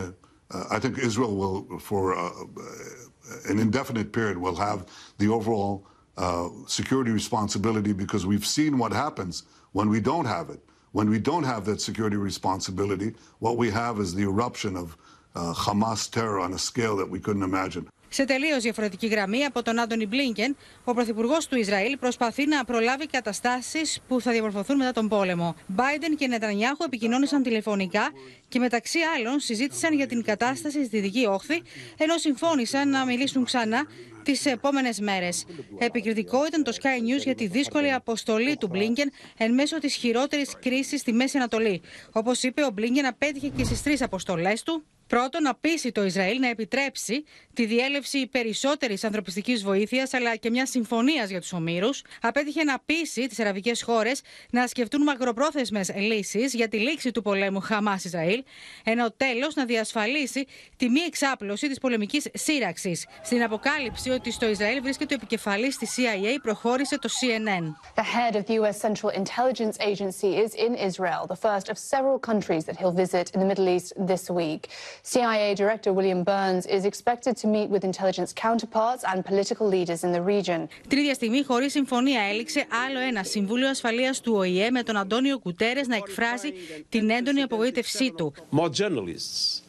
uh, 0.54 0.76
I 0.76 0.80
think 0.80 0.98
Israel 0.98 1.34
will, 1.42 1.80
for 1.90 2.04
uh, 2.14 3.52
an 3.52 3.58
indefinite 3.68 4.12
period, 4.12 4.38
will 4.46 4.58
have 4.68 4.80
the 5.22 5.30
overall 5.38 5.74
uh, 6.18 6.50
security 6.80 7.12
responsibility 7.22 7.94
because 8.04 8.26
we've 8.32 8.50
seen 8.58 8.72
what 8.78 8.92
happens 9.06 9.34
when 9.78 9.88
we 9.94 10.00
don't 10.12 10.30
have 10.38 10.50
it. 10.56 10.62
When 10.92 11.10
we 11.10 11.20
don't 11.20 11.46
have 11.54 11.64
that 11.70 11.80
security 11.80 12.18
responsibility, 12.18 13.10
what 13.40 13.56
we 13.58 13.70
have 13.70 13.96
is 14.04 14.14
the 14.14 14.24
eruption 14.24 14.76
of 14.76 14.88
uh, 14.92 15.11
Hamas 15.34 16.10
terror 16.10 16.40
on 16.40 16.54
a 16.54 16.58
scale 16.58 16.96
that 16.98 17.10
we 17.10 17.20
couldn't 17.20 17.44
imagine. 17.44 17.86
Σε 18.14 18.26
τελείως 18.26 18.62
διαφορετική 18.62 19.08
γραμμή 19.08 19.44
από 19.46 19.62
τον 19.64 19.80
Άντωνι 19.80 20.06
Μπλίνκεν, 20.06 20.58
ο 20.84 20.94
πρωθυπουργός 20.94 21.48
του 21.48 21.58
Ισραήλ 21.58 21.98
προσπαθεί 21.98 22.48
να 22.48 22.66
προλάβει 22.66 23.08
καταστάσεις 23.08 24.02
που 24.08 24.22
θα 24.22 24.32
διαμορφωθούν 24.32 24.78
μετά 24.78 24.92
τον 24.92 25.08
πόλεμο. 25.08 25.56
Μπάιντεν 25.68 26.16
και 26.16 26.28
Νετανιάχου 26.28 26.84
επικοινώνησαν 26.84 27.44
τηλεφωνικά 27.44 28.10
και 28.48 28.60
μεταξύ 28.60 29.00
άλλων 29.18 29.40
συζήτησαν 29.40 29.94
για 29.94 30.08
την 30.08 30.24
κατάσταση 30.24 30.86
στη 30.86 31.00
Δυτική 31.00 31.26
Όχθη, 31.26 31.62
ενώ 31.98 32.18
συμφώνησαν 32.18 32.90
να 32.90 33.06
μιλήσουν 33.06 33.44
ξανά 33.44 33.86
τις 34.24 34.46
επόμενες 34.46 35.00
μέρες. 35.00 35.46
Επικριτικό 35.78 36.46
ήταν 36.46 36.64
το 36.64 36.74
Sky 36.82 37.18
News 37.18 37.24
για 37.24 37.36
τη 37.36 37.48
δύσκολη 37.48 37.92
αποστολή 37.94 38.58
του 38.58 38.68
Μπλίνκεν 38.68 39.12
εν 39.38 39.54
μέσω 39.54 39.80
της 39.80 39.96
χειρότερης 39.96 40.56
κρίσης 40.62 41.00
στη 41.00 41.14
Μέση 41.14 41.38
Ανατολή. 41.38 41.82
Όπως 42.12 42.44
είπε, 42.44 42.64
ο 42.64 42.70
Μπλίνκεν 42.70 43.06
απέτυχε 43.06 43.48
και 43.48 43.64
στις 43.64 43.84
τρεις 43.84 44.02
αποστολές 44.02 44.64
του. 44.64 44.84
Πρώτον, 45.12 45.42
να 45.42 45.56
πείσει 45.56 45.92
το 45.92 46.04
Ισραήλ 46.04 46.40
να 46.40 46.48
επιτρέψει 46.48 47.24
τη 47.54 47.66
διέλευση 47.66 48.28
περισσότερης 48.28 49.04
ανθρωπιστικής 49.04 49.64
βοήθειας 49.64 50.14
αλλά 50.14 50.36
και 50.36 50.50
μιας 50.50 50.70
συμφωνίας 50.70 51.30
για 51.30 51.40
τους 51.40 51.54
ομήρους. 51.54 52.04
Απέτυχε 52.22 52.64
να 52.64 52.80
πείσει 52.80 53.28
τις 53.28 53.40
αραβικές 53.40 53.84
χώρες 53.84 54.22
να 54.50 54.68
σκεφτούν 54.68 55.04
μακροπρόθεσμες 55.04 55.92
λύσεις 55.96 56.54
για 56.54 56.68
τη 56.68 56.78
λήξη 56.78 57.12
του 57.12 57.22
πολέμου 57.22 57.60
Χαμά-Ισραήλ. 57.60 58.44
Ενώ 58.84 59.12
τέλος 59.12 59.56
να 59.56 59.66
διασφαλίσει 59.66 60.46
τη 60.78 60.90
μη 60.90 61.00
εξάπλωση 61.00 61.68
της 61.68 61.80
πολεμικής 61.80 62.28
σύραξης. 62.34 63.06
Στην 63.24 63.44
αποκάλυψη 63.44 64.10
ότι 64.10 64.32
στο 64.32 64.48
Ισραήλ 64.48 64.82
βρίσκεται 64.82 65.14
ο 65.14 65.18
επικεφαλής 65.18 65.78
της 65.78 65.96
CIA, 65.98 66.40
προχώρησε 66.42 67.00
το 67.00 67.10
CNN. 67.10 67.64
The 67.96 68.04
head 68.04 68.36
of 68.36 68.46
the 68.46 68.54
US 68.62 68.78
Central 68.88 69.10
Intelligence 69.10 69.78
Agency 69.78 70.32
is 70.46 70.54
in 70.66 70.76
Israel, 70.90 71.22
the 71.28 71.42
first 71.48 71.68
of 71.70 71.78
several 71.78 72.20
countries 72.30 72.64
that 72.66 72.76
he'll 72.80 72.98
visit 73.06 73.26
in 73.34 73.40
the 73.40 73.50
Middle 73.52 73.68
East 73.76 73.94
this 74.12 74.30
week. 74.42 74.64
CIA 75.04 75.56
Director 75.56 75.94
William 75.94 76.24
Burns 76.24 76.66
is 76.68 76.86
expected 76.86 77.36
to 77.38 77.48
meet 77.48 77.70
with 77.70 77.84
intelligence 77.84 78.32
counterparts 78.34 79.04
and 79.04 79.26
political 79.26 79.68
leaders 79.68 80.04
in 80.04 80.12
the 80.12 80.22
region. 80.22 80.68
Την 80.88 80.98
ίδια 80.98 81.14
στιγμή, 81.14 81.44
χωρί 81.44 81.70
συμφωνία, 81.70 82.22
έληξε 82.22 82.66
άλλο 82.86 83.00
ένα 83.00 83.24
Συμβούλιο 83.24 83.68
Ασφαλεία 83.70 84.16
του 84.24 84.34
ΟΗΕ 84.36 84.72
με 84.72 84.84
τον 84.84 84.98
Αντώνιο 84.98 85.40
Κουτέρε 85.40 85.82
να 85.88 85.96
εκφράσει 85.96 86.54
την 86.90 87.10
έντονη 87.10 87.42
απογοήτευσή 87.42 88.14
του. 88.18 88.34
More 88.52 88.70
journalists 88.70 89.62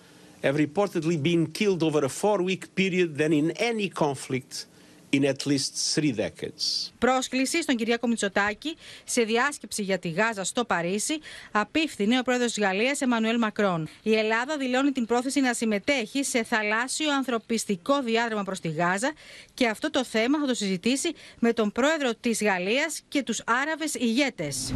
have 0.42 0.56
reportedly 0.56 1.22
been 1.22 1.46
killed 1.58 1.82
over 1.82 2.04
a 2.04 2.08
four-week 2.08 2.74
period 2.74 3.16
than 3.18 3.32
in 3.32 3.50
any 3.70 3.88
conflict 3.88 4.66
in 5.12 5.24
at 5.24 5.46
least 5.46 5.94
three 5.94 6.12
decades. 6.12 6.90
Πρόσκληση 6.98 7.62
στον 7.62 7.76
Κυριάκο 7.76 8.06
Μητσοτάκη 8.08 8.76
σε 9.04 9.22
διάσκεψη 9.22 9.82
για 9.82 9.98
τη 9.98 10.08
Γάζα 10.08 10.44
στο 10.44 10.64
Παρίσι 10.64 11.18
απίφθινε 11.50 12.18
ο 12.18 12.22
πρόεδρος 12.22 12.52
της 12.52 12.62
Γαλλίας 12.62 13.00
Εμμανουέλ 13.00 13.38
Μακρόν. 13.38 13.88
Η 14.02 14.14
Ελλάδα 14.16 14.56
δηλώνει 14.56 14.92
την 14.92 15.06
πρόθεση 15.06 15.40
να 15.40 15.54
συμμετέχει 15.54 16.24
σε 16.24 16.42
θαλάσσιο 16.44 17.12
ανθρωπιστικό 17.12 18.02
διάδρομο 18.02 18.42
προς 18.42 18.60
τη 18.60 18.68
Γάζα 18.68 19.12
και 19.54 19.66
αυτό 19.66 19.90
το 19.90 20.04
θέμα 20.04 20.38
θα 20.40 20.46
το 20.46 20.54
συζητήσει 20.54 21.12
με 21.38 21.52
τον 21.52 21.72
πρόεδρο 21.72 22.14
της 22.20 22.42
Γαλλίας 22.42 23.00
και 23.08 23.22
τους 23.22 23.42
Άραβες 23.46 23.94
ηγέτες. 23.94 24.72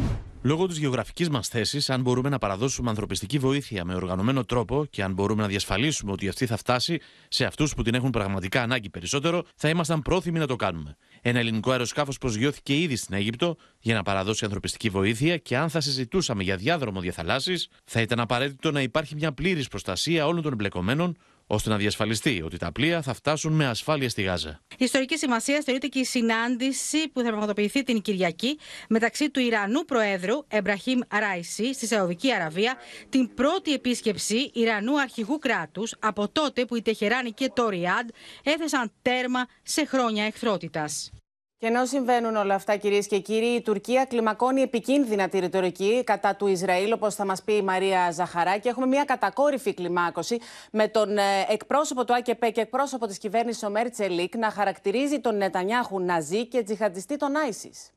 Λόγω 0.47 0.67
της 0.67 0.77
γεωγραφικής 0.77 1.29
μας 1.29 1.47
θέσης, 1.47 1.89
αν 1.89 2.01
μπορούμε 2.01 2.29
να 2.29 2.37
παραδώσουμε 2.37 2.89
ανθρωπιστική 2.89 3.37
βοήθεια 3.37 3.85
με 3.85 3.95
οργανωμένο 3.95 4.45
τρόπο 4.45 4.85
και 4.85 5.03
αν 5.03 5.13
μπορούμε 5.13 5.41
να 5.41 5.47
διασφαλίσουμε 5.47 6.11
ότι 6.11 6.27
αυτή 6.27 6.45
θα 6.45 6.57
φτάσει 6.57 6.99
σε 7.27 7.45
αυτούς 7.45 7.73
που 7.75 7.83
την 7.83 7.93
έχουν 7.93 8.09
πραγματικά 8.09 8.61
ανάγκη 8.61 8.89
περισσότερο, 8.89 9.43
θα 9.55 9.69
ήμασταν 9.69 10.01
πρόθυμοι 10.01 10.39
να 10.39 10.47
το 10.47 10.55
κάνουμε. 10.55 10.97
Ένα 11.21 11.39
ελληνικό 11.39 11.71
αεροσκάφος 11.71 12.17
προσγειώθηκε 12.17 12.77
ήδη 12.81 12.95
στην 12.95 13.15
Αίγυπτο 13.15 13.55
για 13.79 13.95
να 13.95 14.03
παραδώσει 14.03 14.45
ανθρωπιστική 14.45 14.89
βοήθεια 14.89 15.37
και 15.37 15.57
αν 15.57 15.69
θα 15.69 15.81
συζητούσαμε 15.81 16.43
για 16.43 16.55
διάδρομο 16.55 16.99
διαθαλάσσης, 16.99 17.69
θα 17.85 18.01
ήταν 18.01 18.19
απαραίτητο 18.19 18.71
να 18.71 18.81
υπάρχει 18.81 19.15
μια 19.15 19.31
πλήρης 19.31 19.67
προστασία 19.67 20.27
όλων 20.27 20.41
των 20.41 20.51
εμπλεκομένων 20.51 21.17
ώστε 21.47 21.69
να 21.69 21.77
διασφαλιστεί 21.77 22.41
ότι 22.45 22.57
τα 22.57 22.71
πλοία 22.71 23.01
θα 23.01 23.13
φτάσουν 23.13 23.53
με 23.53 23.65
ασφάλεια 23.65 24.09
στη 24.09 24.21
Γάζα. 24.21 24.61
Ιστορική 24.77 25.17
σημασία 25.17 25.61
θεωρείται 25.65 25.87
και 25.87 25.99
η 25.99 26.03
συνάντηση 26.03 27.09
που 27.09 27.21
θα 27.21 27.27
πραγματοποιηθεί 27.27 27.83
την 27.83 28.01
Κυριακή 28.01 28.59
μεταξύ 28.89 29.29
του 29.29 29.39
Ιρανού 29.39 29.85
Προέδρου 29.85 30.35
Εμπραχήμ 30.47 30.99
Ράισι 31.09 31.73
στη 31.73 31.87
Σαουδική 31.87 32.33
Αραβία, 32.33 32.75
την 33.09 33.33
πρώτη 33.33 33.73
επίσκεψη 33.73 34.51
Ιρανού 34.53 34.99
αρχηγού 35.01 35.37
κράτους 35.37 35.95
από 35.99 36.29
τότε 36.29 36.65
που 36.65 36.75
η 36.75 36.81
Τεχεράνη 36.81 37.31
και 37.31 37.51
το 37.53 37.69
Ριάντ 37.69 38.09
έθεσαν 38.43 38.91
τέρμα 39.01 39.45
σε 39.63 39.85
χρόνια 39.85 40.25
εχθρότητας. 40.25 41.11
Και 41.59 41.67
ενώ 41.67 41.85
συμβαίνουν 41.85 42.35
όλα 42.35 42.55
αυτά, 42.55 42.75
κυρίες 42.75 43.07
και 43.07 43.19
κύριοι, 43.19 43.45
η 43.45 43.61
Τουρκία 43.61 44.05
κλιμακώνει 44.05 44.61
επικίνδυνα 44.61 45.29
τη 45.29 45.39
ρητορική 45.39 46.03
κατά 46.03 46.35
του 46.35 46.47
Ισραήλ, 46.47 46.93
όπως 46.93 47.15
θα 47.15 47.25
μας 47.25 47.43
πει 47.43 47.53
η 47.53 47.61
Μαρία 47.61 48.11
Ζαχαράκη. 48.11 48.67
Έχουμε 48.67 48.85
μια 48.85 49.03
κατακόρυφη 49.03 49.73
κλιμάκωση 49.73 50.39
με 50.71 50.87
τον 50.87 51.17
ε, 51.17 51.21
εκπρόσωπο 51.49 52.05
του 52.05 52.13
ΑΚΠ 52.13 52.51
και 52.51 52.61
εκπρόσωπο 52.61 53.07
της 53.07 53.17
κυβέρνησης, 53.17 53.63
ο 53.63 53.69
Μέρ 53.69 53.89
Τσελίκ, 53.89 54.35
να 54.35 54.49
χαρακτηρίζει 54.49 55.19
τον 55.19 55.37
Νετανιάχου 55.37 55.99
ναζί 55.99 56.45
και 56.47 56.63
τζιχαντιστή 56.63 57.17
τον 57.17 57.35
Άισις. 57.35 57.91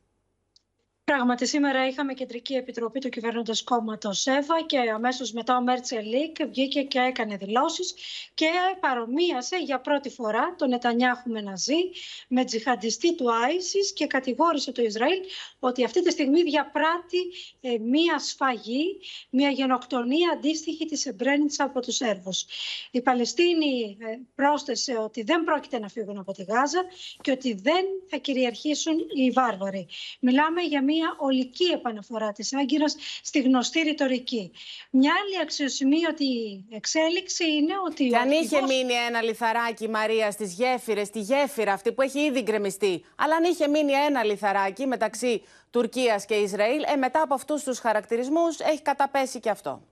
Πράγματι, 1.10 1.46
σήμερα 1.46 1.86
είχαμε 1.86 2.14
κεντρική 2.14 2.54
επιτροπή 2.54 2.98
του 2.98 3.08
κυβερνώντος 3.08 3.62
κόμματος 3.62 4.26
ΕΒΑ 4.26 4.62
και 4.66 4.78
αμέσως 4.94 5.32
μετά 5.32 5.56
ο 5.56 5.62
Ομέρ 5.62 5.95
Τσελίκ 5.95 6.44
βγήκε 6.46 6.82
και 6.82 6.98
έκανε 6.98 7.36
δηλώσεις 7.36 7.94
και 8.34 8.46
παρομοίασε 8.80 9.56
για 9.56 9.80
πρώτη 9.80 10.10
φορά 10.10 10.54
τον 10.58 10.68
Νετανιάχου 10.68 11.30
με 11.30 11.40
Ναζί, 11.40 11.90
με 12.28 12.44
τζιχαντιστή 12.44 13.14
του 13.14 13.32
ISIS 13.32 13.92
και 13.92 14.06
κατηγόρησε 14.06 14.72
το 14.72 14.82
Ισραήλ 14.82 15.18
ότι 15.58 15.84
αυτή 15.84 16.02
τη 16.02 16.10
στιγμή 16.10 16.42
διαπράττει 16.42 17.18
ε, 17.60 17.78
μία 17.78 18.18
σφαγή, 18.18 18.98
μία 19.30 19.50
γενοκτονία 19.50 20.30
αντίστοιχη 20.32 20.86
της 20.86 21.06
Σρεμπρένιτσα 21.06 21.64
από 21.64 21.80
τους 21.80 21.94
Σέρβους. 21.94 22.46
Η 22.90 23.00
Παλαιστίνη 23.00 23.96
ε, 24.00 24.18
πρόσθεσε 24.34 24.96
ότι 24.96 25.22
δεν 25.22 25.44
πρόκειται 25.44 25.78
να 25.78 25.88
φύγουν 25.88 26.18
από 26.18 26.32
τη 26.32 26.42
Γάζα 26.42 26.84
και 27.20 27.30
ότι 27.30 27.54
δεν 27.54 27.84
θα 28.08 28.16
κυριαρχήσουν 28.16 28.96
οι 29.14 29.30
βάρβαροι. 29.30 29.88
Μιλάμε 30.20 30.62
για 30.62 30.82
μία 30.82 30.99
μια 31.00 31.14
ολική 31.18 31.64
επαναφορά 31.64 32.32
της 32.32 32.54
Άγκυρας 32.54 32.96
στη 33.22 33.40
γνωστή 33.40 33.80
ρητορική. 33.80 34.52
Μια 34.90 35.12
άλλη 35.22 35.40
αξιοσημείωτη 35.42 36.64
εξέλιξη 36.70 37.44
είναι 37.52 37.72
ότι... 37.86 38.06
Και 38.06 38.16
αν 38.16 38.30
είχε 38.30 38.60
μείνει 38.60 38.92
ένα 39.08 39.22
λιθαράκι, 39.22 39.88
Μαρία, 39.88 40.30
στις 40.30 40.52
γέφυρες, 40.52 41.06
στη 41.06 41.20
γέφυρα 41.20 41.72
αυτή 41.72 41.92
που 41.92 42.02
έχει 42.02 42.20
ήδη 42.20 42.40
γκρεμιστεί, 42.42 43.04
αλλά 43.16 43.34
αν 43.36 43.44
είχε 43.44 43.68
μείνει 43.68 43.92
ένα 43.92 44.24
λιθαράκι 44.24 44.86
μεταξύ 44.86 45.42
Τουρκίας 45.70 46.24
και 46.24 46.34
Ισραήλ, 46.34 46.82
ε, 46.86 46.96
μετά 46.96 47.22
από 47.22 47.34
αυτούς 47.34 47.62
τους 47.62 47.78
χαρακτηρισμούς 47.78 48.58
έχει 48.58 48.82
καταπέσει 48.82 49.40
και 49.40 49.50
αυτό. 49.50 49.82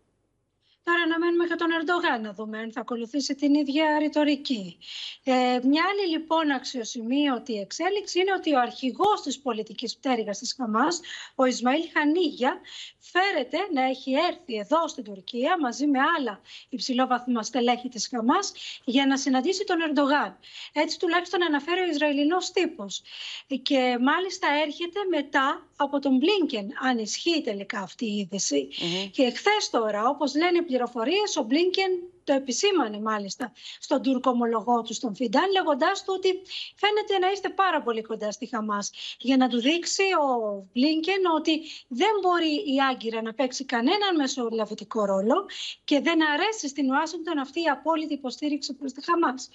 Τώρα 0.89 1.03
αναμένουμε 1.03 1.47
και 1.47 1.55
τον 1.55 1.71
Ερντογάν 1.79 2.21
να 2.21 2.33
δούμε 2.33 2.59
αν 2.59 2.73
θα 2.73 2.81
ακολουθήσει 2.81 3.35
την 3.35 3.55
ίδια 3.55 3.99
ρητορική. 3.99 4.79
Ε, 5.25 5.33
μια 5.63 5.83
άλλη 5.91 6.09
λοιπόν 6.11 6.51
αξιοσημείωτη 6.51 7.55
εξέλιξη 7.55 8.21
είναι 8.21 8.33
ότι 8.33 8.55
ο 8.55 8.61
αρχηγός 8.61 9.21
της 9.23 9.39
πολιτικής 9.39 9.97
πτέρυγας 9.97 10.39
της 10.39 10.55
Χαμάς, 10.57 11.01
ο 11.35 11.45
Ισμαήλ 11.45 11.83
Χανίγια, 11.93 12.61
φέρεται 12.99 13.59
να 13.73 13.83
έχει 13.83 14.13
έρθει 14.13 14.55
εδώ 14.55 14.89
στην 14.89 15.05
Τουρκία 15.05 15.59
μαζί 15.61 15.87
με 15.87 15.99
άλλα 16.17 16.41
υψηλόβαθμα 16.69 17.43
στελέχη 17.43 17.89
της 17.89 18.09
Χαμάς 18.09 18.53
για 18.85 19.07
να 19.07 19.17
συναντήσει 19.17 19.65
τον 19.65 19.81
Ερντογάν. 19.81 20.39
Έτσι 20.73 20.99
τουλάχιστον 20.99 21.43
αναφέρει 21.43 21.81
ο 21.81 21.87
Ισραηλινός 21.87 22.51
τύπος. 22.51 23.03
Και 23.63 23.99
μάλιστα 24.01 24.49
έρχεται 24.65 25.01
μετά 25.11 25.67
από 25.77 25.99
τον 25.99 26.17
Μπλίνκεν, 26.17 26.69
αν 26.83 26.99
ισχύει 26.99 27.43
τελικά 27.43 27.81
αυτή 27.81 28.05
η 28.05 28.17
είδηση. 28.17 28.69
Και 29.13 29.31
χθε 29.31 29.57
τώρα, 29.71 30.09
όπως 30.09 30.37
λένε 30.37 30.63
πληροφορίες, 30.79 31.37
ο 31.37 31.43
Μπλίνκεν 31.43 31.91
το 32.29 32.35
επισήμανε 32.35 32.99
μάλιστα 33.01 33.53
στον 33.81 34.03
Τούρκο 34.03 34.31
ομολογό 34.31 34.83
του, 34.83 34.95
στον 34.95 35.15
Φιντάν, 35.15 35.51
λέγοντάς 35.57 36.05
του 36.05 36.13
ότι 36.17 36.31
φαίνεται 36.83 37.15
να 37.25 37.29
είστε 37.33 37.49
πάρα 37.49 37.83
πολύ 37.83 38.03
κοντά 38.03 38.31
στη 38.31 38.47
Χαμάς. 38.47 38.91
Για 39.19 39.37
να 39.37 39.49
του 39.49 39.61
δείξει 39.61 40.03
ο 40.25 40.27
Μπλίνκεν 40.73 41.23
ότι 41.37 41.55
δεν 41.89 42.15
μπορεί 42.23 42.55
η 42.75 42.77
Άγκυρα 42.91 43.23
να 43.23 43.33
παίξει 43.35 43.65
κανέναν 43.65 44.17
μεσολαβητικό 44.17 45.05
ρόλο 45.05 45.47
και 45.85 46.01
δεν 46.01 46.19
αρέσει 46.33 46.69
στην 46.69 46.91
Ουάσιγκτον 46.91 47.39
αυτή 47.39 47.61
η 47.61 47.69
απόλυτη 47.77 48.15
υποστήριξη 48.15 48.75
προς 48.75 48.93
τη 48.93 49.01
Χαμάς. 49.05 49.49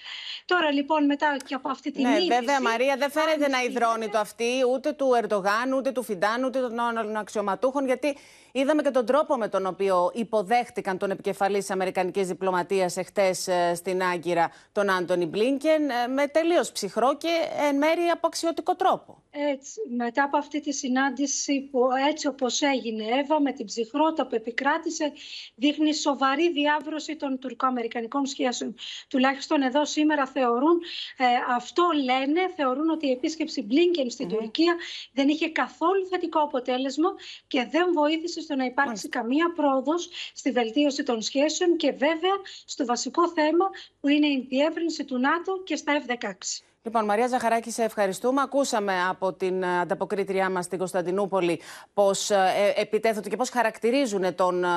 Τώρα 0.46 0.72
λοιπόν, 0.72 1.06
μετά 1.06 1.38
και 1.48 1.54
από 1.54 1.70
αυτή 1.70 1.92
την 1.92 2.02
Ναι, 2.02 2.10
είδηση, 2.10 2.28
βέβαια, 2.28 2.62
Μαρία, 2.62 2.96
δεν 2.98 3.12
φαίνεται 3.12 3.48
να 3.50 3.64
υδρώνει 3.64 4.10
το 4.10 4.18
αυτή 4.18 4.52
ούτε 4.74 4.92
του 4.92 5.08
Ερντογάν, 5.22 5.74
ούτε 5.74 5.92
του 5.92 6.04
Φιντάν, 6.04 6.44
ούτε 6.44 6.60
των 6.60 6.80
άλλων 6.80 7.16
αξιωματούχων, 7.16 7.86
γιατί 7.86 8.18
είδαμε 8.52 8.82
και 8.82 8.92
τον 8.92 9.06
τρόπο 9.06 9.38
με 9.38 9.48
τον 9.48 9.66
οποίο 9.66 10.12
υποδέχτηκαν 10.14 10.98
τον 10.98 11.12
επικεφαλής 11.12 11.60
της 11.60 11.70
Αμερικανικής 11.70 12.28
διπλωματίας 12.28 12.62
εχθές 12.69 13.49
στην 13.76 14.04
Άγκυρα, 14.04 14.52
τον 14.71 14.89
Άντωνι 14.89 15.26
Μπλίνκεν, 15.26 15.89
ε, 15.89 16.08
με 16.08 16.28
τελείως 16.28 16.71
ψυχρό 16.71 17.17
και 17.17 17.30
εν 17.69 17.78
μέρει 17.78 18.02
απαξιωτικό 18.02 18.76
τρόπο. 18.76 19.23
Έτσι, 19.36 19.80
μετά 19.95 20.23
από 20.23 20.38
αυτή 20.38 20.60
τη 20.60 20.73
συνάντηση 20.73 21.62
που 21.71 21.80
έτσι 22.10 22.28
όπως 22.28 22.62
έγινε 22.62 23.04
Εύα 23.19 23.41
με 23.41 23.52
την 23.52 23.65
ψυχρότητα 23.65 24.28
που 24.28 24.36
επικράτησε 24.36 25.12
δείχνει 25.56 25.95
σοβαρή 25.95 26.52
διάβρωση 26.52 27.15
των 27.15 27.39
τουρκοαμερικανικών 27.39 28.26
σχέσεων. 28.26 28.76
Τουλάχιστον 29.08 29.62
εδώ 29.62 29.86
σήμερα 29.86 30.26
θεωρούν, 30.26 30.82
ε, 31.17 31.26
αυτό 31.56 31.84
λένε, 32.04 32.41
θεωρούν 32.56 32.89
ότι 32.89 33.08
η 33.08 33.12
επίσκεψη 33.12 33.62
Μπλίνκεν 33.62 34.10
στην 34.10 34.28
Τουρκία 34.28 34.76
δεν 35.13 35.28
είχε 35.28 35.49
καθόλου 35.49 36.08
θετικό 36.10 36.39
αποτέλεσμα 36.39 37.10
και 37.47 37.67
δεν 37.71 37.91
βοήθησε 37.93 38.41
στο 38.41 38.56
να 38.56 38.65
υπάρξει 38.65 39.10
καμία 39.10 39.54
πρόοδος 39.56 40.10
στη 40.34 40.52
βελτίωση 40.52 41.04
των 41.04 41.21
σχέσεων 41.21 41.78
και 41.78 41.91
βέβαια 41.91 42.36
στο 42.66 42.86
βασικό 42.86 43.30
θέμα 43.30 43.70
που 44.00 44.08
είναι 44.08 44.28
η 44.28 44.46
διεύρυνση 44.50 45.06
του 45.06 45.18
ΝΑΤΟ 45.18 45.62
και 45.63 45.76
στα 45.76 46.04
F-16. 46.08 46.63
Λοιπόν, 46.86 47.06
Μαρία 47.06 47.28
Ζαχαράκη, 47.28 47.72
σε 47.72 47.84
ευχαριστούμε. 47.84 48.42
Ακούσαμε 48.42 48.94
από 49.10 49.34
την 49.34 49.63
ε, 49.63 49.80
ανταποκρίτριά 49.80 50.50
μας 50.50 50.66
στην 50.66 50.78
Κωνσταντινούπολη 50.78 51.62
πώς 51.94 52.30
ε, 52.30 52.74
επιτέθονται 52.76 53.30
και 53.30 53.36
πώς 53.36 53.50
χαρακτηρίζουν 53.50 54.36
τον 54.36 54.63
ε, 54.63 54.68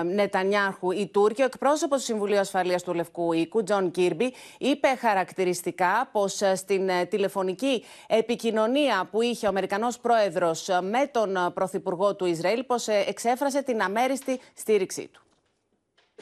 ε, 0.00 0.02
Νετανιάχου 0.02 0.90
οι 0.90 1.06
Τούρκοι. 1.06 1.42
Ο 1.42 1.44
εκπρόσωπος 1.44 1.98
του 1.98 2.04
Συμβουλίου 2.04 2.38
Ασφαλείας 2.38 2.82
του 2.82 2.94
Λευκού 2.94 3.32
Οίκου, 3.32 3.62
Τζον 3.62 3.90
Κίρμπι, 3.90 4.34
είπε 4.58 4.88
χαρακτηριστικά 4.88 6.08
πως 6.12 6.40
στην 6.54 6.88
ε, 6.88 7.04
τηλεφωνική 7.04 7.84
επικοινωνία 8.06 9.08
που 9.10 9.22
είχε 9.22 9.46
ο 9.46 9.48
Αμερικανός 9.48 9.98
πρόεδρος 9.98 10.68
με 10.68 11.06
τον 11.06 11.36
ε, 11.36 11.50
Πρωθυπουργό 11.50 12.16
του 12.16 12.24
Ισραήλ, 12.24 12.64
πως 12.64 12.88
εξέφρασε 12.88 13.62
την 13.62 13.82
αμέριστη 13.82 14.40
στήριξή 14.54 15.08
του. 15.12 15.22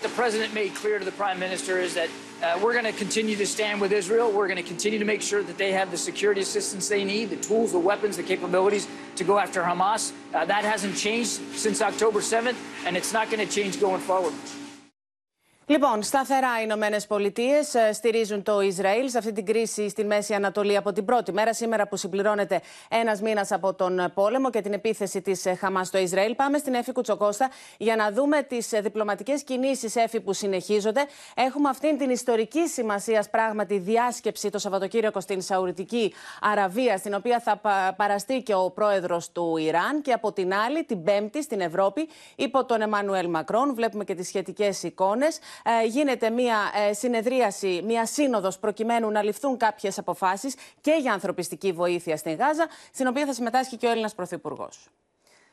The 0.00 0.08
president 0.10 0.54
made 0.54 0.76
clear 0.76 1.00
to 1.00 1.04
the 1.04 1.10
prime 1.10 1.40
minister 1.40 1.78
is 1.78 1.94
that 1.94 2.08
uh, 2.40 2.56
we're 2.62 2.72
going 2.72 2.84
to 2.84 2.92
continue 2.92 3.34
to 3.34 3.44
stand 3.44 3.80
with 3.80 3.90
Israel. 3.90 4.30
We're 4.30 4.46
going 4.46 4.58
to 4.58 4.62
continue 4.62 5.00
to 5.00 5.04
make 5.04 5.20
sure 5.20 5.42
that 5.42 5.58
they 5.58 5.72
have 5.72 5.90
the 5.90 5.96
security 5.96 6.40
assistance 6.40 6.88
they 6.88 7.02
need, 7.02 7.30
the 7.30 7.36
tools, 7.36 7.72
the 7.72 7.80
weapons, 7.80 8.16
the 8.16 8.22
capabilities 8.22 8.86
to 9.16 9.24
go 9.24 9.40
after 9.40 9.60
Hamas. 9.60 10.12
Uh, 10.32 10.44
that 10.44 10.62
hasn't 10.64 10.96
changed 10.96 11.30
since 11.56 11.82
October 11.82 12.20
7th, 12.20 12.54
and 12.86 12.96
it's 12.96 13.12
not 13.12 13.28
going 13.28 13.44
to 13.44 13.52
change 13.52 13.80
going 13.80 14.00
forward. 14.00 14.34
Λοιπόν, 15.70 16.02
σταθερά 16.02 16.48
οι 16.58 16.62
Ηνωμένες 16.64 17.06
Πολιτείες 17.06 17.74
στηρίζουν 17.92 18.42
το 18.42 18.60
Ισραήλ 18.60 19.10
σε 19.10 19.18
αυτή 19.18 19.32
την 19.32 19.46
κρίση 19.46 19.88
στη 19.88 20.04
Μέση 20.04 20.34
Ανατολή 20.34 20.76
από 20.76 20.92
την 20.92 21.04
πρώτη 21.04 21.32
μέρα, 21.32 21.54
σήμερα 21.54 21.88
που 21.88 21.96
συμπληρώνεται 21.96 22.60
ένας 22.88 23.20
μήνας 23.20 23.52
από 23.52 23.74
τον 23.74 24.10
πόλεμο 24.14 24.50
και 24.50 24.60
την 24.60 24.72
επίθεση 24.72 25.20
της 25.22 25.44
Χαμάς 25.58 25.86
στο 25.86 25.98
Ισραήλ. 25.98 26.34
Πάμε 26.34 26.58
στην 26.58 26.74
Εφη 26.74 26.92
Κουτσοκώστα 26.92 27.50
για 27.78 27.96
να 27.96 28.12
δούμε 28.12 28.42
τις 28.42 28.68
διπλωματικές 28.82 29.42
κινήσεις 29.42 29.96
Εφη 29.96 30.20
που 30.20 30.32
συνεχίζονται. 30.32 31.06
Έχουμε 31.34 31.68
αυτήν 31.68 31.98
την 31.98 32.10
ιστορική 32.10 32.68
σημασία 32.68 33.24
πράγματι 33.30 33.78
διάσκεψη 33.78 34.50
το 34.50 34.58
Σαββατοκύριακο 34.58 35.20
στην 35.20 35.40
Σαουδική 35.40 36.14
Αραβία, 36.40 36.96
στην 36.96 37.14
οποία 37.14 37.40
θα 37.40 37.60
παραστεί 37.96 38.42
και 38.42 38.54
ο 38.54 38.70
πρόεδρος 38.70 39.32
του 39.32 39.56
Ιράν. 39.56 40.02
Και 40.02 40.12
από 40.12 40.32
την 40.32 40.54
άλλη, 40.54 40.84
την 40.84 41.02
Πέμπτη 41.02 41.42
στην 41.42 41.60
Ευρώπη, 41.60 42.08
υπό 42.36 42.64
τον 42.64 42.80
Εμμανουέλ 42.80 43.28
Μακρόν. 43.28 43.74
Βλέπουμε 43.74 44.04
και 44.04 44.14
τις 44.14 44.26
σχετικές 44.26 44.82
εικόνες 44.82 45.36
ε, 45.36 45.40
γίνεται 45.86 46.30
μια 46.30 46.56
ε, 46.88 46.92
συνεδρίαση, 46.92 47.82
μια 47.84 48.06
σύνοδος 48.06 48.58
προκειμένου 48.58 49.10
να 49.10 49.22
ληφθούν 49.22 49.56
κάποιες 49.56 49.98
αποφάσεις 49.98 50.54
και 50.80 50.96
για 51.00 51.12
ανθρωπιστική 51.12 51.72
βοήθεια 51.72 52.16
στην 52.16 52.34
Γάζα, 52.34 52.66
στην 52.92 53.06
οποία 53.06 53.26
θα 53.26 53.32
συμμετάσχει 53.32 53.76
και 53.76 53.86
ο 53.86 53.90
Έλληνας 53.90 54.14
Πρωθυπουργός. 54.14 54.88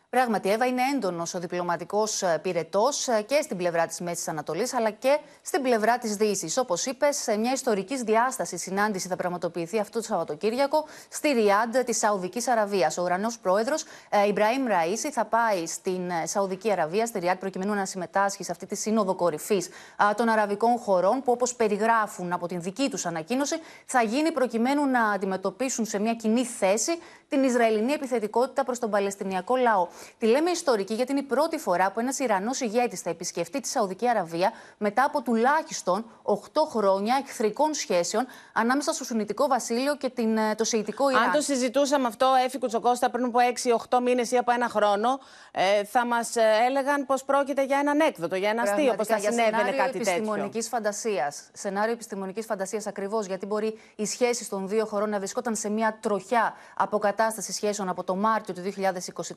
Πράγματι, 0.10 0.52
Εύα, 0.52 0.66
είναι 0.66 0.82
έντονος 0.96 1.34
ο 1.34 1.40
διπλωματικός 1.40 2.24
πυρετός 2.42 3.08
και 3.26 3.42
στην 3.42 3.58
πλευρά 3.58 3.86
της 3.86 4.00
Μέσης 4.00 4.28
Ανατολής, 4.28 4.74
αλλά 4.74 4.90
και 4.90 5.20
στην 5.42 5.62
πλευρά 5.62 5.98
της 5.98 6.16
Δύσης. 6.16 6.58
Όπως 6.58 6.86
είπες, 6.86 7.18
σε 7.18 7.38
μια 7.38 7.52
ιστορικής 7.52 8.02
διάστασης 8.02 8.62
συνάντηση 8.62 9.08
θα 9.08 9.16
πραγματοποιηθεί 9.16 9.80
αυτό 9.80 10.00
το 10.00 10.06
Σαββατοκύριακο 10.06 10.86
στη 11.10 11.28
Ριάντ 11.32 11.78
της 11.78 11.98
Σαουδικής 11.98 12.48
Αραβίας. 12.48 12.98
Ο 12.98 13.02
ουρανός 13.04 13.40
πρόεδρος 13.40 13.84
Ιμπραήμ 14.28 14.66
Ραΐση 14.68 15.10
θα 15.12 15.26
πάει 15.26 15.68
στην 15.68 16.12
Σαουδική 16.24 16.72
Αραβία, 16.72 17.06
στη 17.06 17.20
Ριάντ, 17.20 17.38
προκειμένου 17.38 17.74
να 17.74 17.86
συμμετάσχει 17.86 18.44
σε 18.44 18.52
αυτή 18.52 18.66
τη 18.66 18.76
σύνοδο 18.76 19.16
κορυφής 19.16 19.70
των 20.16 20.30
αραβικών 20.30 20.78
χωρών, 20.78 21.22
που 21.24 21.32
όπως 21.32 21.56
περιγράφουν 21.56 22.34
από 22.34 22.48
την 22.48 22.62
δική 22.62 22.90
τους 22.90 23.06
ανακοίνωση, 23.06 23.56
θα 23.86 24.02
γίνει 24.02 24.32
προκειμένου 24.32 24.86
να 24.86 25.10
αντιμετωπίσουν 25.10 25.86
σε 25.86 26.00
μια 26.00 26.14
κοινή 26.14 26.46
θέση 26.46 26.92
την 27.30 27.44
Ισραηλινή 27.44 27.94
επιθετικότητα 27.94 28.64
προς 28.64 28.80
τον 28.80 28.90
Παλαιστινιακό 28.90 29.56
λαό. 29.56 29.88
Τη 30.18 30.26
λέμε 30.26 30.52
ιστορική 30.52 30.94
γιατί 30.94 31.12
είναι 31.12 31.20
η 31.20 31.24
πρώτη 31.24 31.58
φορά 31.58 31.92
που 31.92 32.00
ένας 32.00 32.20
Ιρανός 32.20 32.60
ηγέτης 32.60 33.02
θα 33.02 33.10
επισκεφτεί 33.10 33.60
τη 33.60 33.68
Σαουδική 33.68 34.10
Αραβία 34.10 34.52
μετά 34.78 35.04
από 35.04 35.22
τουλάχιστον 35.22 36.06
8 36.24 36.34
χρόνια 36.70 37.24
εχθρικών 37.26 37.74
σχέσεων 37.74 38.28
ανάμεσα 38.54 38.94
στο 38.94 39.04
Σουνητικό 39.04 39.48
Βασίλειο 39.48 39.96
και 39.96 40.10
την, 40.10 40.38
το 40.56 40.64
Σεϊτικό 40.64 41.10
Ιράν. 41.10 41.24
Αν 41.24 41.32
το 41.32 41.42
συζητούσαμε 41.42 42.08
αυτό, 42.08 42.28
Έφη 42.46 42.58
Κουτσοκώστα, 42.58 43.10
πριν 43.10 43.26
από 43.26 43.40
6-8 43.90 44.00
μήνες 44.02 44.32
ή 44.32 44.38
από 44.38 44.52
ένα 44.52 44.70
χρόνο, 44.70 45.20
ε, 45.52 45.84
θα 45.84 46.06
μας 46.06 46.36
έλεγαν 46.68 47.06
πως 47.06 47.24
πρόκειται 47.24 47.64
για 47.66 47.78
έναν 47.80 48.00
έκδοτο, 48.00 48.36
για 48.36 48.50
ένα 48.50 48.62
αστείο, 48.62 48.94
πώ 48.96 49.06
θα 49.06 49.20
συνέβαινε 49.20 49.72
κάτι 49.72 49.98
επιστημονικής 49.98 50.68
φαντασίας. 50.68 51.44
Σενάριο 51.54 51.92
επιστημονικής 51.92 52.46
φαντασίας 52.46 52.88
ακριβώς, 52.88 53.26
γιατί 53.26 53.46
μπορεί 53.46 53.80
οι 53.96 54.06
σχέσεις 54.06 54.50
των 54.50 54.68
δύο 54.68 54.86
χωρών 54.86 55.10
να 55.10 55.18
βρισκόταν 55.18 55.56
σε 55.56 55.70
μια 55.70 55.98
τροχιά 56.02 56.54
αποκατάσταση 56.76 57.14
σχέσεων 57.38 57.90
από 57.90 58.04
το 58.04 58.16
Μάρτιο 58.16 58.54
του 58.54 58.62
2023 58.62 58.72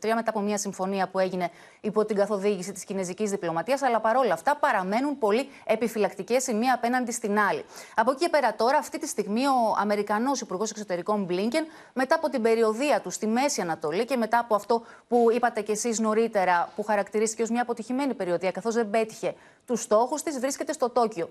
μετά 0.00 0.22
από 0.26 0.40
μια 0.40 0.58
συμφωνία 0.58 1.08
που 1.08 1.18
έγινε 1.18 1.50
υπό 1.80 2.04
την 2.04 2.16
καθοδήγηση 2.16 2.72
της 2.72 2.84
κινέζικης 2.84 3.30
διπλωματίας, 3.30 3.82
αλλά 3.82 4.00
παρόλα 4.00 4.32
αυτά 4.32 4.56
παραμένουν 4.56 5.18
πολύ 5.18 5.48
επιφυλακτικές 5.64 6.46
η 6.46 6.54
μία 6.54 6.74
απέναντι 6.74 7.12
στην 7.12 7.38
άλλη. 7.38 7.64
Από 7.94 8.10
εκεί 8.10 8.20
και 8.20 8.28
πέρα 8.28 8.54
τώρα, 8.54 8.78
αυτή 8.78 8.98
τη 8.98 9.06
στιγμή, 9.06 9.46
ο 9.46 9.76
Αμερικανός 9.78 10.40
Υπουργός 10.40 10.70
Εξωτερικών 10.70 11.24
Μπλίνκεν, 11.24 11.66
μετά 11.92 12.14
από 12.14 12.28
την 12.28 12.42
περιοδία 12.42 13.00
του 13.00 13.10
στη 13.10 13.26
Μέση 13.26 13.60
Ανατολή 13.60 14.04
και 14.04 14.16
μετά 14.16 14.38
από 14.38 14.54
αυτό 14.54 14.82
που 15.08 15.26
είπατε 15.34 15.60
κι 15.60 15.70
εσείς 15.70 15.98
νωρίτερα, 15.98 16.72
που 16.76 16.82
χαρακτηρίστηκε 16.82 17.42
ως 17.42 17.50
μια 17.50 17.62
αποτυχημένη 17.62 18.14
περιοδία, 18.14 18.50
καθώς 18.50 18.74
δεν 18.74 18.90
πέτυχε 18.90 19.34
τους 19.66 19.82
στόχους 19.82 20.22
της, 20.22 20.38
βρίσκεται 20.38 20.72
στο 20.72 20.90
Τόκιο. 20.90 21.30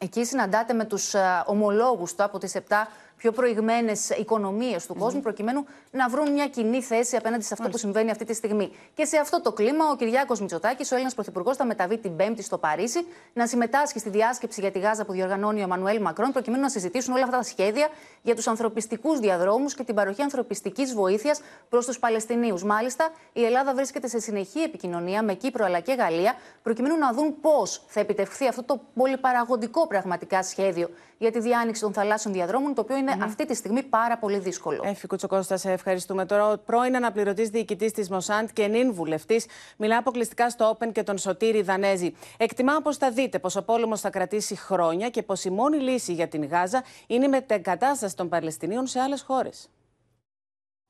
Εκεί 0.00 0.24
συναντάται 0.24 0.72
με 0.72 0.84
τους 0.84 1.14
ομολόγους 1.46 2.14
του 2.14 2.22
από 2.22 2.38
τις 2.38 2.54
7 2.54 2.88
πιο 3.16 3.32
προηγμένες 3.32 4.10
οικονομίες 4.10 4.86
του 4.86 4.94
κόσμου, 4.94 5.20
προκειμένου 5.20 5.66
να 5.90 6.08
βρουν 6.08 6.32
μια 6.32 6.48
κοινή 6.48 6.82
θέση 6.82 7.16
απέναντι 7.16 7.44
σε 7.44 7.54
αυτό 7.58 7.68
που 7.68 7.78
συμβαίνει 7.78 8.10
αυτή 8.10 8.24
τη 8.24 8.34
στιγμή. 8.34 8.72
Και 8.94 9.04
σε 9.04 9.16
αυτό 9.16 9.40
το 9.40 9.52
κλίμα, 9.52 9.90
ο 9.90 9.96
Κυριάκος 9.96 10.40
Μητσοτάκης, 10.40 10.90
ο 10.90 10.94
Έλληνας 10.94 11.14
Πρωθυπουργός, 11.14 11.56
θα 11.56 11.64
μεταβεί 11.64 11.98
την 11.98 12.16
Πέμπτη 12.16 12.42
στο 12.42 12.58
Παρίσι 12.58 13.06
να 13.32 13.46
συμμετάσχει 13.46 13.98
στη 13.98 14.10
διάσκεψη 14.10 14.60
για 14.60 14.70
τη 14.70 14.78
Γάζα 14.78 15.04
που 15.04 15.12
διοργανώνει 15.12 15.62
ο 15.62 15.66
Μανουέλ 15.66 16.00
Μακρόν, 16.00 16.32
προκειμένου 16.32 16.62
να 16.62 16.68
συζητήσουν 16.68 17.14
όλα 17.14 17.24
αυτά 17.24 17.36
τα 17.36 17.42
σχέδια 17.42 17.88
για 18.22 18.34
τους 18.34 18.46
ανθρωπιστικούς 18.46 19.18
διαδρόμους 19.18 19.74
και 19.74 19.84
την 19.84 19.94
παροχή 19.94 20.22
ανθρωπιστικής 20.22 20.94
βοήθειας 20.94 21.40
προς 21.68 21.86
τους 21.86 21.98
Παλαιστινίους. 21.98 22.64
Μάλιστα, 22.64 23.10
η 23.32 23.44
Ελλάδα 23.44 23.74
βρίσκεται 23.74 24.08
σε 24.08 24.18
συνεχή 24.18 24.60
επικοινωνία 24.60 25.22
με 25.22 25.34
Κύπρο 25.34 25.64
αλλά 25.64 25.80
και 25.80 25.92
Γαλλία, 25.92 26.34
προκειμένου 26.62 26.96
να 26.96 27.12
δουν 27.12 27.40
πώς 27.40 27.82
θα 27.86 28.00
επιτευχθεί 28.00 28.48
αυτό 28.48 28.62
το 28.62 28.80
πολυπαραγωγικό 28.94 29.86
πραγματικά 29.86 30.42
σχέδιο 30.42 30.90
για 31.18 31.30
τη 31.30 31.40
διάνοιξη 31.40 31.80
των 31.80 31.92
θαλάσσιων 31.92 32.34
διαδρόμων, 32.34 32.74
το 32.74 32.80
οποίο 32.80 32.96
είναι 32.96 33.18
αυτή 33.22 33.46
τη 33.46 33.54
στιγμή 33.54 33.82
πάρα 33.82 34.18
πολύ 34.18 34.38
δύσκολο. 34.38 34.82
Έφη 34.84 35.06
Κουτσοκώστας, 35.06 35.60
σε 35.60 35.72
ευχαριστούμε. 35.72 36.26
Τώρα, 36.26 36.50
ο 36.50 36.58
πρώην 36.58 36.96
αναπληρωτής 36.96 37.48
διοικητής 37.48 37.92
της 37.92 38.10
Μοσάντ 38.10 38.48
και 38.52 38.66
νυν 38.66 38.92
βουλευτής, 38.92 39.46
μιλά 39.76 39.96
αποκλειστικά 39.96 40.50
στο 40.50 40.76
Open 40.78 40.92
και 40.92 41.02
τον 41.02 41.18
Σωτήρη 41.18 41.62
Δανέζη. 41.62 42.12
Εκτιμά 42.36 42.80
πω 42.82 42.94
θα 42.94 43.10
δείτε 43.10 43.38
πως 43.38 43.56
ο 43.56 43.62
πόλεμος 43.64 44.00
θα 44.00 44.10
κρατήσει 44.10 44.56
χρόνια 44.56 45.10
και 45.10 45.22
πως 45.22 45.44
η 45.44 45.50
μόνη 45.50 45.76
λύση 45.76 46.12
για 46.12 46.28
την 46.28 46.44
Γάζα 46.44 46.84
είναι 47.06 47.24
η 47.24 47.28
μετεγκατάσταση 47.28 48.16
των 48.16 48.28
Παλαιστινίων 48.28 48.86
σε 48.86 49.00
άλλες 49.00 49.22
χώρες. 49.22 49.70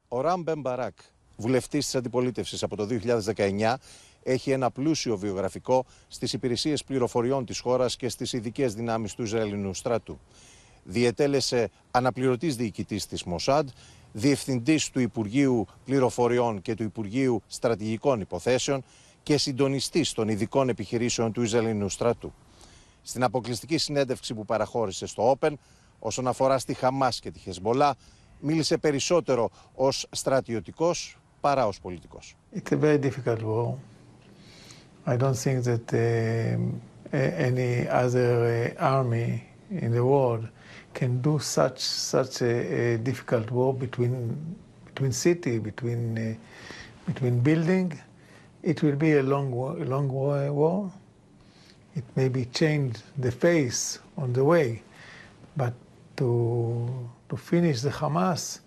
Ο 0.09 0.21
Ραμ 0.21 0.43
Μπαράκ, 0.59 0.95
βουλευτής 1.37 1.85
της 1.85 1.95
αντιπολίτευσης 1.95 2.62
από 2.62 2.77
το 2.77 2.87
2019, 2.87 3.77
έχει 4.27 4.51
ένα 4.51 4.71
πλούσιο 4.71 5.17
βιογραφικό 5.17 5.85
στις 6.09 6.33
υπηρεσίες 6.33 6.85
πληροφοριών 6.85 7.45
της 7.45 7.59
χώρας 7.59 7.97
και 7.97 8.09
στις 8.09 8.33
ειδικές 8.33 8.75
δυνάμεις 8.75 9.15
του 9.15 9.23
Ισραηλινού 9.23 9.75
στρατού. 9.75 10.19
Διετέλεσε 10.85 11.71
αναπληρωτής 11.91 12.57
διοικητής 12.57 13.07
της 13.07 13.25
Μοσάντ, 13.25 13.69
διευθυντής 14.12 14.91
του 14.91 15.01
Υπουργείου 15.01 15.67
Πληροφοριών 15.85 16.62
και 16.62 16.75
του 16.75 16.83
Υπουργείου 16.83 17.43
Στρατηγικών 17.47 18.21
Υποθέσεων 18.21 18.85
και 19.23 19.39
συντονιστής 19.39 20.12
των 20.12 20.29
ειδικών 20.29 20.69
επιχειρήσεων 20.69 21.33
του 21.33 21.43
Ισραηλινού 21.43 21.89
στρατού. 21.89 22.33
Στην 23.03 23.23
αποκλειστική 23.23 23.79
συνέντευξη 23.79 24.35
που 24.35 24.45
παραχώρησε 24.45 25.07
στο 25.07 25.37
Open, 25.39 25.53
όσον 25.99 26.27
αφορά 26.29 26.59
στη 26.59 26.75
Χαμάς 26.75 27.21
και 27.21 27.31
τη 27.31 27.39
Χεσμολά, 27.39 27.97
μίλησε 28.41 28.77
περισσότερο 28.77 29.51
ως 29.75 30.07
στρατιωτικός 30.11 31.19
παρά 31.41 31.67
ως 31.67 31.81
πολιτικός. 31.81 32.37
It's 32.55 32.73
a 32.73 32.81
very 32.81 32.99
difficult 32.99 33.43
war. 33.43 33.75
I 35.09 35.16
don't 35.16 35.37
think 35.37 35.62
that 35.64 35.95
uh, 35.95 37.16
any 37.16 37.87
other 37.87 38.75
uh, 38.77 38.83
army 38.85 39.45
in 39.71 39.92
the 39.92 40.05
world 40.05 40.49
can 40.95 41.23
do 41.23 41.38
such 41.38 41.79
such 41.79 42.42
a, 42.42 42.95
a 42.95 42.99
difficult 42.99 43.51
war 43.53 43.73
between 43.73 44.37
between 44.87 45.12
city 45.12 45.59
between 45.59 46.19
uh, 46.19 46.35
between 47.07 47.38
building. 47.40 47.92
It 48.64 48.83
will 48.83 48.97
be 48.97 49.12
a 49.12 49.23
long 49.23 49.53
war, 49.53 49.77
a 49.79 49.85
long 49.85 50.09
war. 50.09 50.90
It 51.95 52.05
may 52.16 52.29
be 52.29 52.47
change 52.47 52.97
the 53.16 53.31
face 53.31 54.01
on 54.16 54.33
the 54.33 54.42
way, 54.42 54.83
but 55.57 55.75
to 56.16 57.09
to 57.29 57.37
finish 57.37 57.81
the 57.81 57.90
Hamas, 57.90 58.59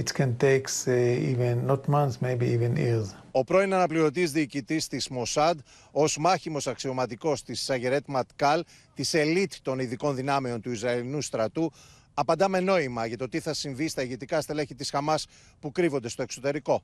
it 0.00 0.12
can 0.12 0.36
take 0.36 0.66
uh, 0.86 1.30
even 1.32 1.66
not 1.66 1.82
months, 1.88 2.16
maybe 2.20 2.46
even 2.46 2.76
years. 2.76 3.14
Ο 3.30 3.44
πρώην 3.44 3.74
αναπληρωτής 3.74 4.32
διοικητής 4.32 4.86
της 4.86 5.08
Μοσάντ, 5.08 5.58
ως 5.90 6.16
μάχημος 6.18 6.66
αξιωματικός 6.66 7.42
της 7.42 7.60
Σαγερέτ 7.62 8.04
Ματκάλ, 8.06 8.64
της 8.94 9.14
ελίτ 9.14 9.52
των 9.62 9.78
ειδικών 9.78 10.14
δυνάμεων 10.14 10.60
του 10.60 10.70
Ισραηλινού 10.70 11.20
στρατού, 11.20 11.72
απαντά 12.14 12.48
με 12.48 12.60
νόημα 12.60 13.06
για 13.06 13.16
το 13.16 13.28
τι 13.28 13.40
θα 13.40 13.54
συμβεί 13.54 13.88
στα 13.88 14.02
ηγετικά 14.02 14.40
στελέχη 14.40 14.74
της 14.74 14.90
Χαμάς 14.90 15.26
που 15.60 15.72
κρύβονται 15.72 16.08
στο 16.08 16.22
εξωτερικό. 16.22 16.82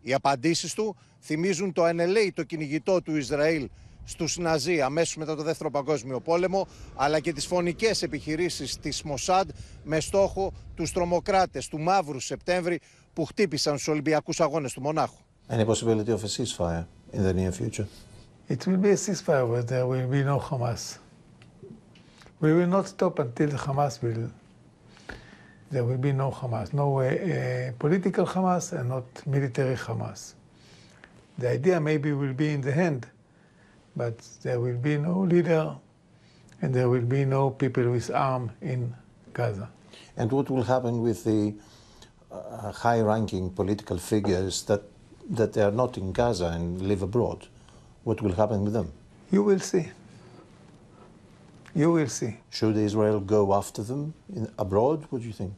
Οι 0.00 0.14
απαντήσεις 0.14 0.74
του 0.74 0.96
θυμίζουν 1.20 1.72
το 1.72 1.84
ανελέητο 1.84 2.42
κυνηγητό 2.42 3.02
του 3.02 3.16
Ισραήλ 3.16 3.68
στους 4.04 4.36
Ναζί 4.38 4.80
αμέσως 4.80 5.16
μετά 5.16 5.36
το 5.36 5.42
Δεύτερο 5.42 5.70
Παγκόσμιο 5.70 6.20
Πόλεμο, 6.20 6.66
αλλά 6.94 7.20
και 7.20 7.32
τις 7.32 7.46
φωνικές 7.46 8.02
επιχειρήσεις 8.02 8.78
της 8.78 9.02
Μοσάντ 9.02 9.50
με 9.84 10.00
στόχο 10.00 10.52
τους 10.74 10.92
τρομοκράτες 10.92 11.68
του 11.68 11.80
Μαύρου 11.80 12.20
Σεπτέμβρη 12.20 12.80
που 13.12 13.24
χτύπησαν 13.24 13.74
στους 13.74 13.88
Ολυμπιακούς 13.88 14.40
Αγώνες 14.40 14.72
του 14.72 14.80
Μονάχου. 14.80 15.18
Any 15.48 15.64
possibility 15.64 16.12
of 16.12 16.22
a 16.22 16.28
ceasefire 16.28 16.84
in 17.12 17.22
the 17.22 17.32
near 17.34 17.52
future? 17.52 17.86
It 18.48 18.66
will 18.66 18.80
be 18.86 18.90
a 18.90 18.96
ceasefire, 18.96 19.46
but 19.54 19.66
there 19.68 19.86
will 19.86 20.08
be 20.16 20.22
no 20.24 20.38
Hamas. 20.38 20.98
We 22.40 22.52
will 22.52 22.70
not 22.76 22.86
stop 22.88 23.18
until 23.18 23.48
the 23.48 23.60
Hamas 23.66 23.94
will. 24.02 24.30
There 25.70 25.84
will 25.84 26.02
be 26.08 26.12
no 26.12 26.30
Hamas, 26.30 26.72
no 26.72 26.86
uh, 26.98 27.02
uh, 27.02 27.72
political 27.78 28.26
Hamas 28.26 28.72
and 28.72 28.88
not 28.88 29.06
military 29.26 29.76
Hamas. 29.76 30.34
The 31.38 31.48
idea 31.58 31.80
maybe 31.80 32.12
will 32.12 32.36
be 32.44 32.48
in 32.56 32.60
the 32.60 32.72
hand, 32.72 33.06
but 33.96 34.18
there 34.42 34.60
will 34.60 34.76
be 34.76 34.96
no 34.96 35.20
leader 35.20 35.76
and 36.62 36.74
there 36.74 36.88
will 36.88 37.00
be 37.02 37.24
no 37.24 37.50
people 37.50 37.90
with 37.90 38.10
arm 38.10 38.50
in 38.60 38.94
Gaza. 39.32 39.68
And 40.16 40.30
what 40.30 40.50
will 40.50 40.62
happen 40.62 41.02
with 41.02 41.24
the 41.24 41.54
uh, 42.30 42.72
high-ranking 42.72 43.50
political 43.50 43.98
figures 43.98 44.62
that 44.64 44.82
that 45.30 45.52
they 45.52 45.62
are 45.62 45.70
not 45.70 45.96
in 45.96 46.12
Gaza 46.12 46.46
and 46.46 46.82
live 46.82 47.02
abroad? 47.02 47.46
What 48.04 48.20
will 48.20 48.32
happen 48.32 48.64
with 48.64 48.72
them? 48.72 48.92
You 49.30 49.44
will 49.44 49.60
see. 49.60 49.88
You 51.74 51.92
will 51.92 52.08
see. 52.08 52.36
Should 52.50 52.76
Israel 52.76 53.20
go 53.20 53.54
after 53.54 53.82
them 53.82 54.12
in, 54.34 54.50
abroad? 54.58 55.06
What 55.10 55.22
do 55.22 55.28
you 55.28 55.32
think? 55.32 55.54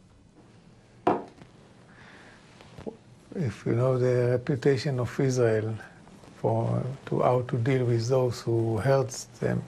If 3.35 3.65
you 3.65 3.73
know 3.73 3.99
the 3.99 4.33
reputation 4.33 5.01
of 5.01 5.19
Israel 5.19 5.75
for 6.43 6.83
to 7.07 7.15
how 7.27 7.39
to 7.51 7.57
deal 7.69 7.85
with 7.91 8.05
those 8.09 8.37
who 8.45 8.57
hurt 8.89 9.13
them, 9.41 9.59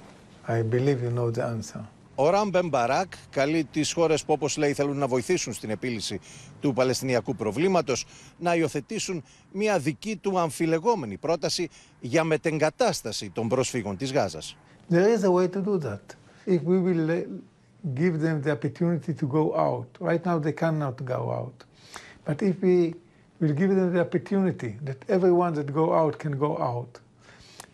I 0.56 0.62
believe 0.74 0.98
you 1.02 1.12
know 1.18 1.30
the 1.30 1.44
answer. 1.44 1.84
Ο 2.16 2.30
Ραμ 2.30 2.47
Μπεν 2.47 2.68
Μπαράκ 2.68 3.12
καλεί 3.30 3.64
τις 3.64 3.92
χώρες 3.92 4.24
που 4.24 4.32
όπως 4.32 4.56
λέει 4.56 4.72
θέλουν 4.72 4.96
να 4.96 5.06
βοηθήσουν 5.06 5.52
στην 5.52 5.70
επίλυση 5.70 6.20
του 6.60 6.72
Παλαιστινιακού 6.72 7.36
προβλήματος 7.36 8.06
να 8.38 8.54
υιοθετήσουν 8.54 9.24
μια 9.52 9.78
δική 9.78 10.16
του 10.16 10.38
αμφιλεγόμενη 10.38 11.16
πρόταση 11.16 11.68
για 12.00 12.24
μετεγκατάσταση 12.24 13.30
των 13.30 13.48
προσφύγων 13.48 13.96
της 13.96 14.12
Γάζας. 14.12 14.56
There 14.90 15.18
is 15.18 15.24
a 15.24 15.30
way 15.30 15.48
to 15.48 15.60
do 15.64 15.78
that. 15.78 16.16
If 16.46 16.60
we 16.62 16.78
will 16.86 17.24
give 17.92 18.20
them 18.20 18.40
the 18.40 18.52
opportunity 18.52 19.12
to 19.12 19.26
go 19.26 19.54
out. 19.54 19.88
Right 20.00 20.24
now 20.24 20.38
they 20.38 20.52
cannot 20.52 21.04
go 21.04 21.30
out. 21.30 21.64
But 22.24 22.40
if 22.42 22.62
we 22.62 22.94
will 23.44 23.54
give 23.54 23.70
them 23.74 23.92
the 23.92 24.00
opportunity 24.00 24.76
that 24.82 24.96
everyone 25.08 25.52
that 25.54 25.72
go 25.72 25.92
out 25.92 26.18
can 26.18 26.38
go 26.38 26.56
out. 26.58 26.98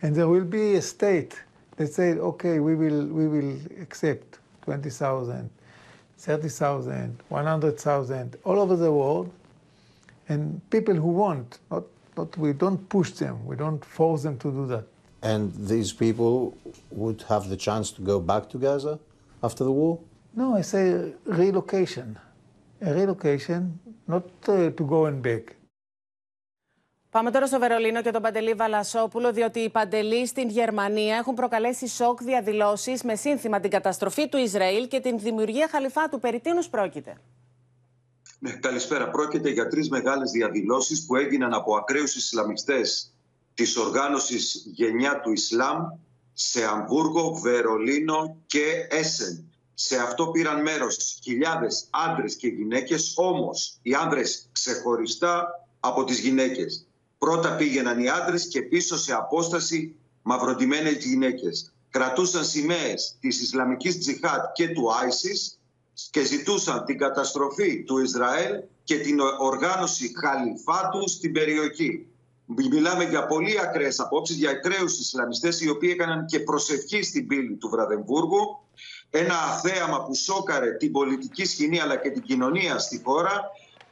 And 0.02 0.16
there 0.16 0.28
will 0.28 0.44
be 0.44 0.74
a 0.74 0.83
state 0.83 1.40
that 1.76 1.92
say, 1.92 2.14
okay, 2.14 2.59
we 2.59 2.74
will, 2.74 3.06
we 3.06 3.28
will 3.28 3.56
accept 3.80 4.38
20,000, 4.62 5.48
30,000, 6.18 7.18
100,000 7.28 8.37
all 8.44 8.59
over 8.59 8.74
the 8.74 8.90
world. 8.90 9.30
And 10.28 10.61
people 10.70 10.94
who 10.94 11.09
want, 11.09 11.59
not, 11.70 11.85
not, 12.16 12.37
we 12.37 12.52
don't 12.52 12.88
push 12.88 13.11
them, 13.12 13.46
we 13.46 13.54
don't 13.54 13.85
force 13.85 14.24
them 14.24 14.38
to 14.38 14.50
do 14.50 14.66
that. 14.66 14.85
And 15.22 15.52
these 15.54 15.92
people 15.92 16.56
would 16.90 17.22
have 17.28 17.48
the 17.48 17.56
chance 17.56 17.92
to 17.92 18.02
go 18.02 18.18
back 18.18 18.48
to 18.50 18.59
Gaza 18.59 18.98
after 19.42 19.62
the 19.64 19.72
war? 19.72 20.00
No, 20.35 20.56
I 20.56 20.62
say 20.62 21.12
relocation. 21.24 22.18
A 22.83 22.94
relocation, 22.94 23.78
not 24.09 24.24
uh, 24.48 24.70
to 24.70 24.85
go 24.87 25.06
and 25.06 25.22
back. 25.22 25.54
Πάμε 27.11 27.31
τώρα 27.31 27.46
στο 27.46 27.59
Βερολίνο 27.59 28.03
και 28.03 28.11
τον 28.11 28.23
Παντελή 28.23 28.55
Βαλασόπουλο, 28.55 29.33
διότι 29.33 29.61
οι 29.61 29.70
Παντελοί 29.70 30.27
στην 30.27 30.49
Γερμανία 30.49 31.16
έχουν 31.16 31.35
προκαλέσει 31.35 31.88
σοκ 31.88 32.23
διαδηλώσεις 32.23 33.03
με 33.03 33.14
σύνθημα 33.14 33.61
την 33.61 33.70
καταστροφή 33.70 34.29
του 34.29 34.37
Ισραήλ 34.37 34.88
και 34.88 35.01
την 35.01 35.18
δημιουργία 35.18 35.68
χαλιφάτου. 35.70 36.18
Περί 36.18 36.40
τίνους 36.40 36.68
πρόκειται; 36.68 37.16
Ναι, 38.38 38.53
καλησπέρα. 38.53 39.11
Πρόκειται 39.11 39.51
για 39.51 39.66
τρεις 39.68 39.88
μεγάλες 39.88 40.31
διαδηλώσεις 40.31 41.07
που 41.07 41.16
έγιναν 41.16 41.55
από 41.55 41.77
ακραίους 41.77 42.14
Ισλαμιστές 42.14 43.12
της 43.55 43.77
οργάνωσης 43.77 44.62
Γενιά 44.75 45.20
του 45.20 45.33
Ισλάμ 45.33 45.87
σε 46.33 46.64
Αμβούργο, 46.64 47.35
Βερολίνο 47.35 48.37
και 48.46 48.87
Έσεν. 48.90 49.44
Σε 49.75 49.96
αυτό 49.96 50.27
πήραν 50.27 50.62
μέρος 50.62 51.18
χιλιάδες 51.23 51.87
άντρες 51.90 52.37
και 52.37 52.49
γυναίκες, 52.49 53.12
όμως 53.16 53.79
οι 53.83 53.94
άντρες 53.94 54.49
ξεχωριστά 54.53 55.66
από 55.81 56.05
τις 56.05 56.18
γυναίκες. 56.18 56.85
Πρώτα 57.20 57.56
πήγαιναν 57.56 57.98
οι 57.98 58.09
άντρες 58.09 58.48
και 58.48 58.62
πίσω 58.62 58.96
σε 58.96 59.12
απόσταση 59.12 59.94
μαυροντημένες 60.22 61.04
γυναίκες. 61.04 61.72
Κρατούσαν 61.90 62.44
σημαίες 62.44 63.16
της 63.20 63.40
Ισλαμικής 63.40 63.98
Τζιχάτ 63.98 64.52
και 64.52 64.68
του 64.68 64.94
Άισις 64.94 65.59
και 66.11 66.24
ζητούσαν 66.24 66.85
την 66.85 66.98
καταστροφή 66.98 67.85
του 67.85 67.98
Ισραήλ 67.98 68.52
και 68.85 68.98
την 68.98 69.20
οργάνωση 69.38 70.12
χαλιφάτου 70.20 71.09
στην 71.09 71.33
περιοχή. 71.33 72.06
Μιλάμε 72.44 73.04
για 73.04 73.26
πολύ 73.26 73.61
ακραίες 73.61 74.00
απόψεις, 74.00 74.37
για 74.37 74.50
ακραίους 74.50 74.98
Ισλαμιστές 74.98 75.61
οι 75.61 75.68
οποίοι 75.68 75.90
έκαναν 75.92 76.26
και 76.26 76.40
προσευχή 76.40 77.02
στην 77.02 77.26
πύλη 77.26 77.54
του 77.54 77.68
Βραδεμβούργου. 77.68 78.59
Ένα 79.11 79.35
θέαμα 79.62 80.04
που 80.04 80.14
σόκαρε 80.14 80.70
την 80.72 80.92
πολιτική 80.92 81.44
σκηνή 81.44 81.80
αλλά 81.80 81.96
και 81.96 82.11
την 82.11 82.22
κοινωνία 82.22 82.78
στη 82.78 83.00
χώρα 83.04 83.50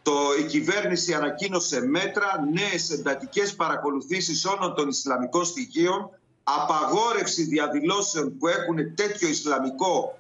το, 0.09 0.15
η 0.39 0.45
κυβέρνηση 0.45 1.15
ανακοίνωσε 1.15 1.81
μέτρα, 1.81 2.49
νέες 2.53 2.91
εντατικές 2.91 3.55
παρακολουθήσεις 3.55 4.45
όλων 4.45 4.75
των 4.75 4.89
Ισλαμικών 4.89 5.45
στοιχείων, 5.45 6.11
απαγόρευση 6.43 7.43
διαδηλώσεων 7.43 8.39
που 8.39 8.49
έχουν 8.49 8.95
τέτοιο 8.95 9.29
Ισλαμικό 9.29 10.19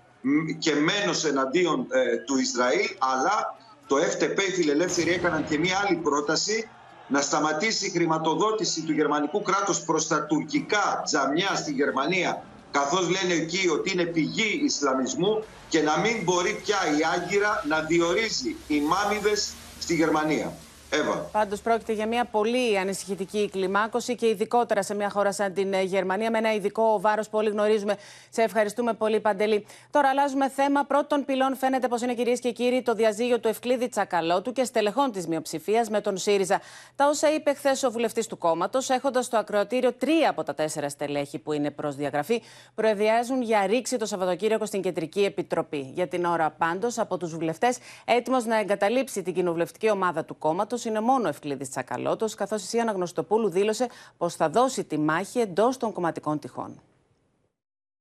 και 0.58 0.74
μένος 0.74 1.24
εναντίον 1.24 1.86
ε, 1.90 2.16
του 2.16 2.38
Ισραήλ, 2.38 2.88
αλλά 2.98 3.56
το 3.86 3.96
FTP, 3.96 4.38
οι 4.48 4.52
φιλελεύθεροι, 4.52 5.10
έκαναν 5.10 5.44
και 5.44 5.58
μία 5.58 5.84
άλλη 5.86 5.96
πρόταση 5.96 6.68
να 7.08 7.20
σταματήσει 7.20 7.86
η 7.86 7.90
χρηματοδότηση 7.90 8.82
του 8.82 8.92
γερμανικού 8.92 9.42
κράτους 9.42 9.80
προς 9.80 10.06
τα 10.06 10.24
τουρκικά 10.24 11.02
τζαμιά 11.04 11.54
στη 11.56 11.72
Γερμανία 11.72 12.42
καθώς 12.70 13.08
λένε 13.08 13.34
εκεί 13.34 13.68
ότι 13.68 13.92
είναι 13.92 14.04
πηγή 14.04 14.60
Ισλαμισμού 14.64 15.44
και 15.68 15.82
να 15.82 15.98
μην 15.98 16.22
μπορεί 16.22 16.60
πια 16.64 16.76
η 16.98 17.00
Άγκυρα 17.14 17.64
να 17.68 17.80
διορίζει 17.80 18.56
ημάμιδες 18.66 19.52
στη 19.78 19.94
Γερμανία. 19.94 20.67
Εύα. 20.90 21.28
Πάντως 21.32 21.60
πρόκειται 21.60 21.92
για 21.92 22.06
μια 22.06 22.24
πολύ 22.24 22.78
ανησυχητική 22.78 23.48
κλιμάκωση 23.52 24.14
και 24.14 24.28
ειδικότερα 24.28 24.82
σε 24.82 24.94
μια 24.94 25.10
χώρα 25.10 25.32
σαν 25.32 25.52
την 25.52 25.72
Γερμανία 25.82 26.30
με 26.30 26.38
ένα 26.38 26.54
ειδικό 26.54 27.00
βάρος 27.00 27.28
που 27.28 27.38
όλοι 27.38 27.50
γνωρίζουμε. 27.50 27.96
Σε 28.30 28.42
ευχαριστούμε 28.42 28.92
πολύ, 28.92 29.20
Παντελή. 29.20 29.66
Τώρα 29.90 30.08
αλλάζουμε 30.08 30.48
θέμα. 30.48 30.84
Πρώτον 30.84 31.24
πυλών 31.24 31.56
φαίνεται 31.56 31.88
πως 31.88 32.02
είναι 32.02 32.14
κυρίες 32.14 32.40
και 32.40 32.50
κύριοι 32.50 32.82
το 32.82 32.94
διαζύγιο 32.94 33.40
του 33.40 33.48
Ευκλήδη 33.48 33.88
Τσακαλώτου 33.88 34.52
και 34.52 34.64
στελεχών 34.64 35.12
της 35.12 35.26
μειοψηφίας 35.26 35.88
με 35.88 36.00
τον 36.00 36.16
ΣΥΡΙΖΑ. 36.16 36.60
Τα 36.96 37.06
όσα 37.08 37.34
είπε 37.34 37.52
χθες 37.52 37.82
ο 37.82 37.90
βουλευτής 37.90 38.26
του 38.26 38.38
κόμματος, 38.38 38.90
έχοντας 38.90 39.24
στο 39.24 39.36
ακροατήριο 39.36 39.92
τρία 39.92 40.30
από 40.30 40.42
τα 40.42 40.54
τέσσερα 40.54 40.88
στελέχη 40.88 41.38
που 41.38 41.52
είναι 41.52 41.70
προς 41.70 41.94
διαγραφή, 41.94 42.42
προεδιάζουν 42.74 43.42
για 43.42 43.66
ρήξη 43.66 43.96
το 43.96 44.06
Σαββατοκύριακο 44.06 44.66
στην 44.66 44.82
Κεντρική 44.82 45.24
Επιτροπή. 45.24 45.90
Για 45.94 46.08
την 46.08 46.24
ώρα 46.24 46.50
πάντως 46.50 46.98
από 46.98 47.16
τους 47.16 47.34
βουλευτές 47.34 47.78
έτοιμος 48.04 48.44
να 48.44 48.58
εγκαταλείψει 48.58 49.22
την 49.22 49.34
κοινοβουλευτική 49.34 49.90
ομάδα 49.90 50.24
του 50.24 50.38
κόμματος 50.38 50.77
είναι 50.84 51.00
μόνο 51.00 51.24
ο 51.24 51.28
Ευκλήδης 51.28 51.70
Τσακαλώτος, 51.70 52.34
καθώς 52.34 52.62
η 52.62 52.66
Σία 52.66 52.82
Αναγνωστοπούλου 52.82 53.48
δήλωσε 53.48 53.88
πως 54.16 54.34
θα 54.34 54.50
δώσει 54.50 54.84
τη 54.84 54.98
μάχη 54.98 55.38
εντός 55.38 55.76
των 55.76 55.92
κομματικών 55.92 56.38
τυχών. 56.38 56.80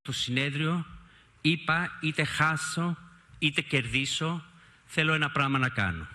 Το 0.02 0.12
συνέδριο 0.12 0.86
Είπα 1.42 1.92
είτε 2.02 2.24
χάσω 2.24 2.98
είτε 3.40 3.62
κερδίσω, 3.62 4.44
θέλω 4.86 5.14
ένα 5.14 5.30
πράγμα 5.30 5.58
να 5.58 5.70
κάνω. 5.70 6.08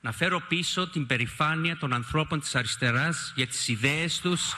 Να 0.00 0.12
φέρω 0.12 0.40
πίσω 0.48 0.88
την 0.88 1.06
περηφάνεια 1.06 1.76
των 1.76 1.92
ανθρώπων 1.92 2.40
της 2.40 2.54
αριστεράς 2.54 3.32
για 3.36 3.46
τις 3.46 3.68
ιδέες 3.68 4.20
τους, 4.20 4.54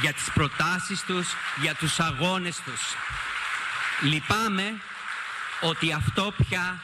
για 0.00 0.12
τις 0.12 0.30
προτάσεις 0.34 1.02
τους, 1.04 1.34
για 1.62 1.74
τους 1.74 2.00
αγώνες 2.00 2.60
τους. 2.60 2.94
Λυπάμαι 4.02 4.72
ότι 5.60 5.92
αυτό 5.92 6.32
πια 6.36 6.80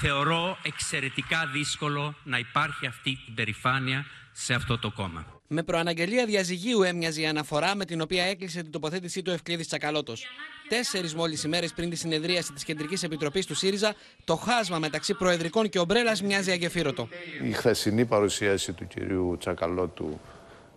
θεωρώ 0.00 0.58
εξαιρετικά 0.62 1.50
δύσκολο 1.52 2.14
να 2.24 2.38
υπάρχει 2.38 2.86
αυτή 2.86 3.18
την 3.24 3.34
περηφάνεια 3.34 4.06
σε 4.32 4.54
αυτό 4.54 4.78
το 4.78 4.90
κόμμα. 4.90 5.40
Με 5.46 5.62
προαναγγελία 5.62 6.26
διαζυγίου 6.26 6.82
έμοιαζε 6.82 7.20
η 7.20 7.26
αναφορά 7.26 7.76
με 7.76 7.84
την 7.84 8.00
οποία 8.00 8.24
έκλεισε 8.24 8.62
την 8.62 8.70
τοποθέτησή 8.70 9.22
του 9.22 9.30
Ευκλήδης 9.30 9.66
Τσακαλώτος. 9.66 10.26
Τέσσερις 10.68 11.14
μόλις 11.14 11.44
ημέρες 11.44 11.72
πριν 11.72 11.90
τη 11.90 11.96
συνεδρίαση 11.96 12.52
της 12.52 12.64
Κεντρικής 12.64 13.02
Επιτροπής 13.02 13.46
του 13.46 13.54
ΣΥΡΙΖΑ, 13.54 13.94
το 14.24 14.36
χάσμα 14.36 14.78
μεταξύ 14.78 15.14
Προεδρικών 15.14 15.68
και 15.68 15.78
Ομπρέλας 15.78 16.22
μοιάζει 16.22 16.50
αγεφύρωτο. 16.50 17.08
Η 17.42 17.52
χθεσινή 17.52 18.04
παρουσίαση 18.04 18.72
του 18.72 18.86
κυρίου 18.86 19.36
Τσακαλώτου 19.38 20.20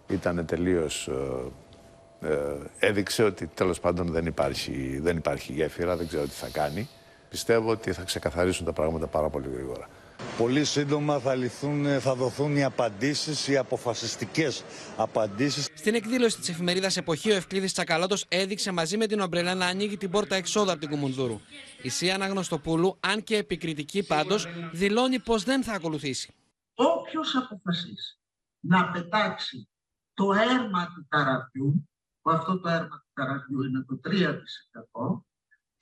ήταν 0.07 0.45
τελείως. 0.45 1.07
Ε, 1.07 2.27
ε, 2.27 2.87
έδειξε 2.87 3.23
ότι 3.23 3.47
τέλος 3.47 3.79
πάντων 3.79 4.07
δεν 4.07 4.25
υπάρχει, 4.25 4.99
δεν 5.01 5.17
υπάρχει 5.17 5.51
γέφυρα, 5.51 5.97
δεν 5.97 6.07
ξέρω 6.07 6.23
τι 6.23 6.33
θα 6.33 6.47
κάνει. 6.47 6.89
Πιστεύω 7.33 7.71
ότι 7.71 7.93
θα 7.93 8.03
ξεκαθαρίσουν 8.03 8.65
τα 8.65 8.73
πράγματα 8.73 9.07
πάρα 9.07 9.29
πολύ 9.29 9.49
γρήγορα. 9.53 9.89
Πολύ 10.37 10.63
σύντομα 10.63 11.19
θα, 11.19 11.35
λυθούν, 11.35 11.99
θα 11.99 12.15
δοθούν 12.15 12.55
οι 12.55 12.63
απαντήσεις, 12.63 13.47
οι 13.47 13.57
αποφασιστικές 13.57 14.63
απαντήσεις. 14.97 15.69
Στην 15.73 15.95
εκδήλωση 15.95 16.39
της 16.39 16.49
εφημερίδας 16.49 16.97
Εποχή, 16.97 17.31
ο 17.31 17.35
Ευκλήδης 17.35 17.73
Τσακαλώτος 17.73 18.25
έδειξε 18.27 18.71
μαζί 18.71 18.97
με 18.97 19.07
την 19.07 19.19
Ομπρελά 19.19 19.55
να 19.55 19.65
ανοίγει 19.65 19.97
την 19.97 20.09
πόρτα 20.09 20.35
εξόδου 20.35 20.71
από 20.71 20.79
την 20.79 20.89
Κουμουνδούρου. 20.89 21.39
Η 21.81 21.89
Σία 21.89 22.15
Αναγνωστοπούλου, 22.15 22.97
αν 22.99 23.23
και 23.23 23.37
επικριτική 23.37 24.03
πάντως, 24.03 24.47
δηλώνει 24.71 25.19
πως 25.19 25.43
δεν 25.43 25.63
θα 25.63 25.73
ακολουθήσει. 25.73 26.33
Όποιος 26.73 27.35
αποφασίσει 27.35 28.19
να 28.59 28.91
πετάξει 28.91 29.69
το 30.13 30.33
έρμα 30.33 30.85
του 30.85 31.05
καραβιού, 31.09 31.89
που 32.21 32.31
αυτό 32.31 32.59
το 32.59 32.69
έρμα 32.69 33.03
του 33.05 33.11
καραβιού 33.13 33.63
είναι 33.63 33.85
το 33.87 33.99
3%, 34.03 35.23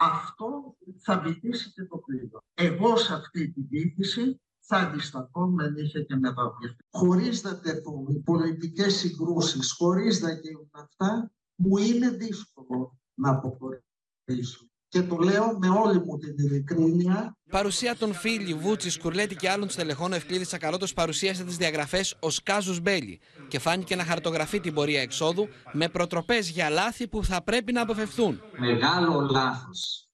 αυτό 0.01 0.77
θα 1.01 1.19
βυθίσει 1.19 1.71
και 1.73 1.83
το 1.83 1.97
πλοίο. 1.97 2.43
Εγώ 2.53 2.97
σε 2.97 3.13
αυτή 3.13 3.51
τη 3.51 3.61
βύθιση 3.61 4.41
θα 4.59 4.77
αντισταθώ 4.77 5.47
με 5.47 5.69
νύχια 5.69 6.03
και 6.03 6.15
με 6.15 6.29
δόντια. 6.29 6.75
Χωρίς 6.91 7.43
να 7.43 7.59
τεθούν 7.59 8.07
οι 8.09 8.19
πολιτικές 8.19 8.95
συγκρούσεις, 8.95 9.71
χωρίς 9.71 10.21
να 10.21 10.31
γίνουν 10.31 10.69
αυτά, 10.71 11.31
μου 11.55 11.77
είναι 11.77 12.09
δύσκολο 12.09 12.97
να 13.13 13.29
αποχωρήσω. 13.29 14.70
Και 14.91 15.01
το 15.01 15.17
λέω 15.17 15.57
με 15.57 15.69
όλη 15.69 15.99
μου 15.99 16.17
την 16.17 16.35
ειλικρίνεια. 16.37 17.37
Παρουσία 17.49 17.95
των 17.95 18.13
Φίλη, 18.13 18.53
Βούτση, 18.53 18.99
Κουρλέτη 18.99 19.35
και 19.35 19.49
άλλων 19.49 19.69
στελεχών, 19.69 20.11
ο 20.11 20.15
Ευκλήδης 20.15 20.47
Τσακαλώτο 20.47 20.85
παρουσίασε 20.95 21.43
τις 21.43 21.57
διαγραφές 21.57 22.15
ως 22.19 22.43
κάζους 22.43 22.79
μπέλι 22.79 23.19
και 23.47 23.59
φάνηκε 23.59 23.95
να 23.95 24.03
χαρτογραφεί 24.03 24.59
την 24.59 24.73
πορεία 24.73 25.01
εξόδου 25.01 25.47
με 25.71 25.89
προτροπές 25.89 26.49
για 26.49 26.69
λάθη 26.69 27.07
που 27.07 27.23
θα 27.23 27.43
πρέπει 27.43 27.71
να 27.71 27.81
αποφευθούν. 27.81 28.41
Μεγάλο 28.57 29.19
λάθος 29.31 30.09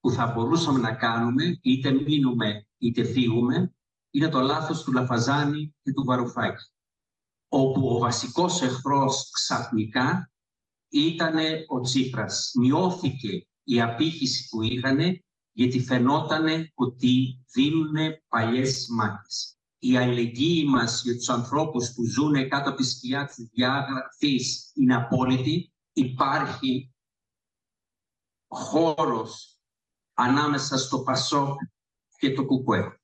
που 0.00 0.10
θα 0.10 0.26
μπορούσαμε 0.26 0.78
να 0.78 0.94
κάνουμε, 0.94 1.58
είτε 1.62 1.90
μείνουμε 1.90 2.66
είτε 2.78 3.04
φύγουμε, 3.04 3.74
είναι 4.10 4.28
το 4.28 4.40
λάθος 4.40 4.82
του 4.82 4.92
Λαφαζάνη 4.92 5.74
και 5.82 5.92
του 5.92 6.04
Βαρουφάκη. 6.04 6.64
Όπου 7.48 7.88
ο 7.94 7.98
βασικός 7.98 8.62
εχθρός 8.62 9.30
ξαφνικά 9.30 10.30
ήταν 10.88 11.36
ο 11.68 11.80
Τσίπρας. 11.80 12.50
Μειώθηκε 12.58 13.47
η 13.68 13.80
απήχηση 13.80 14.48
που 14.48 14.62
είχαν 14.62 14.98
γιατί 15.52 15.80
φαινόταν 15.80 16.70
ότι 16.74 17.44
δίνουν 17.52 17.96
παλιές 18.28 18.86
μάχες. 18.90 19.56
Η 19.78 19.96
αλληλεγγύη 19.96 20.64
μας 20.68 21.02
για 21.02 21.16
τους 21.16 21.28
ανθρώπους 21.28 21.92
που 21.92 22.04
ζουν 22.04 22.48
κάτω 22.48 22.68
από 22.68 22.78
τη 22.78 22.84
σκιά 22.84 23.26
της 23.26 23.48
διάγραφης 23.52 24.72
είναι 24.74 24.94
απόλυτη. 24.94 25.72
Υπάρχει 25.92 26.94
χώρος 28.48 29.58
ανάμεσα 30.14 30.78
στο 30.78 30.98
Πασόκ 30.98 31.58
και 32.18 32.32
το 32.32 32.44
Κουκουέ. 32.44 33.00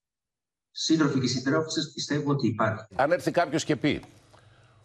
Σύντροφοι 0.70 1.20
και 1.20 1.26
συντρόφισσες 1.26 1.92
πιστεύω 1.92 2.30
ότι 2.30 2.46
υπάρχει. 2.46 2.86
Αν 2.94 3.12
έρθει 3.12 3.30
κάποιος 3.30 3.64
και 3.64 3.76
πει 3.76 4.02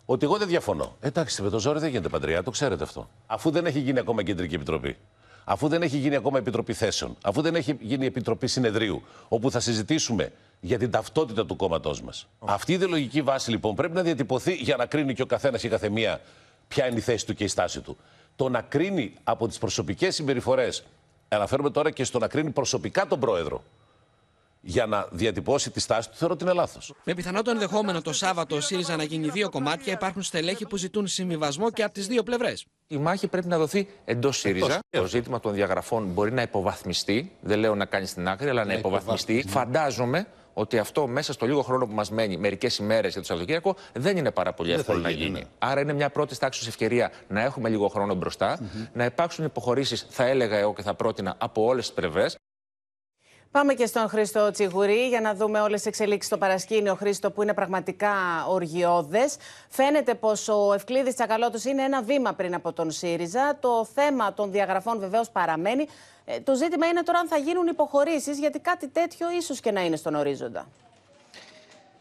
ότι 0.06 0.26
εγώ 0.26 0.38
δεν 0.38 0.48
διαφωνώ. 0.48 0.98
Εντάξει, 1.00 1.42
με 1.42 1.50
το 1.50 1.60
ζόρι 1.60 1.80
δεν 1.80 1.90
γίνεται 1.90 2.10
παντριά, 2.10 2.44
το 2.44 2.52
ξέρετε 2.52 2.84
αυτό. 2.84 3.10
Αφού 3.26 3.52
δεν 3.52 3.66
έχει 3.66 3.80
γίνει 3.80 4.00
ακόμα 4.00 4.24
κεντρική 4.24 4.56
επιτροπή 4.56 4.98
αφού 5.52 5.68
δεν 5.68 5.82
έχει 5.82 5.98
γίνει 5.98 6.16
ακόμα 6.16 6.38
επιτροπή 6.38 6.74
θέσεων, 6.74 7.18
αφού 7.24 7.42
δεν 7.42 7.56
έχει 7.56 7.78
γίνει 7.80 8.06
επιτροπή 8.06 8.48
συνεδρίου, 8.48 9.02
όπου 9.28 9.52
θα 9.52 9.60
συζητήσουμε 9.60 10.32
για 10.60 10.78
την 10.78 10.92
ταυτότητα 10.92 11.46
του 11.46 11.56
κόμματός 11.56 12.02
μας. 12.02 12.28
Αυτή 12.40 12.72
η 12.72 12.76
ιδεολογική 12.76 13.22
βάση 13.22 13.50
λοιπόν 13.50 13.76
πρέπει 13.76 13.96
να 13.96 14.02
διατυπωθεί 14.02 14.54
για 14.54 14.76
να 14.76 14.86
κρίνει 14.86 15.14
και 15.14 15.22
ο 15.22 15.26
καθένας 15.26 15.62
και 15.62 15.68
η 15.68 15.70
καθεμία 15.70 16.22
ποια 16.68 16.88
είναι 16.88 16.98
η 16.98 17.02
θέση 17.02 17.26
του 17.26 17.34
και 17.34 17.44
η 17.44 17.48
στάση 17.48 17.82
του. 17.82 17.98
Το 18.36 18.50
να 18.50 18.62
κρίνει 18.62 19.14
από 19.24 19.48
τις 19.48 19.58
προσωπικές 19.58 20.16
συμπεριφορές, 20.16 20.84
αναφέρομαι 21.28 21.70
τώρα 21.70 21.92
και 21.92 22.04
στο 22.04 22.20
να 22.20 22.28
κρίνει 22.28 22.50
προσωπικά 22.50 23.08
τον 23.08 23.20
πρόεδρο, 23.20 23.64
για 24.62 24.86
να 24.86 25.08
διατυπώσει 25.12 25.72
τη 25.72 25.80
στάση 25.80 26.10
του, 26.10 26.16
θεωρώ 26.16 26.34
ότι 26.34 26.44
είναι 26.44 26.54
λάθος. 26.54 26.94
Με 27.04 27.14
πιθανό 27.14 27.42
το 27.42 27.52
ενδεχόμενο 27.52 28.02
το 28.02 28.14
Σάββατο 28.14 28.56
ο 28.56 28.62
ΣΥΡΙΖΑ 28.62 28.96
να 28.96 29.04
γίνει 29.04 29.30
δύο 29.30 29.50
κομμάτια, 29.50 29.94
υπάρχουν 29.94 30.22
στελέχοι 30.22 30.68
που 30.68 30.78
ζητούν 30.78 31.08
συμβιβασμό 31.08 31.72
και 31.72 31.84
από 31.84 31.94
τις 31.94 32.08
δύο 32.08 32.24
πλευρές. 32.24 32.66
Η 32.88 32.98
μάχη 32.98 33.28
πρέπει 33.28 33.48
να 33.48 33.58
δοθεί 33.58 33.88
εντός 34.06 34.38
ΣΥΡΙΖΑ. 34.38 34.80
Το 34.90 35.06
ζήτημα 35.06 35.40
των 35.40 35.54
διαγραφών 35.54 36.06
μπορεί 36.06 36.32
να 36.32 36.42
υποβαθμιστεί. 36.42 37.32
Δεν 37.42 37.60
λέω 37.60 37.76
να 37.76 37.86
κάνει 37.86 38.06
στην 38.06 38.28
άκρη, 38.28 38.50
αλλά 38.50 38.66
να, 38.66 38.74
να 38.74 38.80
υποβαθμιστεί. 38.80 39.46
Φαντάζομαι 39.48 40.28
ότι 40.54 40.78
αυτό 40.78 41.08
μέσα 41.08 41.34
στο 41.34 41.46
λίγο 41.46 41.62
χρόνο 41.62 41.86
που 41.86 41.94
μας 41.94 42.12
μένει, 42.12 42.38
μερικές 42.38 42.78
ημέρες 42.78 43.12
για 43.12 43.22
το 43.22 43.28
Σαββατοκύριακο, 43.28 43.76
δεν 43.94 44.18
είναι 44.18 44.32
πάρα 44.32 44.54
πολύ 44.54 44.72
εύκολο 44.72 45.00
να 45.00 45.10
γίνει. 45.10 45.30
Ναι. 45.30 45.42
Άρα 45.60 45.82
είναι 45.82 45.94
μια 45.94 46.10
πρώτη 46.10 46.38
τάξη 46.38 46.68
ευκαιρία 46.68 47.12
να 47.28 47.42
έχουμε 47.42 47.70
λίγο 47.70 47.88
χρόνο 47.88 48.14
μπροστά, 48.14 48.60
να 48.94 49.06
υπάρξουν 49.06 49.46
υποχωρήσεις, 49.46 50.06
θα 50.10 50.26
έλεγα 50.26 50.58
εγώ 50.58 50.74
και 50.74 50.82
θα 50.82 50.94
πρότεινα 50.94 51.36
από 51.38 51.66
όλες 51.66 51.86
τις 51.86 51.96
πλευρές. 51.96 52.36
Πάμε 53.52 53.74
και 53.74 53.86
στον 53.86 54.10
Χρήστο 54.10 54.52
Τσιγουρή 54.52 55.08
για 55.08 55.22
να 55.22 55.36
δούμε 55.36 55.60
όλες 55.62 55.78
τις 55.78 55.86
εξελίξεις 55.86 56.26
στο 56.26 56.38
παρασκήνιο. 56.38 56.96
Χρήστο, 56.96 57.32
που 57.32 57.42
είναι 57.42 57.54
πραγματικά 57.54 58.12
οργιώδες. 58.48 59.36
Φαίνεται 59.70 60.16
πως 60.16 60.48
ο 60.48 60.74
Ευκλήδης 60.74 61.14
Τσακαλώτος 61.14 61.64
είναι 61.64 61.84
ένα 61.84 62.02
βήμα 62.02 62.34
πριν 62.34 62.54
από 62.54 62.74
τον 62.74 62.92
ΣΥΡΙΖΑ. 62.92 63.58
Το 63.60 63.88
θέμα 63.94 64.34
των 64.34 64.52
διαγραφών 64.52 65.00
βεβαίως 65.00 65.30
παραμένει. 65.30 65.88
Ε, 66.26 66.40
το 66.40 66.56
ζήτημα 66.56 66.86
είναι 66.86 67.04
τώρα 67.04 67.20
αν 67.20 67.28
θα 67.28 67.38
γίνουν 67.38 67.68
υποχωρήσεις, 67.68 68.40
γιατί 68.40 68.60
κάτι 68.60 68.88
τέτοιο 68.88 69.32
ίσως 69.32 69.60
και 69.60 69.72
να 69.72 69.86
είναι 69.86 69.96
στον 69.96 70.16
ορίζοντα. 70.16 70.68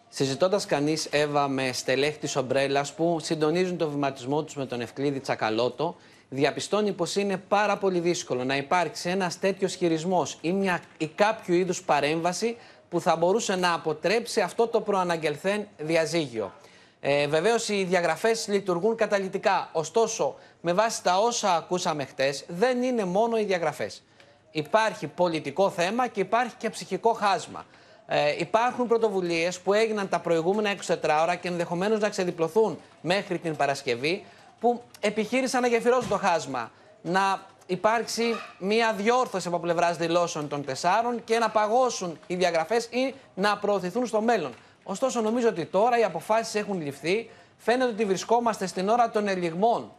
Συζητώντας 0.09 0.67
κανείς, 0.67 1.07
Εύα, 1.11 1.49
με 1.49 1.73
στελέχη 1.73 2.19
της 2.19 2.37
Ομπρέλας 2.37 2.93
που 2.93 3.19
συντονίζουν 3.21 3.77
το 3.77 3.89
βηματισμό 3.89 4.43
τους 4.43 4.55
με 4.55 4.67
τον 4.67 4.81
Ευκλήδη 4.81 5.21
Τσακαλώτο, 5.21 5.97
διαπιστώνει 6.29 6.93
πως 6.93 7.17
είναι 7.17 7.37
πάρα 7.37 7.77
πολύ 7.77 7.99
δύσκολο 7.99 8.45
να 8.45 8.57
υπάρξει 8.57 9.09
ένας 9.11 9.39
τέτοιος 9.39 9.75
χειρισμός 9.75 10.39
ή, 10.41 10.53
μια, 10.53 10.83
ή 10.99 11.07
κάποιο 11.07 11.55
είδους 11.55 11.83
παρέμβαση 11.83 12.57
που 12.89 13.01
θα 13.01 13.17
μπορούσε 13.17 13.57
να 13.57 13.73
αποτρέψει 13.73 14.41
αυτό 14.41 14.67
το 14.67 14.81
προαναγγελθέν 14.81 15.69
διαζύγιο. 15.79 16.53
Ε, 17.01 17.27
βεβαίως 17.27 17.69
οι 17.69 17.85
διαγραφές 17.85 18.49
λειτουργούν 18.49 18.97
καταλητικά, 18.97 19.69
ωστόσο 19.73 20.35
με 20.61 20.73
βάση 20.73 21.03
τα 21.03 21.19
όσα 21.19 21.57
ακούσαμε 21.57 22.05
χτες 22.05 22.45
δεν 22.49 22.83
είναι 22.83 23.05
μόνο 23.05 23.39
οι 23.39 23.45
διαγραφές. 23.45 24.03
Υπάρχει 24.51 25.07
πολιτικό 25.07 25.71
θέμα 25.71 26.07
και 26.07 26.21
υπάρχει 26.21 26.55
και 26.59 26.71
ψυχικό 26.71 27.13
χάσμα. 27.13 27.65
Ε, 28.07 28.35
υπάρχουν 28.39 28.87
πρωτοβουλίες 28.87 29.59
που 29.59 29.73
έγιναν 29.73 30.09
τα 30.09 30.21
προηγούμενα 30.21 30.75
24 30.87 30.95
ώρα 31.23 31.35
και 31.35 31.49
ενδεχομένως 31.49 32.01
να 32.01 32.09
ξεδιπλωθούν 32.09 32.79
μέχρι 33.01 33.39
την 33.39 33.57
Παρασκευή 33.57 34.25
που 34.61 34.83
επιχείρησαν 35.01 35.61
να 35.61 35.69
γεφυρώσουν 35.69 36.09
το 36.09 36.17
χάσμα. 36.17 36.71
Να 37.03 37.47
υπάρξει 37.67 38.35
μία 38.59 38.93
διόρθωση 38.93 39.49
από 39.49 39.59
πλευράς 39.59 39.97
δηλώσεων 39.97 40.49
των 40.49 40.65
τεσσάρων 40.65 41.25
και 41.25 41.39
να 41.39 41.51
παγώσουν 41.51 42.19
οι 42.27 42.35
διαγραφές 42.35 42.85
ή 42.85 43.15
να 43.35 43.57
προωθηθούν 43.59 44.07
στο 44.07 44.21
μέλλον. 44.21 44.55
Ωστόσο, 44.85 45.21
νομίζω 45.21 45.49
ότι 45.49 45.65
τώρα 45.65 45.99
οι 45.99 46.05
αποφάσεις 46.05 46.55
έχουν 46.55 46.83
ληφθεί. 46.83 47.31
Φαίνεται 47.57 47.91
ότι 47.91 48.05
βρισκόμαστε 48.05 48.67
στην 48.67 48.89
ώρα 48.89 49.11
των 49.11 49.29
ελιγμών 49.29 49.93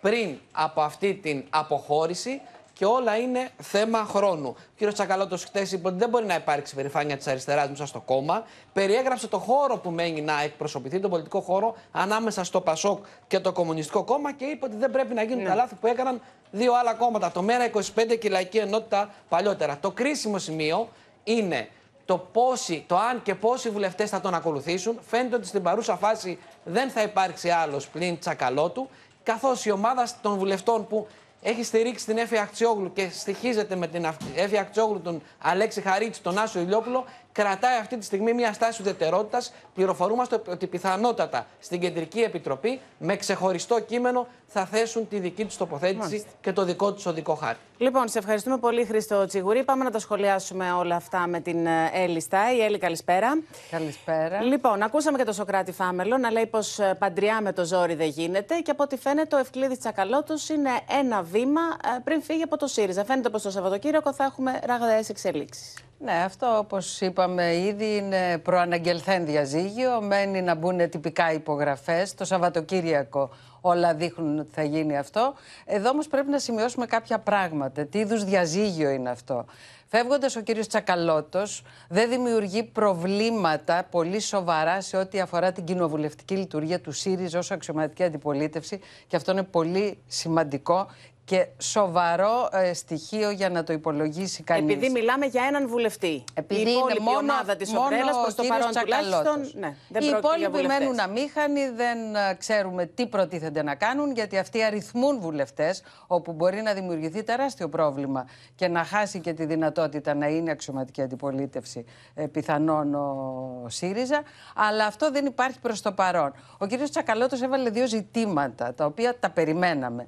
πριν 0.00 0.38
από 0.52 0.80
αυτή 0.80 1.14
την 1.14 1.44
αποχώρηση 1.50 2.40
και 2.78 2.84
όλα 2.84 3.16
είναι 3.16 3.48
θέμα 3.62 4.04
χρόνου. 4.04 4.48
Ο 4.48 4.86
κ. 4.86 4.92
Τσακαλώτος 4.92 5.44
χτες 5.44 5.72
είπε 5.72 5.88
ότι 5.88 5.96
δεν 5.98 6.08
μπορεί 6.08 6.26
να 6.26 6.34
υπάρξει 6.34 6.74
περηφάνεια 6.74 7.16
της 7.16 7.26
αριστεράς 7.26 7.68
μέσα 7.68 7.86
στο 7.86 8.00
κόμμα. 8.00 8.44
Περιέγραψε 8.72 9.28
το 9.28 9.38
χώρο 9.38 9.76
που 9.76 9.90
μένει 9.90 10.20
να 10.20 10.42
εκπροσωπηθεί, 10.42 11.00
τον 11.00 11.10
πολιτικό 11.10 11.40
χώρο 11.40 11.74
ανάμεσα 11.92 12.44
στο 12.44 12.60
Πασόκ 12.60 13.04
και 13.26 13.40
το 13.40 13.52
Κομμουνιστικό 13.52 14.04
Κόμμα 14.04 14.32
και 14.32 14.44
είπε 14.44 14.66
ότι 14.66 14.76
δεν 14.76 14.90
πρέπει 14.90 15.14
να 15.14 15.22
γίνουν 15.22 15.42
ναι. 15.42 15.48
τα 15.48 15.54
λάθη 15.54 15.74
που 15.74 15.86
έκαναν 15.86 16.20
δύο 16.50 16.72
άλλα 16.74 16.94
κόμματα. 16.94 17.30
Το 17.30 17.42
Μέρα 17.42 17.70
25 17.72 17.80
και 17.94 18.26
η 18.26 18.28
Λαϊκή 18.30 18.58
Ενότητα 18.58 19.10
παλιότερα. 19.28 19.78
Το 19.80 19.90
κρίσιμο 19.90 20.38
σημείο 20.38 20.88
είναι 21.24 21.68
το, 22.04 22.18
πόσοι, 22.18 22.84
το 22.86 22.96
αν 22.96 23.22
και 23.22 23.34
πόσοι 23.34 23.70
βουλευτές 23.70 24.10
θα 24.10 24.20
τον 24.20 24.34
ακολουθήσουν. 24.34 24.98
Φαίνεται 25.08 25.36
ότι 25.36 25.46
στην 25.46 25.62
παρούσα 25.62 25.96
φάση 25.96 26.38
δεν 26.64 26.90
θα 26.90 27.02
υπάρξει 27.02 27.48
άλλος 27.48 27.88
πλην 27.88 28.18
Τσακαλώτου, 28.18 28.88
καθώς 29.22 29.64
η 29.64 29.70
ομάδα 29.70 30.08
των 30.22 30.38
βουλευτών 30.38 30.86
που 30.86 31.06
έχει 31.42 31.62
στηρίξει 31.62 32.04
την 32.06 32.18
Εύη 32.18 32.36
Αχτσιόγλου 32.38 32.92
και 32.92 33.08
στοιχίζεται 33.12 33.76
με 33.76 33.86
την 33.86 34.06
Εύη 34.34 34.58
Αχτσιόγλου, 34.58 35.00
τον 35.00 35.22
Αλέξη 35.38 35.80
Χαρίτση, 35.80 36.22
τον 36.22 36.38
Άσο 36.38 36.60
Ηλιόπουλο, 36.60 37.04
κρατάει 37.42 37.78
αυτή 37.78 37.96
τη 37.98 38.04
στιγμή 38.04 38.32
μια 38.32 38.52
στάση 38.52 38.82
ουδετερότητας. 38.82 39.52
Πληροφορούμαστε 39.74 40.42
ότι 40.48 40.66
πιθανότατα 40.66 41.46
στην 41.60 41.80
Κεντρική 41.80 42.20
Επιτροπή 42.20 42.80
με 42.98 43.16
ξεχωριστό 43.16 43.80
κείμενο 43.80 44.26
θα 44.46 44.66
θέσουν 44.66 45.08
τη 45.08 45.18
δική 45.18 45.44
τους 45.44 45.56
τοποθέτηση 45.56 46.26
και 46.40 46.52
το 46.52 46.64
δικό 46.64 46.92
τους 46.92 47.06
οδικό 47.06 47.34
χάρτη. 47.34 47.60
Λοιπόν, 47.78 48.08
σε 48.08 48.18
ευχαριστούμε 48.18 48.58
πολύ, 48.58 48.84
Χρήστο 48.84 49.26
Τσιγουρή. 49.26 49.64
Πάμε 49.64 49.84
να 49.84 49.90
τα 49.90 49.98
σχολιάσουμε 49.98 50.72
όλα 50.72 50.96
αυτά 50.96 51.26
με 51.26 51.40
την 51.40 51.66
ε, 51.66 51.90
Έλλη 51.92 52.20
Στάι. 52.20 52.60
Έλλη, 52.60 52.78
καλησπέρα. 52.78 53.38
Καλησπέρα. 53.70 54.42
Λοιπόν, 54.42 54.82
ακούσαμε 54.82 55.18
και 55.18 55.24
τον 55.24 55.34
Σοκράτη 55.34 55.72
Φάμελο 55.72 56.18
να 56.18 56.30
λέει 56.30 56.46
πως 56.46 56.78
ε, 56.78 56.96
παντριά 56.98 57.40
με 57.40 57.52
το 57.52 57.64
ζόρι 57.64 57.94
δεν 57.94 58.08
γίνεται 58.08 58.54
και 58.58 58.70
από 58.70 58.82
ό,τι 58.82 58.96
φαίνεται 58.96 59.36
ο 59.36 59.38
Ευκλήδης 59.38 59.78
Τσακαλώτος 59.78 60.48
είναι 60.48 60.70
ένα 61.00 61.22
βήμα 61.22 61.60
ε, 61.60 62.00
πριν 62.04 62.22
φύγει 62.22 62.42
από 62.42 62.56
το 62.56 62.66
ΣΥΡΙΖΑ. 62.66 63.04
Φαίνεται 63.04 63.28
πως 63.28 63.42
το 63.42 63.50
Σαββατοκύριακο 63.50 64.12
θα 64.12 64.24
έχουμε 64.24 64.60
ραγδαίες 64.66 65.08
εξελίξεις. 65.08 65.74
Ναι, 66.00 66.12
αυτό 66.12 66.58
όπως 66.58 67.00
είπαμε 67.00 67.56
ήδη 67.56 67.96
είναι 67.96 68.38
προαναγγελθέν 68.38 69.26
διαζύγιο. 69.26 70.00
Μένει 70.00 70.42
να 70.42 70.54
μπουν 70.54 70.90
τυπικά 70.90 71.32
υπογραφές. 71.32 72.14
Το 72.14 72.24
Σαββατοκύριακο 72.24 73.30
όλα 73.60 73.94
δείχνουν 73.94 74.38
ότι 74.38 74.52
θα 74.54 74.62
γίνει 74.62 74.98
αυτό. 74.98 75.34
Εδώ 75.64 75.88
όμως 75.88 76.08
πρέπει 76.08 76.30
να 76.30 76.38
σημειώσουμε 76.38 76.86
κάποια 76.86 77.18
πράγματα. 77.18 77.86
Τι 77.86 77.98
είδους 77.98 78.24
διαζύγιο 78.24 78.90
είναι 78.90 79.10
αυτό. 79.10 79.44
Φεύγοντας 79.86 80.36
ο 80.36 80.40
κύριος 80.40 80.66
Τσακαλώτος 80.66 81.62
δεν 81.88 82.08
δημιουργεί 82.08 82.62
προβλήματα 82.62 83.86
πολύ 83.90 84.20
σοβαρά 84.20 84.80
σε 84.80 84.96
ό,τι 84.96 85.20
αφορά 85.20 85.52
την 85.52 85.64
κοινοβουλευτική 85.64 86.36
λειτουργία 86.36 86.80
του 86.80 86.92
ΣΥΡΙΖΑ 86.92 87.38
ως 87.38 87.50
αξιωματική 87.50 88.02
αντιπολίτευση 88.04 88.80
και 89.06 89.16
αυτό 89.16 89.32
είναι 89.32 89.42
πολύ 89.42 89.98
σημαντικό 90.06 90.86
και 91.28 91.46
σοβαρό 91.58 92.48
ε, 92.52 92.72
στοιχείο 92.72 93.30
για 93.30 93.48
να 93.50 93.64
το 93.64 93.72
υπολογίσει 93.72 94.42
κανείς. 94.42 94.74
Επειδή 94.74 94.90
μιλάμε 94.90 95.26
για 95.26 95.44
έναν 95.44 95.68
βουλευτή. 95.68 96.24
Επειδή 96.34 96.70
η 96.70 96.72
είναι 96.90 97.00
μόνο, 97.00 97.18
ομάδα 97.18 97.56
της 97.56 97.74
Ομπρέλα 97.74 98.20
προς 98.22 98.34
το 98.34 98.42
παρόν 98.48 98.70
τουλάχιστον. 98.80 99.60
Ναι, 99.60 99.76
δεν 99.88 100.02
Οι 100.02 100.06
υπόλοιποι 100.06 100.58
για 100.58 100.78
μένουν 100.78 101.00
αμήχανοι, 101.00 101.68
δεν 101.68 102.14
ε, 102.14 102.34
ξέρουμε 102.38 102.86
τι 102.86 103.06
προτίθενται 103.06 103.62
να 103.62 103.74
κάνουν, 103.74 104.12
γιατί 104.12 104.38
αυτοί 104.38 104.62
αριθμούν 104.62 105.20
βουλευτές, 105.20 105.82
όπου 106.06 106.32
μπορεί 106.32 106.62
να 106.62 106.72
δημιουργηθεί 106.72 107.22
τεράστιο 107.22 107.68
πρόβλημα 107.68 108.26
και 108.54 108.68
να 108.68 108.84
χάσει 108.84 109.20
και 109.20 109.32
τη 109.32 109.44
δυνατότητα 109.44 110.14
να 110.14 110.26
είναι 110.26 110.50
αξιωματική 110.50 111.02
αντιπολίτευση 111.02 111.84
ε, 112.14 112.26
πιθανόν 112.26 112.94
ο 112.94 113.66
ΣΥΡΙΖΑ. 113.68 114.22
Αλλά 114.54 114.86
αυτό 114.86 115.10
δεν 115.10 115.26
υπάρχει 115.26 115.60
προς 115.60 115.82
το 115.82 115.92
παρόν. 115.92 116.32
Ο 116.58 116.66
κ. 116.66 116.88
Τσακαλώτος 116.90 117.42
έβαλε 117.42 117.70
δύο 117.70 117.86
ζητήματα, 117.86 118.74
τα 118.74 118.84
οποία 118.84 119.18
τα 119.18 119.30
περιμέναμε. 119.30 120.06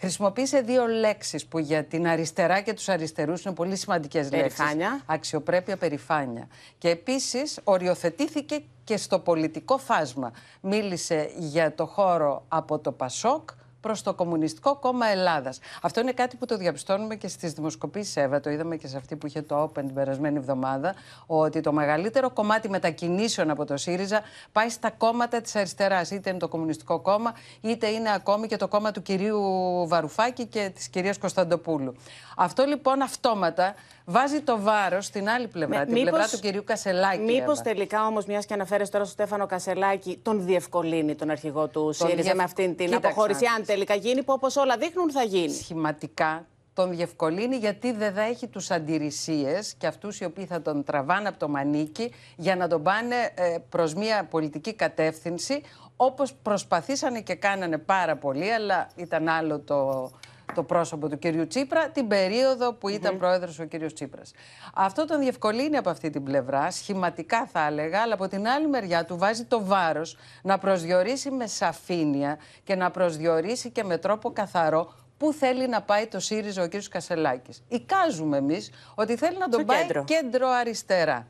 Χρησιμοποίησε 0.00 0.60
δύο 0.60 0.86
λέξεις 0.86 1.46
που 1.46 1.58
για 1.58 1.84
την 1.84 2.06
αριστερά 2.06 2.60
και 2.60 2.72
τους 2.72 2.88
αριστερούς 2.88 3.44
είναι 3.44 3.54
πολύ 3.54 3.76
σημαντικές 3.76 4.30
λέξεις. 4.30 4.58
Περηφάνεια. 4.58 5.00
Αξιοπρέπεια, 5.06 5.76
περηφάνεια. 5.76 6.48
Και 6.78 6.88
επίσης 6.88 7.58
οριοθετήθηκε 7.64 8.62
και 8.84 8.96
στο 8.96 9.18
πολιτικό 9.18 9.78
φάσμα. 9.78 10.32
Μίλησε 10.60 11.30
για 11.36 11.74
το 11.74 11.86
χώρο 11.86 12.44
από 12.48 12.78
το 12.78 12.92
Πασόκ 12.92 13.50
προς 13.80 14.02
το 14.02 14.14
Κομμουνιστικό 14.14 14.76
Κόμμα 14.76 15.06
Ελλάδας. 15.06 15.58
Αυτό 15.82 16.00
είναι 16.00 16.12
κάτι 16.12 16.36
που 16.36 16.46
το 16.46 16.56
διαπιστώνουμε 16.56 17.14
και 17.14 17.28
στις 17.28 17.52
δημοσκοπήσεις 17.52 18.16
ΕΒΑ. 18.16 18.40
Το 18.40 18.50
είδαμε 18.50 18.76
και 18.76 18.86
σε 18.86 18.96
αυτή 18.96 19.16
που 19.16 19.26
είχε 19.26 19.42
το 19.42 19.62
Open 19.62 19.72
την 19.74 19.94
περασμένη 19.94 20.36
εβδομάδα. 20.36 20.94
Ότι 21.26 21.60
το 21.60 21.72
μεγαλύτερο 21.72 22.30
κομμάτι 22.30 22.68
μετακινήσεων 22.68 23.50
από 23.50 23.64
το 23.64 23.76
ΣΥΡΙΖΑ 23.76 24.22
πάει 24.52 24.68
στα 24.68 24.90
κόμματα 24.90 25.40
της 25.40 25.56
αριστεράς. 25.56 26.10
Είτε 26.10 26.30
είναι 26.30 26.38
το 26.38 26.48
Κομμουνιστικό 26.48 27.00
Κόμμα, 27.00 27.34
είτε 27.60 27.86
είναι 27.86 28.12
ακόμη 28.12 28.46
και 28.46 28.56
το 28.56 28.68
κόμμα 28.68 28.90
του 28.90 29.02
κυρίου 29.02 29.40
Βαρουφάκη 29.88 30.46
και 30.46 30.70
της 30.74 30.88
κυρίας 30.88 31.18
Κωνσταντοπούλου. 31.18 31.94
Αυτό 32.36 32.64
λοιπόν 32.64 33.02
αυτόματα 33.02 33.74
βάζει 34.04 34.40
το 34.40 34.60
βάρος 34.60 35.04
στην 35.06 35.28
άλλη 35.28 35.48
πλευρά, 35.48 35.78
Με, 35.78 35.84
την 35.84 35.94
μήπως, 35.94 36.10
πλευρά 36.10 36.28
του 36.28 36.38
κυρίου 36.38 36.64
Κασελάκη. 36.64 37.20
Μήπως 37.20 37.52
Εύα. 37.60 37.62
τελικά 37.62 38.06
όμως, 38.06 38.24
μιας 38.24 38.46
και 38.46 38.54
αναφέρει 38.54 38.88
τώρα 38.88 39.04
στο 39.04 39.12
Στέφανο 39.12 39.46
Κασελάκη, 39.46 40.18
τον 40.22 40.44
διευκολύνει 40.44 41.14
τον 41.14 41.30
αρχηγό 41.30 41.68
του 41.68 41.92
ΣΥΡΙΖΑ 41.92 42.22
διευ- 42.22 42.36
με 42.36 42.42
αυτήν 42.42 42.76
την 42.76 42.86
Κοίταξε 42.86 43.06
αποχώρηση. 43.06 43.44
να 43.44 43.54
Αν 43.54 43.64
τελικά 43.64 43.94
γίνει, 43.94 44.22
που 44.22 44.32
όπως 44.32 44.56
όλα 44.56 44.76
δείχνουν 44.76 45.10
θα 45.10 45.22
γίνει. 45.22 45.52
Σχηματικά 45.52 46.46
τον 46.74 46.90
διευκολύνει 46.90 47.56
γιατί 47.56 47.92
δεν 47.92 48.12
θα 48.14 48.22
έχει 48.22 48.46
τους 48.48 48.70
αντιρρησίες 48.70 49.74
και 49.78 49.86
αυτούς 49.86 50.20
οι 50.20 50.24
οποίοι 50.24 50.44
θα 50.46 50.62
τον 50.62 50.84
τραβάνε 50.84 51.28
από 51.28 51.38
το 51.38 51.48
μανίκι 51.48 52.12
για 52.36 52.56
να 52.56 52.68
τον 52.68 52.82
πάνε 52.82 53.14
ε, 53.34 53.56
προς 53.68 53.94
μια 53.94 54.24
πολιτική 54.30 54.74
κατεύθυνση 54.74 55.62
όπως 55.96 56.32
προσπαθήσανε 56.42 57.20
και 57.20 57.34
κάνανε 57.34 57.78
πάρα 57.78 58.16
πολύ 58.16 58.52
αλλά 58.52 58.88
ήταν 58.96 59.28
άλλο 59.28 59.58
το, 59.58 60.10
το 60.54 60.62
πρόσωπο 60.62 61.08
του 61.08 61.18
κυρίου 61.18 61.46
Τσίπρα 61.46 61.88
την 61.88 62.08
περίοδο 62.08 62.72
που 62.72 62.88
ήταν 62.88 63.18
πρόεδρος 63.18 63.58
ο 63.58 63.64
κύριος 63.64 63.92
Τσίπρας. 63.94 64.32
Αυτό 64.74 65.04
τον 65.04 65.20
διευκολύνει 65.20 65.76
από 65.76 65.90
αυτή 65.90 66.10
την 66.10 66.22
πλευρά, 66.22 66.70
σχηματικά 66.70 67.46
θα 67.46 67.66
έλεγα, 67.66 68.00
αλλά 68.00 68.14
από 68.14 68.28
την 68.28 68.48
άλλη 68.48 68.68
μεριά 68.68 69.04
του 69.04 69.18
βάζει 69.18 69.44
το 69.44 69.64
βάρος 69.64 70.16
να 70.42 70.58
προσδιορίσει 70.58 71.30
με 71.30 71.46
σαφήνεια 71.46 72.38
και 72.64 72.74
να 72.74 72.90
προσδιορίσει 72.90 73.70
και 73.70 73.84
με 73.84 73.98
τρόπο 73.98 74.32
καθαρό 74.32 74.92
πού 75.16 75.32
θέλει 75.32 75.68
να 75.68 75.82
πάει 75.82 76.06
το 76.06 76.20
ΣΥΡΙΖΑ 76.20 76.62
ο 76.62 76.68
κ. 76.68 76.72
Κασελάκης. 76.90 77.62
Εικάζουμε 77.68 78.36
εμείς 78.36 78.70
ότι 78.94 79.16
θέλει 79.16 79.38
να 79.38 79.48
τον 79.48 79.60
Στο 79.60 79.64
πάει 79.64 79.82
κέντρο. 79.82 80.04
κέντρο 80.04 80.48
αριστερά. 80.48 81.26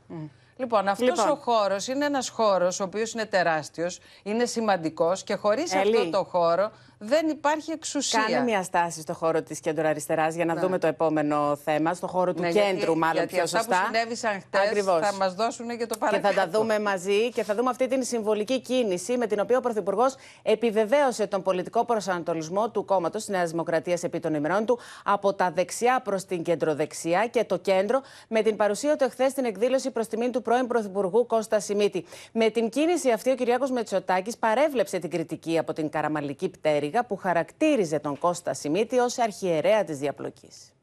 Λοιπόν, 0.57 0.87
αυτός 0.87 1.07
Λοιπόν. 1.07 1.29
ο 1.29 1.35
χώρος 1.35 1.87
είναι 1.87 2.05
ένας 2.05 2.29
χώρος 2.29 2.79
ο 2.79 2.83
οποίος 2.83 3.13
είναι 3.13 3.25
τεράστιος, 3.25 3.99
είναι 4.23 4.45
σημαντικός 4.45 5.23
και 5.23 5.35
χωρίς 5.35 5.73
Έλλη. 5.73 5.97
αυτό 5.97 6.09
το 6.09 6.23
χώρο 6.23 6.71
δεν 7.03 7.27
υπάρχει 7.27 7.71
εξουσία. 7.71 8.23
Κάνε 8.27 8.43
μια 8.43 8.63
στάση 8.63 9.01
στο 9.01 9.13
χώρο 9.13 9.41
της 9.41 9.59
κέντρο 9.59 9.87
αριστερά 9.87 10.27
για 10.29 10.45
να 10.45 10.53
Ναι. 10.53 10.59
δούμε 10.61 10.77
το 10.77 10.87
επόμενο 10.87 11.55
θέμα, 11.63 11.93
στο 11.93 12.07
χώρο 12.07 12.33
του 12.33 12.41
Ναι, 12.41 12.51
κέντρου, 12.51 12.75
γιατί, 12.77 12.97
μάλλον 12.97 13.15
γιατί 13.15 13.33
πιο 13.33 13.43
αυτά 13.43 13.57
σωστά. 13.57 13.75
που 13.79 13.85
συνέβησαν 13.85 14.41
χτες 14.41 14.61
Ακριβώς. 14.67 14.99
θα 15.07 15.13
μας 15.13 15.33
δώσουν 15.33 15.67
και 15.77 15.85
το 15.85 15.93
Και 15.93 15.99
παρακάτω. 15.99 16.33
θα 16.33 16.41
τα 16.45 16.49
δούμε 16.57 16.79
μαζί 16.79 17.29
και 17.29 17.43
θα 17.43 17.55
δούμε 17.55 17.69
αυτή 17.69 17.87
την 17.87 18.03
συμβολική 18.03 18.61
κίνηση 18.61 19.17
με 19.17 19.27
την 19.27 19.39
οποία 19.39 19.57
ο 19.57 19.61
Πρωθυπουργός 19.61 20.15
επιβεβαίωσε 20.43 21.27
τον 21.27 21.41
πολιτικό 21.41 21.85
προσανατολισμό 21.85 22.69
του 22.69 22.85
κόμματος 22.85 23.25
της 23.25 23.29
Νέας 23.35 23.49
Δημοκρατίας 23.51 24.03
επί 24.03 24.19
των 24.19 24.33
ημερών 24.33 24.65
του 24.65 24.79
από 25.03 25.33
τα 25.33 25.51
δεξιά 25.51 26.01
προς 26.03 26.25
την 26.25 26.43
κεντροδεξιά 26.43 27.27
και 27.27 27.43
το 27.43 27.57
κέντρο 27.57 28.01
με 28.27 28.41
την 28.41 28.55
παρουσία 28.55 28.95
του 28.95 29.03
εχθές 29.03 29.31
στην 29.31 29.45
εκδήλωση 29.45 29.91
προς 29.91 30.07
τιμήν 30.07 30.31
του 30.31 30.41
πρώην 30.41 30.67
Πρωθυπουργού 30.67 31.25
Κώστα 31.25 31.59
Σιμίτη. 31.59 32.05
Με 32.31 32.49
την 32.49 32.69
κίνηση 32.69 33.11
αυτή 33.11 33.31
ο 33.31 33.35
Κυριάκος 33.35 33.71
Μετσοτάκης 33.71 34.37
παρέβλεψε 34.37 34.99
την 34.99 35.09
κριτική 35.09 35.57
από 35.57 35.73
την 35.73 35.89
καραμαλική 35.89 36.49
πτέρυγα 36.49 36.90
που 36.99 37.15
χαρακτήριζε 37.15 37.99
τον 37.99 38.17
Κώστα 38.19 38.53
Σιμίτη 38.53 38.97
ως 38.97 39.17
αρχιερέα 39.17 39.83
της 39.83 39.97
διαπλοκής. 39.97 40.73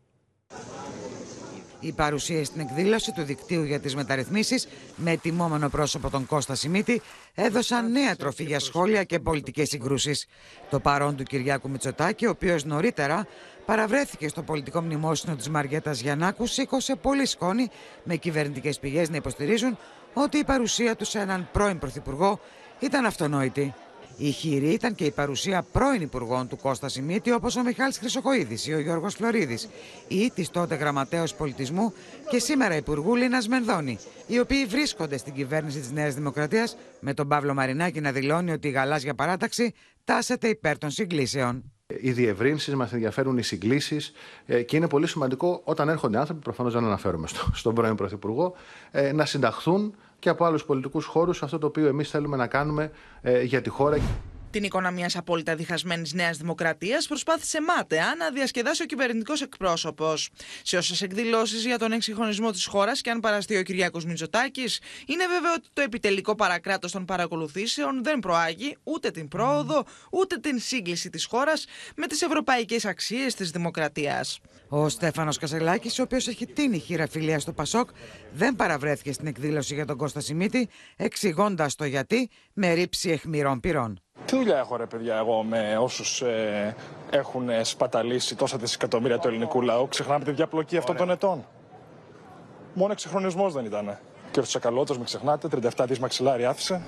Η 1.81 1.93
παρουσία 1.93 2.45
στην 2.45 2.61
εκδήλωση 2.61 3.13
του 3.13 3.23
δικτύου 3.23 3.63
για 3.63 3.81
τις 3.81 3.95
μεταρρυθμίσεις 3.95 4.69
με 4.97 5.17
τιμόμενο 5.17 5.69
πρόσωπο 5.69 6.11
τον 6.11 6.27
Κώστα 6.27 6.55
Σιμίτη 6.55 7.03
έδωσαν 7.35 7.91
νέα 7.91 8.17
τροφή 8.17 8.45
για 8.45 8.59
σχόλια 8.59 9.05
και 9.05 9.19
πολιτικές 9.19 9.69
συγκρούσεις. 9.69 10.27
Το 10.71 10.81
παρόν 10.81 11.17
του 11.17 11.23
Κυριάκου 11.23 11.71
Μητσοτάκη, 11.71 12.27
ο 12.27 12.31
οποίος 12.31 12.65
νωρίτερα 12.65 13.27
παραβρέθηκε 13.67 14.29
στο 14.29 14.43
πολιτικό 14.43 14.81
μνημόσυνο 14.81 15.37
της 15.37 15.49
Μαριέτας 15.49 16.01
Γιαννάκου, 16.01 16.47
σήκωσε 16.47 16.97
πολύ 16.97 17.27
σκόνη 17.27 17.69
με 18.05 18.17
κυβερνητικές 18.17 18.79
πηγές 18.79 19.11
να 19.11 19.17
υποστηρίζουν 19.17 19.79
ότι 20.15 20.39
η 20.39 20.45
παρουσία 20.45 20.97
του 20.97 21.05
σε 21.05 21.19
έναν 21.19 21.49
πρώην 21.53 21.79
πρωθυπουργό 21.79 22.41
ήταν 22.79 23.05
αυτονόητη. 23.05 23.75
Η 24.21 24.31
χειρή 24.31 24.73
ήταν 24.73 24.95
και 24.95 25.05
η 25.05 25.11
παρουσία 25.11 25.65
πρώην 25.73 26.01
υπουργών 26.03 26.49
του 26.49 26.57
Κώστα 26.57 26.89
Σιμίτη 26.89 27.33
όπως 27.33 27.57
ο 27.57 27.63
Μιχάλης 27.63 27.99
Χρυσοχοίδης 27.99 28.67
ή 28.67 28.73
ο 28.75 28.81
Γιώργος 28.81 29.15
Φλωρίδης 29.15 29.69
ή 30.09 30.31
της 30.35 30.51
τότε 30.51 30.75
γραμματέως 30.75 31.35
πολιτισμού 31.35 31.93
και 32.31 32.39
σήμερα 32.39 32.77
υπουργού 32.77 33.15
Λίνας 33.15 33.49
Μενδώνη, 33.49 33.99
οι 34.27 34.39
οποίοι 34.39 34.65
βρίσκονται 34.65 35.17
στην 35.17 35.33
κυβέρνηση 35.33 35.79
της 35.79 35.91
Νέας 35.91 36.15
Δημοκρατίας 36.15 36.77
με 37.01 37.15
τον 37.15 37.29
Παύλο 37.29 37.55
Μαρινάκη 37.55 38.01
να 38.01 38.13
δηλώνει 38.13 38.53
ότι 38.53 38.69
η 38.69 38.71
γαλάζια 38.71 39.15
παράταξη 39.15 39.75
τάσεται 40.05 40.49
υπέρ 40.49 40.79
των 40.79 40.91
συγκλήσεων. 40.91 41.73
Οι 42.01 42.11
διευρύνσεις 42.11 42.75
μας 42.75 42.93
ενδιαφέρουν 42.93 43.39
οι 43.39 43.43
συγκλήσεις 43.43 44.13
και 44.67 44.77
είναι 44.77 44.89
πολύ 44.89 45.07
σημαντικό 45.07 45.61
όταν 45.65 45.89
έρχονται 45.89 46.19
άνθρωποι, 46.19 46.41
προφανώς 46.41 46.73
δεν 46.73 46.85
αναφέρομαι 46.85 47.27
στο, 47.27 47.51
στον 47.55 47.75
πρώην 47.75 47.95
Πρωθυπουργό, 47.95 48.55
ε, 48.91 49.13
να 49.13 49.25
συνταχθούν 49.25 49.95
και 50.19 50.29
από 50.29 50.45
άλλους 50.45 50.65
πολιτικούς 50.65 51.05
χώρους 51.05 51.43
αυτό 51.43 51.59
το 51.59 51.67
οποίο 51.67 51.87
εμείς 51.87 52.11
θέλουμε 52.11 52.37
να 52.37 52.47
κάνουμε 52.47 52.91
ε, 53.21 53.43
για 53.43 53.61
τη 53.61 53.69
χώρα. 53.69 53.99
Την 54.51 54.65
εικόνα 54.65 54.91
μιας 54.91 55.17
απόλυτα 55.17 55.55
διχασμένης 55.55 56.13
Νέας 56.13 56.37
Δημοκρατίας 56.37 57.07
προσπάθησε 57.07 57.61
μάταια 57.61 58.15
να 58.19 58.31
διασκεδάσει 58.31 58.83
ο 58.83 58.87
κυβερνητικός 58.87 59.43
εκπρόσωπος. 59.43 60.29
Σε 60.63 60.77
όσες 60.77 61.03
εκδηλώσεις 61.03 61.65
για 61.65 61.79
τον 61.79 61.93
εξυγχρονισμό 61.93 62.51
της 62.51 62.67
χώρας 62.67 63.01
και 63.01 63.11
αν 63.11 63.21
παραστεί 63.21 63.57
ο 63.57 63.63
Κυριάκος 63.63 64.05
Μητσοτάκης, 64.05 64.81
είναι 65.07 65.27
βέβαιο 65.27 65.53
ότι 65.53 65.69
το 65.73 65.83
επιτελικό 65.83 66.35
παρακράτος 66.35 66.93
των 66.93 67.05
παρακολουθήσεων 67.05 68.03
δεν 68.03 68.19
προάγει 68.19 68.77
ούτε 68.83 69.11
την 69.11 69.29
πρόοδο 69.29 69.85
ούτε 70.13 70.37
την 70.37 70.59
σύγκληση 70.59 71.11
της 71.11 71.25
χώρας 71.25 71.67
με 71.97 72.07
τις 72.07 72.23
ευρωπαϊκές 72.23 72.85
αξίες 72.85 73.35
της 73.35 73.51
δημοκρατίας. 73.51 74.41
Ο 74.69 74.89
Στέφανος 74.89 75.39
Κασελάκης, 75.39 75.99
ο 75.99 76.03
οποίος 76.03 76.29
έχει 76.29 76.47
τίνη 76.47 76.79
χείρα 76.79 77.09
φιλία 77.09 77.39
στο 77.39 77.53
Πασόκ, 77.53 77.89
δεν 78.33 78.57
παραβρέθηκε 78.57 79.13
στην 79.13 79.27
εκδήλωση 79.27 79.75
για 79.75 79.87
τον 79.87 79.97
Κώστα 79.97 80.21
Σιμίτη, 80.21 80.69
εξηγώντας 80.97 81.75
το 81.75 81.85
γιατί 81.85 82.31
με 82.53 82.73
ρήψη 82.73 83.11
εχμηρών 83.11 83.61
πυρών. 83.61 84.03
Τι 84.27 84.37
δουλειά 84.37 84.59
έχω 84.59 84.77
ρε 84.77 84.87
παιδιά 84.87 85.17
εγώ 85.17 85.43
με 85.43 85.77
όσους 85.81 86.21
ε, 86.21 86.77
έχουν 87.11 87.49
σπαταλήσει 87.63 88.37
τόσα 88.37 88.57
δισεκατομμύρια 88.57 89.19
του 89.19 89.29
ελληνικού 89.29 89.63
λαού; 89.63 89.89
Ξεχνάμε 89.89 90.25
τη 90.25 90.31
διαπλοκή 90.31 90.77
αυτών 90.77 90.97
των 90.97 91.11
ετών. 91.11 91.47
Μόνο 92.75 92.93
εξυγχρονισμός 92.93 93.53
δεν 93.53 93.65
ήταν. 93.65 93.99
Και 94.31 94.41
ο 94.41 94.43
Τσακαλώτο, 94.43 94.95
μην 94.95 95.05
ξεχνάτε, 95.05 95.49
37 95.77 95.85
δις 95.89 95.99
μαξιλάρι 95.99 96.45
άφησε. 96.45 96.83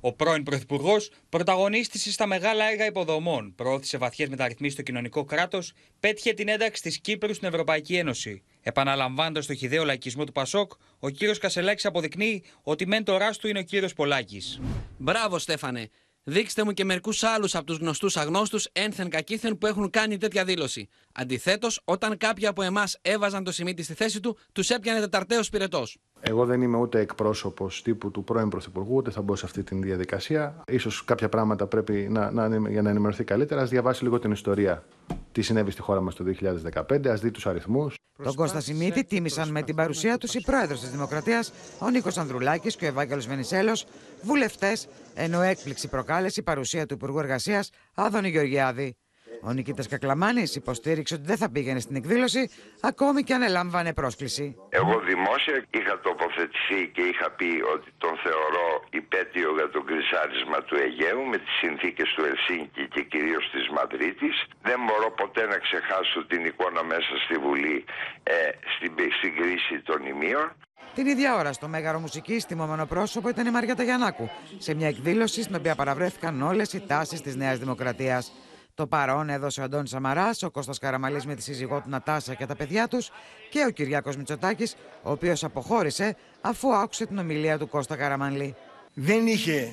Ο 0.00 0.12
πρώην 0.12 0.42
Πρωθυπουργός 0.42 1.10
πρωταγωνίστησε 1.28 2.12
στα 2.12 2.26
μεγάλα 2.26 2.70
έργα 2.70 2.86
υποδομών, 2.86 3.54
προώθησε 3.54 3.98
βαθιές 3.98 4.28
μεταρρυθμίσεις 4.28 4.74
στο 4.74 4.82
κοινωνικό 4.82 5.24
κράτος, 5.24 5.72
πέτυχε 6.00 6.32
την 6.32 6.48
ένταξη 6.48 6.82
της 6.82 7.00
Κύπρου 7.00 7.34
στην 7.34 7.48
Ευρωπαϊκή 7.48 7.96
Ένωση. 7.96 8.42
Επαναλαμβάνοντας 8.62 9.46
το 9.46 9.54
χιδαίο 9.54 9.84
λαϊκισμό 9.84 10.24
του 10.24 10.32
Πασόκ, 10.32 10.72
ο 10.98 11.08
κύριος 11.08 11.38
Κασελάκης 11.38 11.84
αποδεικνύει 11.84 12.42
ότι 12.62 12.86
μέντορά 12.86 13.30
του 13.30 13.48
είναι 13.48 13.58
ο 13.58 13.62
κύριος 13.62 13.92
Πολάκης. 13.92 14.60
Μπράβο, 14.98 15.38
Στέφανε. 15.38 15.90
Δείξτε 16.24 16.64
μου 16.64 16.72
και 16.72 16.84
μερικούς 16.84 17.22
άλλους 17.22 17.54
από 17.54 17.64
τους 17.64 17.78
γνωστούς 17.78 18.16
αγνώστους 18.16 18.68
ένθεν 18.72 19.10
κακήθεν 19.10 19.58
που 19.58 19.66
έχουν 19.66 19.90
κάνει 19.90 20.16
τέτοια 20.16 20.44
δήλωση. 20.44 20.88
Αντιθέτως, 21.12 21.80
όταν 21.84 22.16
κάποιοι 22.16 22.46
από 22.46 22.62
εμάς 22.62 22.98
έβαζαν 23.02 23.44
το 23.44 23.52
σημείο 23.52 23.74
στη 23.78 23.94
θέση 23.94 24.20
του, 24.20 24.36
τους 24.52 24.70
έπιανε 24.70 25.00
τεταρτέο 25.00 25.40
πυρετός. 25.50 25.98
Εγώ 26.20 26.44
δεν 26.44 26.62
είμαι 26.62 26.76
ούτε 26.76 27.00
εκπρόσωπος 27.00 27.82
τύπου 27.82 28.10
του 28.10 28.24
πρώην 28.24 28.48
Πρωθυπουργού, 28.48 28.94
ούτε 28.96 29.10
θα 29.10 29.22
μπω 29.22 29.36
σε 29.36 29.46
αυτή 29.46 29.62
τη 29.62 29.74
διαδικασία. 29.74 30.64
σω 30.78 30.90
κάποια 31.04 31.28
πράγματα 31.28 31.66
πρέπει 31.66 32.06
να, 32.10 32.30
να, 32.30 32.68
για 32.70 32.82
να 32.82 32.90
ενημερωθεί 32.90 33.24
καλύτερα. 33.24 33.62
Α 33.62 33.64
διαβάσει 33.64 34.02
λίγο 34.02 34.18
την 34.18 34.30
ιστορία. 34.30 34.84
Τι 35.32 35.42
συνέβη 35.42 35.70
στη 35.70 35.80
χώρα 35.80 36.00
μας 36.00 36.14
το 36.14 36.24
2015, 36.24 37.08
ας 37.08 37.20
δει 37.20 37.30
τους 37.30 37.46
αριθμούς. 37.46 37.94
Τον 38.22 38.34
Κώστα 38.34 38.60
Σιμίτη 38.60 39.04
τίμησαν 39.04 39.48
με 39.50 39.62
την 39.62 39.74
παρουσία 39.74 40.18
τους 40.18 40.34
οι 40.34 40.40
πρόεδρος 40.40 40.80
της 40.80 40.90
Δημοκρατίας, 40.90 41.52
ο 41.78 41.90
Νίκος 41.90 42.18
Ανδρουλάκης 42.18 42.76
και 42.76 42.84
ο 42.84 42.88
Ευάγγελος 42.88 43.26
Βενισέλος, 43.26 43.86
βουλευτές, 44.22 44.88
ενώ 45.14 45.40
έκπληξη 45.40 45.88
προκάλεσε 45.88 46.40
η 46.40 46.42
παρουσία 46.42 46.86
του 46.86 46.94
Υπουργού 46.94 47.18
Εργασίας 47.18 47.70
Άδωνη 47.94 48.28
Γεωργιάδη. 48.28 48.96
Ο 49.42 49.52
Νικήτας 49.52 49.88
Κακλαμάνης 49.88 50.56
υποστήριξε 50.56 51.14
ότι 51.14 51.26
δεν 51.26 51.36
θα 51.36 51.50
πήγαινε 51.50 51.80
στην 51.80 51.96
εκδήλωση 51.96 52.50
ακόμη 52.80 53.22
και 53.22 53.34
αν 53.34 53.42
ελάμβανε 53.42 53.92
πρόσκληση. 53.94 54.56
Εγώ 54.68 55.00
δημόσια 55.10 55.56
είχα 55.70 56.00
τοποθετηθεί 56.00 56.80
και 56.94 57.02
είχα 57.10 57.30
πει 57.38 57.50
ότι 57.74 57.88
τον 57.98 58.14
θεωρώ 58.24 58.66
υπέτειο 58.90 59.48
για 59.58 59.68
το 59.74 59.80
κρυσάρισμα 59.88 60.58
του 60.66 60.76
Αιγαίου 60.84 61.22
με 61.30 61.36
τις 61.44 61.54
συνθήκες 61.62 62.08
του 62.14 62.22
Ελσίνκη 62.30 62.82
και 62.94 63.02
κυρίως 63.12 63.44
της 63.54 63.64
Μαδρίτης. 63.76 64.36
Δεν 64.68 64.78
μπορώ 64.86 65.08
ποτέ 65.22 65.42
να 65.52 65.58
ξεχάσω 65.66 66.18
την 66.30 66.44
εικόνα 66.50 66.82
μέσα 66.92 67.12
στη 67.24 67.34
Βουλή 67.44 67.84
ε, 68.22 68.34
στην, 68.74 68.92
στην 69.18 69.32
κρίση 69.38 69.76
των 69.88 69.98
ημείων. 70.12 70.46
Την 70.94 71.06
ίδια 71.06 71.36
ώρα 71.36 71.52
στο 71.52 71.68
Μέγαρο 71.68 71.98
Μουσική, 71.98 72.36
τιμόμενο 72.48 72.86
πρόσωπο 72.86 73.28
ήταν 73.28 73.46
η 73.46 73.50
Μαριέτα 73.50 73.82
Γιαννάκου, 73.82 74.30
σε 74.58 74.74
μια 74.74 74.88
εκδήλωση 74.88 75.42
στην 75.42 75.54
οποία 75.54 75.74
παραβρέθηκαν 75.74 76.42
όλες 76.42 76.72
οι 76.72 76.80
τάσεις 76.86 77.20
της 77.20 77.36
Νέας 77.36 77.58
Δημοκρατίας. 77.58 78.32
Το 78.80 78.86
παρόν 78.86 79.28
έδωσε 79.28 79.60
ο 79.60 79.64
Αντώνης 79.64 79.90
Σαμαράς, 79.90 80.42
ο 80.42 80.50
Κώστας 80.50 80.78
Καραμαλής 80.78 81.26
με 81.26 81.34
τη 81.34 81.42
σύζυγό 81.42 81.80
του 81.80 81.88
Νατάσα 81.88 82.34
και 82.34 82.46
τα 82.46 82.56
παιδιά 82.56 82.88
τους 82.88 83.10
και 83.50 83.64
ο 83.68 83.70
Κυριάκος 83.70 84.16
Μητσοτάκης, 84.16 84.76
ο 85.02 85.10
οποίος 85.10 85.44
αποχώρησε 85.44 86.16
αφού 86.40 86.74
άκουσε 86.74 87.06
την 87.06 87.18
ομιλία 87.18 87.58
του 87.58 87.68
Κώστα 87.68 87.96
Καραμαλή. 87.96 88.54
Δεν 88.94 89.26
είχε 89.26 89.72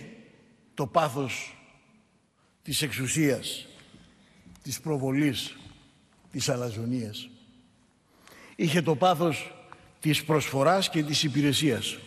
το 0.74 0.88
πάθος 0.88 1.58
της 2.62 2.82
εξουσίας, 2.82 3.68
της 4.64 4.80
προβολής, 4.80 5.58
της 6.32 6.49
αλαζονίας. 6.49 7.30
Είχε 8.55 8.82
το 8.82 8.95
πάθος 8.95 9.55
της 9.99 10.24
προσφοράς 10.24 10.89
και 10.89 11.03
της 11.03 11.24
υπηρεσίας. 11.24 11.97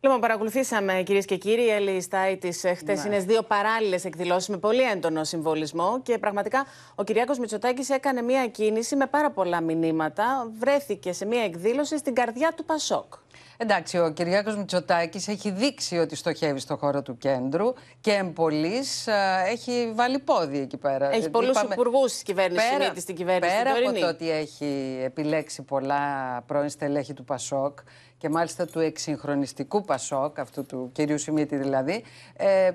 Λοιπόν, 0.00 0.20
παρακολουθήσαμε 0.20 1.02
κυρίες 1.04 1.24
και 1.24 1.36
κύριοι, 1.36 1.62
η 1.62 1.70
Έλλη 1.70 2.00
Στάι 2.00 2.36
τι 2.36 2.48
χτεσινέ 2.76 3.16
ναι. 3.16 3.22
δύο 3.22 3.42
παράλληλες 3.42 4.04
εκδηλώσεις 4.04 4.48
με 4.48 4.56
πολύ 4.56 4.82
έντονο 4.82 5.24
συμβολισμό. 5.24 6.00
Και 6.02 6.18
πραγματικά 6.18 6.66
ο 6.94 7.04
Κυριάκος 7.04 7.38
Μητσοτάκης 7.38 7.90
έκανε 7.90 8.22
μια 8.22 8.46
κίνηση 8.46 8.96
με 8.96 9.06
πάρα 9.06 9.30
πολλά 9.30 9.60
μηνύματα. 9.60 10.50
Βρέθηκε 10.58 11.12
σε 11.12 11.26
μια 11.26 11.44
εκδήλωση 11.44 11.98
στην 11.98 12.14
καρδιά 12.14 12.52
του 12.56 12.64
Πασόκ. 12.64 13.14
Εντάξει, 13.60 13.98
ο 13.98 14.12
Κυριάκος 14.12 14.56
Μητσοτάκης 14.56 15.28
έχει 15.28 15.50
δείξει 15.50 15.98
ότι 15.98 16.16
στοχεύει 16.16 16.60
στο 16.60 16.76
χώρο 16.76 17.02
του 17.02 17.18
κέντρου 17.18 17.72
και 18.00 18.12
εμπολής 18.12 19.08
έχει 19.48 19.92
βάλει 19.94 20.18
πόδι 20.18 20.58
εκεί 20.58 20.76
πέρα. 20.76 21.10
Έχει 21.14 21.30
πολλούς 21.30 21.50
Είπαμε, 21.50 21.74
υπουργούς 21.74 22.12
της 22.12 22.22
κυβέρνησης, 22.22 22.70
πέρα, 22.70 22.92
στην 22.96 23.14
κυβέρνηση 23.14 23.56
Πέρα 23.56 23.88
από 23.88 24.00
το 24.00 24.08
ότι 24.08 24.30
έχει 24.30 25.00
επιλέξει 25.04 25.62
πολλά 25.62 26.02
πρώην 26.46 26.68
στελέχη 26.68 27.12
του 27.14 27.24
Πασόκ, 27.24 27.78
και 28.18 28.28
μάλιστα 28.28 28.66
του 28.66 28.80
εξυγχρονιστικού 28.80 29.84
Πασόκ, 29.84 30.38
αυτού 30.38 30.66
του 30.66 30.90
κυρίου 30.92 31.18
Σιμίτη 31.18 31.56
δηλαδή, 31.56 32.02
ε, 32.36 32.70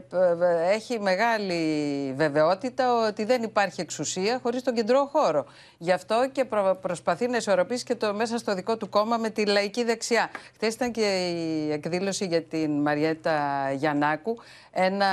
έχει 0.71 0.99
μεγάλη 0.99 2.13
βεβαιότητα 2.17 3.07
ότι 3.07 3.25
δεν 3.25 3.43
υπάρχει 3.43 3.81
εξουσία 3.81 4.39
χωρίς 4.43 4.63
τον 4.63 4.73
κεντρό 4.73 5.09
χώρο. 5.11 5.45
Γι' 5.77 5.91
αυτό 5.91 6.29
και 6.31 6.45
προσπαθεί 6.81 7.27
να 7.27 7.37
ισορροπήσει 7.37 7.83
και 7.83 7.95
το 7.95 8.13
μέσα 8.13 8.37
στο 8.37 8.53
δικό 8.53 8.77
του 8.77 8.89
κόμμα 8.89 9.17
με 9.17 9.29
τη 9.29 9.45
λαϊκή 9.45 9.83
δεξιά. 9.83 10.29
Χθες 10.53 10.73
ήταν 10.73 10.91
και 10.91 11.27
η 11.27 11.71
εκδήλωση 11.71 12.25
για 12.25 12.41
την 12.41 12.81
Μαριέτα 12.81 13.71
Γιαννάκου, 13.71 14.37
ένα 14.75 15.07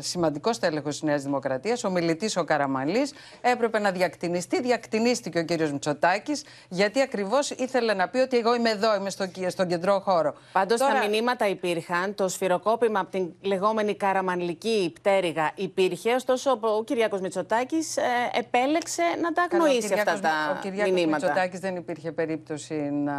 σημαντικό 0.00 0.52
στέλεχος 0.52 0.92
της 0.92 1.02
Νέας 1.02 1.22
Δημοκρατίας, 1.22 1.84
ο 1.84 1.90
μιλητής 1.90 2.36
ο 2.36 2.44
Καραμαλής, 2.44 3.12
έπρεπε 3.40 3.78
να 3.78 3.90
διακτηνιστεί. 3.90 4.60
Διακτηνίστηκε 4.60 5.38
ο 5.38 5.44
κύριος 5.44 5.72
Μητσοτάκης, 5.72 6.44
γιατί 6.68 7.00
ακριβώς 7.00 7.50
ήθελε 7.50 7.94
να 7.94 8.08
πει 8.08 8.18
ότι 8.18 8.38
εγώ 8.38 8.54
είμαι 8.54 8.70
εδώ, 8.70 8.96
είμαι 8.96 9.10
στο, 9.10 9.28
στον 9.48 9.66
κεντρό 9.66 10.00
χώρο. 10.00 10.34
Πάντως 10.52 10.80
Τώρα... 10.80 11.00
τα 11.00 11.08
μηνύματα 11.08 11.48
υπήρχαν. 11.48 12.14
Το 12.14 12.28
σφυροκόπημα 12.28 13.00
από 13.00 13.10
την 13.10 13.32
λεγόμενη 13.40 13.94
καραμανλική 13.94 14.92
πτέρυγα 14.94 15.50
υπήρχε. 15.54 16.14
Ωστόσο, 16.14 16.58
ο 16.60 16.84
Κυριακό 16.84 17.18
Μητσοτάκης 17.18 17.96
ε, 17.96 18.02
επέλεξε 18.32 19.02
να 19.22 19.32
τα 19.32 19.46
αγνοήσει 19.52 19.94
αυτά 19.94 20.20
τα 20.20 20.30
ο 20.56 20.60
Κυριάκος 20.60 20.92
μηνύματα. 20.92 21.26
Ο 21.26 21.28
Μητσοτάκης 21.28 21.60
δεν 21.60 21.76
υπήρχε 21.76 22.12
περίπτωση 22.12 22.74
να 22.74 23.14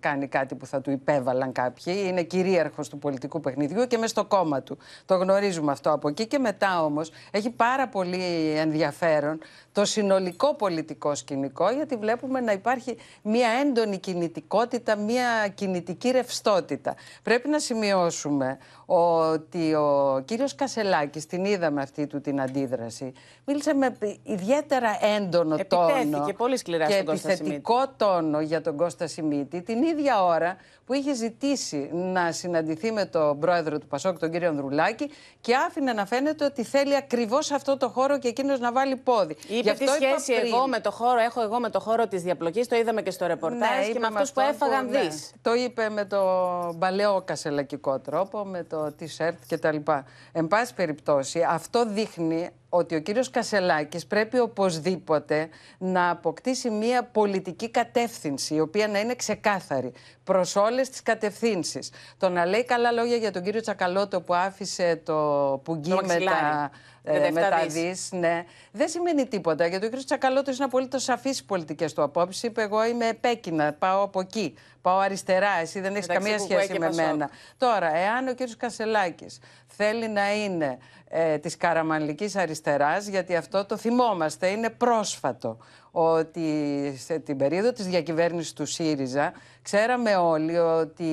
κάνει 0.00 0.28
κάτι 0.28 0.54
που 0.54 0.66
θα 0.66 0.80
του 0.80 0.90
υπέβαλαν 0.90 1.52
κάποιοι. 1.52 2.04
Είναι 2.06 2.22
κυρίαρχος 2.22 2.88
του 2.88 2.98
πολιτικού 2.98 3.40
παιχνιδιού 3.40 3.86
και 3.86 3.98
μες 3.98 4.10
στο 4.10 4.24
κόμμα 4.24 4.62
του. 4.62 4.78
Το 5.06 5.18
γνωρίζουμε 5.34 5.72
αυτό 5.72 5.90
από 5.92 6.08
εκεί 6.08 6.26
και 6.26 6.38
μετά 6.38 6.84
όμως 6.84 7.10
έχει 7.30 7.50
πάρα 7.50 7.88
πολύ 7.88 8.52
ενδιαφέρον 8.56 9.38
το 9.72 9.84
συνολικό 9.84 10.54
πολιτικό 10.54 11.14
σκηνικό, 11.14 11.70
γιατί 11.70 11.96
βλέπουμε 11.96 12.40
να 12.40 12.52
υπάρχει 12.52 12.96
μια 13.22 13.48
έντονη 13.48 13.98
κινητικότητα, 13.98 14.96
μια 14.96 15.48
κινητική 15.54 16.10
ρευστότητα. 16.10 16.94
Πρέπει 17.22 17.48
να 17.48 17.58
σημειώσουμε 17.58 18.58
ότι 18.86 19.74
ο 19.74 20.22
κύριος 20.24 20.54
Κασελάκης, 20.54 21.26
την 21.26 21.44
είδαμε 21.44 21.82
αυτή 21.82 22.06
του 22.06 22.20
την 22.20 22.40
αντίδραση, 22.40 23.12
μίλησε 23.44 23.74
με 23.74 23.96
ιδιαίτερα 24.22 24.98
έντονο 25.16 25.56
τόνο 25.68 26.26
πολύ 26.36 26.56
σκληρά 26.56 26.86
και 26.86 26.94
επιθετικό 26.94 27.88
τόνο 27.96 28.40
για 28.40 28.60
τον 28.60 28.76
Κώστα 28.76 29.06
Σιμίτη 29.06 29.62
την 29.62 29.82
ίδια 29.82 30.24
ώρα 30.24 30.56
που 30.86 30.92
είχε 30.92 31.14
ζητήσει 31.14 31.90
να 31.92 32.32
συναντηθεί 32.32 32.92
με 32.92 33.04
τον 33.04 33.38
πρόεδρο 33.38 33.78
του 33.78 33.86
Πασόκ, 33.86 34.18
τον 34.18 34.30
κύριο 34.30 34.48
Ανδρουλάκη 34.48 35.10
και 35.40 35.54
άφηνε 35.54 35.92
να 35.92 36.06
φαίνεται 36.06 36.44
ότι 36.44 36.64
θέλει 36.64 36.96
ακριβώς 36.96 37.50
αυτό 37.50 37.76
το 37.76 37.88
χώρο 37.88 38.18
και 38.18 38.28
εκείνος 38.28 38.60
να 38.60 38.72
βάλει 38.72 38.96
πόδι. 38.96 39.36
Είπε 39.48 39.72
τι 39.72 39.86
σχέση 39.86 40.32
εγώ 40.32 40.66
με 40.68 40.80
το 40.80 40.90
χώρο, 40.90 41.18
έχω 41.20 41.42
εγώ 41.42 41.60
με 41.60 41.70
το 41.70 41.80
χώρο 41.80 42.06
της 42.06 42.22
διαπλοκής, 42.22 42.68
το 42.68 42.76
είδαμε 42.76 43.02
και 43.02 43.10
στο 43.10 43.26
ρεπορτάζ 43.26 43.86
ναι, 43.86 43.92
και 43.92 43.98
με 43.98 44.06
αυτούς 44.06 44.32
που 44.32 44.40
έφαγαν 44.40 44.88
ναι. 44.88 45.08
Το 45.42 45.54
είπε 45.54 45.88
με 45.88 46.04
το 46.04 46.18
παλαιό 46.78 47.22
κασελακικό 47.24 47.98
τρόπο, 47.98 48.44
με 48.44 48.62
το 48.62 48.73
t-shirt 48.74 49.34
κτλ. 49.48 49.76
Εν 50.32 50.48
πάση 50.48 50.74
περιπτώσει, 50.74 51.46
αυτό 51.48 51.86
δείχνει 51.86 52.50
ότι 52.68 52.94
ο 52.94 53.00
κύριος 53.00 53.30
Κασελάκης 53.30 54.06
πρέπει 54.06 54.38
οπωσδήποτε 54.38 55.48
να 55.78 56.10
αποκτήσει 56.10 56.70
μια 56.70 57.04
πολιτική 57.04 57.70
κατεύθυνση 57.70 58.54
η 58.54 58.60
οποία 58.60 58.88
να 58.88 59.00
είναι 59.00 59.14
ξεκάθαρη 59.14 59.92
προς 60.24 60.56
όλες 60.56 60.88
τις 60.88 61.02
κατευθύνσεις. 61.02 61.90
Το 62.18 62.28
να 62.28 62.46
λέει 62.46 62.64
καλά 62.64 62.92
λόγια 62.92 63.16
για 63.16 63.30
τον 63.30 63.42
κύριο 63.42 63.60
Τσακαλώτο 63.60 64.20
που 64.20 64.34
άφησε 64.34 65.00
το 65.04 65.14
πουγγί 65.64 65.94
με 66.06 66.18
τα, 66.24 66.70
ε, 67.06 67.30
με 67.30 67.40
τα 67.40 67.66
δις, 67.66 68.08
ναι, 68.12 68.44
δεν 68.72 68.88
σημαίνει 68.88 69.26
τίποτα. 69.26 69.66
Γιατί 69.66 69.84
ο 69.84 69.88
κύριος 69.88 70.04
Τσακαλώτος 70.04 70.56
είναι 70.56 70.64
απολύτως 70.64 71.02
σαφής 71.02 71.34
στις 71.34 71.46
πολιτικές 71.46 71.92
του 71.92 72.02
απόψεις. 72.02 72.42
Είπε 72.42 72.62
εγώ 72.62 72.84
είμαι 72.84 73.08
επέκεινα, 73.08 73.72
πάω 73.72 74.02
από 74.02 74.20
εκεί, 74.20 74.54
πάω 74.82 74.98
αριστερά, 74.98 75.58
εσύ 75.60 75.80
δεν 75.80 75.94
έχεις 75.94 76.06
καμία 76.06 76.38
σχέση 76.38 76.78
με 76.78 76.92
μένα. 76.92 77.30
Τώρα, 77.58 77.96
εάν 77.96 78.28
ο 78.28 78.34
κύριος 78.34 78.56
Κασελάκης 78.56 79.38
θέλει 79.76 80.08
να 80.08 80.34
είναι 80.34 80.78
ε, 81.08 81.38
της 81.38 81.56
καραμανλικής 81.56 82.36
αριστεράς, 82.36 83.06
γιατί 83.06 83.36
αυτό 83.36 83.64
το 83.64 83.76
θυμόμαστε, 83.76 84.46
είναι 84.46 84.70
πρόσφατο 84.70 85.58
ότι 85.90 86.42
σε 86.98 87.18
την 87.18 87.36
περίοδο 87.36 87.72
της 87.72 87.86
διακυβέρνησης 87.86 88.52
του 88.52 88.66
ΣΥΡΙΖΑ 88.66 89.32
ξέραμε 89.62 90.16
όλοι 90.16 90.58
ότι 90.58 91.12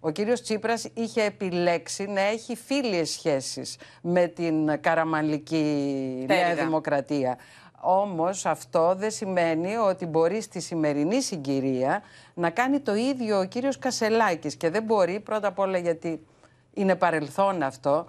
ο 0.00 0.10
κύριος 0.10 0.42
Τσίπρας 0.42 0.88
είχε 0.94 1.22
επιλέξει 1.22 2.04
να 2.04 2.20
έχει 2.20 2.56
φίλιες 2.56 3.10
σχέσεις 3.10 3.76
με 4.00 4.26
την 4.26 4.80
καραμανλική 4.80 6.24
Νέα 6.28 6.54
Δημοκρατία. 6.54 7.38
Όμως 7.80 8.46
αυτό 8.46 8.94
δεν 8.94 9.10
σημαίνει 9.10 9.76
ότι 9.76 10.06
μπορεί 10.06 10.40
στη 10.40 10.60
σημερινή 10.60 11.22
συγκυρία 11.22 12.02
να 12.34 12.50
κάνει 12.50 12.80
το 12.80 12.94
ίδιο 12.94 13.38
ο 13.38 13.44
κύριος 13.44 13.78
Κασελάκης 13.78 14.56
και 14.56 14.70
δεν 14.70 14.82
μπορεί 14.82 15.20
πρώτα 15.20 15.48
απ' 15.48 15.58
όλα 15.58 15.78
γιατί 15.78 16.26
είναι 16.74 16.96
παρελθόν 16.96 17.62
αυτό 17.62 18.06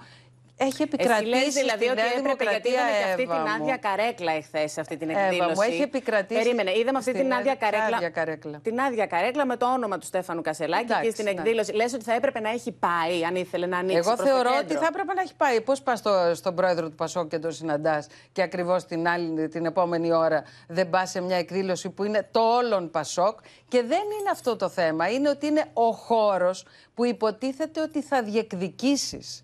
Έχει 0.58 0.82
επικρατήσει 0.82 1.60
δηλαδή 1.60 1.84
στη 1.84 1.92
ότι 1.92 2.02
Νέα 2.02 2.06
έπρεπε, 2.18 2.44
γιατί 2.44 2.70
Δημοκρατία, 2.70 2.72
είδαμε 2.72 2.92
και 2.98 3.10
αυτή 3.10 3.22
Εύα 3.22 3.34
την 3.36 3.44
μου. 3.58 3.62
άδεια 3.64 3.78
καρέκλα 3.78 4.32
εχθές 4.32 4.72
σε 4.72 4.80
αυτή 4.80 4.98
την 4.98 5.10
Εύα 5.10 5.20
εκδήλωση. 5.20 5.52
μου, 5.56 5.62
έχει 5.62 5.82
επικρατήσει 5.82 6.42
Περίμενε, 6.42 6.72
είδαμε 6.72 6.98
αυτή 6.98 7.10
στη 7.10 7.20
την 7.20 7.28
Νέα- 7.28 7.38
άδεια 7.38 7.56
ποια 7.58 7.70
καρέκλα. 7.70 7.96
άδεια 7.98 8.10
καρέκλα; 8.10 8.60
Την 8.64 8.80
άδεια 8.80 9.06
καρέκλα 9.06 9.46
με 9.46 9.56
το 9.58 9.66
όνομα 9.74 9.98
του 9.98 10.06
Στέφανου 10.06 10.42
Κασελάκη 10.42 10.84
Εντάξει, 10.84 11.04
και 11.06 11.12
στην 11.12 11.24
ναι. 11.26 11.30
εκδήλωση. 11.32 11.72
Λες 11.74 11.94
ότι 11.94 12.04
θα 12.04 12.14
έπρεπε 12.14 12.40
να 12.40 12.50
έχει 12.50 12.72
πάει, 12.72 13.24
αν 13.26 13.36
ήθελε 13.36 13.66
να 13.66 13.78
ανοίξει. 13.78 13.98
Εγώ 13.98 14.08
προς 14.08 14.20
το 14.20 14.26
θεωρώ 14.26 14.50
κέντρο. 14.50 14.66
ότι 14.66 14.76
θα 14.76 14.86
έπρεπε 14.86 15.14
να 15.14 15.22
έχει 15.22 15.36
πάει. 15.36 15.62
Πώς 15.62 15.82
πας 15.82 16.00
στο, 16.00 16.32
στον 16.36 16.56
πρόεδρο 16.56 16.90
του 16.90 16.96
Πασόκ 16.96 17.28
και 17.30 17.40
τον 17.40 17.52
συναντάς 17.52 18.08
και 18.32 18.42
ακριβώς 18.42 18.86
την, 18.86 19.08
άλλη- 19.08 19.48
την 19.48 19.66
επόμενη 19.66 20.14
ώρα 20.14 20.44
δεν 20.68 20.90
πας 20.90 21.10
σε 21.10 21.22
μια 21.22 21.38
εκδήλωση 21.38 21.90
που 21.90 22.04
είναι 22.04 22.28
το 22.32 22.40
όλον 22.40 22.92
Πασόκ; 22.92 23.40
Και 23.68 23.82
δεν 23.82 24.04
είναι 24.20 24.30
αυτό 24.32 24.56
το 24.56 24.70
θέμα. 24.70 25.10
Είναι 25.10 25.30
ότι 25.30 25.46
είναι 25.48 25.66
ο 25.74 25.92
χώρος 25.92 26.66
που 26.94 27.06
υποτίθεται 27.06 27.82
ότι 27.82 28.02
θα 28.02 28.24
διεκδικήσεις. 28.24 29.40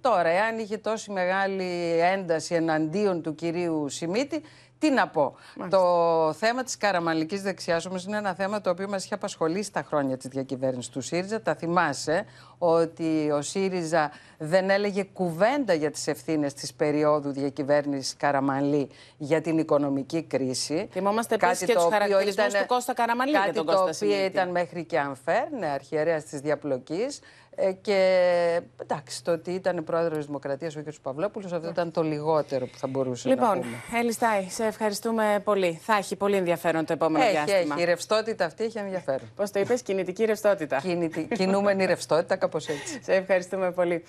Τώρα, 0.00 0.28
εάν 0.28 0.58
είχε 0.58 0.78
τόση 0.78 1.10
μεγάλη 1.10 1.98
ένταση 2.00 2.54
εναντίον 2.54 3.22
του 3.22 3.34
κυρίου 3.34 3.88
Σιμίτη, 3.88 4.42
τι 4.78 4.90
να 4.90 5.08
πω. 5.08 5.36
Το 5.70 6.32
θέμα 6.38 6.62
της 6.62 6.76
καραμαλικής 6.76 7.42
δεξιάς 7.42 7.86
όμως 7.86 8.04
είναι 8.04 8.16
ένα 8.16 8.34
θέμα 8.34 8.60
το 8.60 8.70
οποίο 8.70 8.88
μας 8.88 9.04
είχε 9.04 9.14
απασχολήσει 9.14 9.72
τα 9.72 9.82
χρόνια 9.82 10.16
της 10.16 10.28
διακυβέρνησης 10.28 10.90
του 10.90 11.00
ΣΥΡΙΖΑ. 11.00 11.42
Τα 11.42 11.54
θυμάσαι 11.54 12.24
ότι 12.58 13.30
ο 13.30 13.42
ΣΥΡΙΖΑ 13.42 14.10
δεν 14.38 14.70
έλεγε 14.70 15.02
κουβέντα 15.02 15.74
για 15.74 15.90
τις 15.90 16.06
ευθύνες 16.06 16.54
της 16.54 16.74
περίοδου 16.74 17.30
διακυβέρνησης 17.30 18.16
Καραμαλή 18.16 18.90
για 19.16 19.40
την 19.40 19.58
οικονομική 19.58 20.22
κρίση. 20.22 20.88
Θυμόμαστε 20.92 21.34
επίσης 21.34 21.58
Κάτι 21.58 21.66
και 21.66 21.72
το 21.72 21.78
τους 21.78 21.86
οποίο 21.86 21.98
χαρακτηρισμούς 21.98 22.46
ήταν- 22.46 22.60
του 22.60 22.66
Κώστα 22.66 22.94
Καραμαλή 22.94 23.30
για 23.30 23.40
Κάτι 23.40 23.52
τον 23.52 23.66
το 23.66 23.72
Κώστα 23.72 23.84
οποίο 23.84 23.94
Σιμίτη. 23.94 24.24
ήταν 24.24 24.50
μέχρι 24.50 24.84
και 24.84 24.98
αμφέρ, 24.98 25.50
ναι, 25.58 25.66
αρχιερέας 25.66 26.24
της 26.24 26.40
διαπλοκής. 26.40 27.20
Ε, 27.56 27.72
και 27.72 28.60
εντάξει, 28.82 29.24
το 29.24 29.32
ότι 29.32 29.50
ήταν 29.50 29.84
πρόεδρος 29.84 30.16
της 30.16 30.26
Δημοκρατίας 30.26 30.76
ο 30.76 30.82
κ. 30.82 30.88
Παυλόπουλος, 31.02 31.52
αυτό 31.52 31.68
ήταν 31.68 31.90
το 31.90 32.02
λιγότερο 32.02 32.66
που 32.66 32.78
θα 32.78 32.86
μπορούσε 32.86 33.28
να 33.28 33.34
Λοιπόν, 33.34 33.60
πούμε. 33.60 34.00
Έλλη 34.00 34.12
Στάι, 34.12 34.46
σε 34.48 34.64
ευχαριστούμε 34.64 35.40
πολύ. 35.44 35.80
Θα 35.82 35.96
έχει 35.96 36.16
πολύ 36.16 36.36
ενδιαφέρον 36.36 36.84
το 36.84 36.92
επόμενο 36.92 37.24
Έχει, 37.24 37.32
διάστημα. 37.32 37.74
έχει. 37.74 37.82
Η 37.82 37.84
ρευστότητα 37.84 38.44
αυτή 38.44 38.64
έχει 38.64 38.78
ενδιαφέρον. 38.78 39.30
Πώς 39.36 39.50
το 39.50 39.60
είπες, 39.60 39.82
κινητική 39.82 40.24
ρευστότητα. 40.24 40.80
Κινητη... 40.80 41.28
Κινούμενη 41.34 41.84
ρευστότητα, 41.84 42.36
κάπως 42.36 42.68
έτσι. 42.68 43.02
Σε 43.02 43.14
ευχαριστούμε 43.14 43.70
πολύ. 43.72 44.04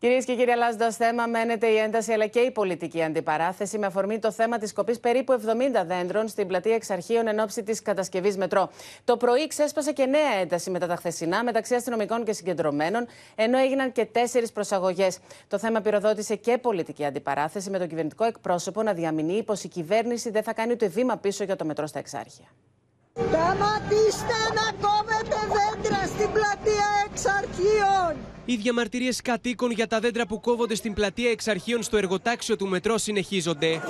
Κυρίες 0.00 0.24
και 0.24 0.34
κύριοι, 0.34 0.50
αλλάζοντας 0.50 0.96
θέμα, 0.96 1.26
μένεται 1.26 1.66
η 1.66 1.76
ένταση 1.76 2.12
αλλά 2.12 2.26
και 2.26 2.38
η 2.38 2.50
πολιτική 2.50 3.02
αντιπαράθεση 3.02 3.78
με 3.78 3.86
αφορμή 3.86 4.18
το 4.18 4.32
θέμα 4.32 4.58
της 4.58 4.72
κοπής 4.72 5.00
περίπου 5.00 5.32
70 5.32 5.84
δέντρων 5.86 6.28
στην 6.28 6.46
πλατεία 6.46 6.74
Εξαρχείων 6.74 7.26
εν 7.26 7.38
ώψη 7.38 7.62
της 7.62 7.82
κατασκευής 7.82 8.36
μετρό. 8.36 8.70
Το 9.04 9.16
πρωί 9.16 9.46
ξέσπασε 9.46 9.92
και 9.92 10.06
νέα 10.06 10.32
ένταση 10.40 10.70
μετά 10.70 10.86
τα 10.86 10.96
χθεσινά 10.96 11.44
μεταξύ 11.44 11.74
αστυνομικών 11.74 12.24
και 12.24 12.32
συγκεντρωμένων, 12.32 13.06
ενώ 13.34 13.58
έγιναν 13.58 13.92
και 13.92 14.04
τέσσερις 14.04 14.52
προσαγωγές. 14.52 15.18
Το 15.48 15.58
θέμα 15.58 15.80
πυροδότησε 15.80 16.34
και 16.36 16.58
πολιτική 16.58 17.04
αντιπαράθεση 17.04 17.70
με 17.70 17.78
τον 17.78 17.88
κυβερνητικό 17.88 18.24
εκπρόσωπο 18.24 18.82
να 18.82 18.92
διαμηνύει 18.92 19.42
πως 19.42 19.64
η 19.64 19.68
κυβέρνηση 19.68 20.30
δεν 20.30 20.42
θα 20.42 20.52
κάνει 20.52 20.72
ούτε 20.72 20.88
βήμα 20.88 21.16
πίσω 21.16 21.44
για 21.44 21.56
το 21.56 21.64
μετρό 21.64 21.86
στα 21.86 21.98
Εξάρχεια. 21.98 22.46
Σταματήστε 23.26 24.38
να 24.54 24.88
κόβετε 24.88 25.36
δέντρα 25.54 26.06
στην 26.06 26.32
πλατεία 26.32 26.88
εξαρχείων! 27.10 28.16
Οι 28.44 28.56
διαμαρτυρίες 28.56 29.20
κατοίκων 29.22 29.70
για 29.70 29.86
τα 29.86 30.00
δέντρα 30.00 30.26
που 30.26 30.40
κόβονται 30.40 30.74
στην 30.74 30.94
πλατεία 30.94 31.30
εξαρχείων 31.30 31.82
στο 31.82 31.96
εργοτάξιο 31.96 32.56
του 32.56 32.68
μετρό 32.68 32.98
συνεχίζονται. 32.98 33.80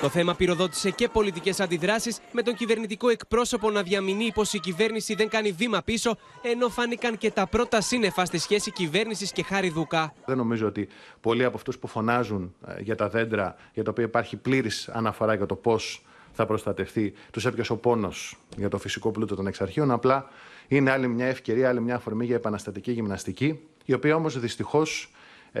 Το 0.00 0.08
θέμα 0.08 0.34
πυροδότησε 0.34 0.90
και 0.90 1.08
πολιτικές 1.08 1.60
αντιδράσεις, 1.60 2.18
με 2.32 2.42
τον 2.42 2.54
κυβερνητικό 2.54 3.08
εκπρόσωπο 3.08 3.70
να 3.70 3.82
διαμηνύει 3.82 4.32
πως 4.34 4.52
η 4.52 4.58
κυβέρνηση 4.58 5.14
δεν 5.14 5.28
κάνει 5.28 5.50
βήμα 5.52 5.82
πίσω, 5.82 6.16
ενώ 6.42 6.68
φάνηκαν 6.68 7.18
και 7.18 7.30
τα 7.30 7.46
πρώτα 7.46 7.80
σύννεφα 7.80 8.24
στη 8.24 8.38
σχέση 8.38 8.70
κυβέρνησης 8.70 9.32
και 9.32 9.42
Χάρη 9.42 9.68
Δούκα. 9.68 10.12
Δεν 10.26 10.36
νομίζω 10.36 10.66
ότι 10.66 10.88
πολλοί 11.20 11.44
από 11.44 11.56
αυτούς 11.56 11.78
που 11.78 11.86
φωνάζουν 11.86 12.54
ε, 12.66 12.80
για 12.80 12.96
τα 12.96 13.08
δέντρα, 13.08 13.56
για 13.72 13.84
τα 13.84 13.90
οποία 13.90 14.04
υπάρχει 14.04 14.36
πλήρης 14.36 14.88
αναφορά 14.88 15.34
για 15.34 15.46
το 15.46 15.54
πώς 15.54 16.02
θα 16.38 16.46
προστατευτεί, 16.46 17.12
τους 17.30 17.46
έπιασε 17.46 17.72
ο 17.72 17.76
πόνος 17.76 18.36
για 18.56 18.68
το 18.68 18.78
φυσικό 18.78 19.10
πλούτο 19.10 19.34
των 19.34 19.46
εξαρχείων. 19.46 19.90
Απλά 19.90 20.30
είναι 20.68 20.90
άλλη 20.90 21.08
μια 21.08 21.26
ευκαιρία, 21.26 21.68
άλλη 21.68 21.80
μια 21.80 21.94
αφορμή 21.94 22.24
για 22.24 22.34
επαναστατική 22.34 22.92
γυμναστική, 22.92 23.60
η 23.84 23.92
οποία 23.92 24.14
όμως 24.14 24.40
δυστυχώς 24.40 25.10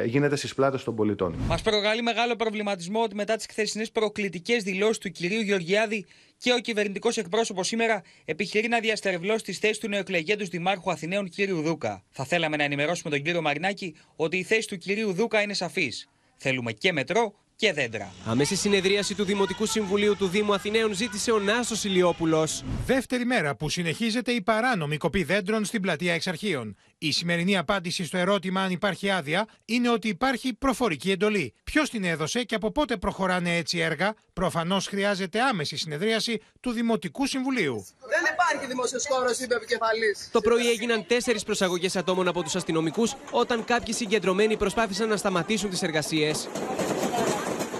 γίνεται 0.04 0.36
στις 0.36 0.54
πλάτες 0.54 0.84
των 0.84 0.94
πολιτών. 0.94 1.34
Μας 1.46 1.62
προκαλεί 1.62 2.02
μεγάλο 2.02 2.36
προβληματισμό 2.36 3.02
ότι 3.02 3.14
μετά 3.14 3.36
τις 3.36 3.46
χθεσινές 3.46 3.90
προκλητικές 3.90 4.62
δηλώσεις 4.62 4.98
του 4.98 5.10
κυρίου 5.10 5.40
Γεωργιάδη 5.40 6.06
και 6.36 6.52
ο 6.52 6.58
κυβερνητικός 6.58 7.16
εκπρόσωπος 7.16 7.66
σήμερα 7.66 8.02
επιχειρεί 8.24 8.68
να 8.68 8.80
διαστερευλώσει 8.80 9.44
τις 9.44 9.58
θέσεις 9.58 9.78
του 9.78 9.88
νεοεκλεγέντους 9.88 10.48
Δημάρχου 10.48 10.90
Αθηναίων 10.90 11.28
κύριου 11.28 11.62
Δούκα. 11.62 12.02
Θα 12.10 12.24
θέλαμε 12.24 12.56
να 12.56 12.64
ενημερώσουμε 12.64 13.10
τον 13.10 13.22
κύριο 13.22 13.42
Μαρινάκη 13.42 13.94
ότι 14.16 14.36
η 14.36 14.42
θέση 14.42 14.68
του 14.68 14.76
κυρίου 14.76 15.12
Δούκα 15.12 15.42
είναι 15.42 15.54
σαφής. 15.54 16.08
Θέλουμε 16.36 16.72
και 16.72 16.92
μετρό 16.92 17.34
και 17.58 17.72
δέντρα. 17.72 18.12
Αμέσω 18.24 18.56
συνεδρίαση 18.56 19.14
του 19.14 19.24
Δημοτικού 19.24 19.66
Συμβουλίου 19.66 20.16
του 20.16 20.28
Δήμου 20.28 20.54
Αθηναίων 20.54 20.94
ζήτησε 20.94 21.30
ο 21.30 21.38
Νάσος 21.38 21.84
Ηλιόπουλος. 21.84 22.64
Δεύτερη 22.86 23.24
μέρα 23.24 23.56
που 23.56 23.68
συνεχίζεται 23.68 24.32
η 24.32 24.42
παράνομη 24.42 24.96
κοπή 24.96 25.22
δέντρων 25.22 25.64
στην 25.64 25.80
πλατεία 25.80 26.14
Εξαρχείων. 26.14 26.76
Η 26.98 27.12
σημερινή 27.12 27.56
απάντηση 27.56 28.04
στο 28.04 28.16
ερώτημα 28.16 28.62
αν 28.62 28.70
υπάρχει 28.70 29.10
άδεια 29.10 29.46
είναι 29.64 29.90
ότι 29.90 30.08
υπάρχει 30.08 30.54
προφορική 30.54 31.10
εντολή. 31.10 31.54
Ποιος 31.64 31.90
την 31.90 32.04
έδωσε 32.04 32.42
και 32.42 32.54
από 32.54 32.70
πότε 32.72 32.96
προχωράνε 32.96 33.56
έτσι 33.56 33.78
έργα, 33.78 34.14
προφανώς 34.32 34.86
χρειάζεται 34.86 35.40
άμεση 35.40 35.76
συνεδρίαση 35.76 36.40
του 36.60 36.70
Δημοτικού 36.70 37.26
Συμβουλίου. 37.26 37.86
Δεν 38.00 38.32
υπάρχει 38.32 38.66
δημόσιος 38.66 39.04
χώρος, 39.08 39.38
είπε 39.38 39.54
επικεφαλής. 39.54 40.28
Το 40.32 40.40
πρωί 40.40 40.70
έγιναν 40.70 41.06
τέσσερις 41.06 41.42
προσαγωγές 41.42 41.96
ατόμων 41.96 42.28
από 42.28 42.42
τους 42.42 42.54
αστυνομικούς, 42.56 43.14
όταν 43.30 43.64
κάποιοι 43.64 43.94
συγκεντρωμένοι 43.94 44.56
προσπάθησαν 44.56 45.08
να 45.08 45.16
σταματήσουν 45.16 45.70
τις 45.70 45.82
εργασίες. 45.82 46.48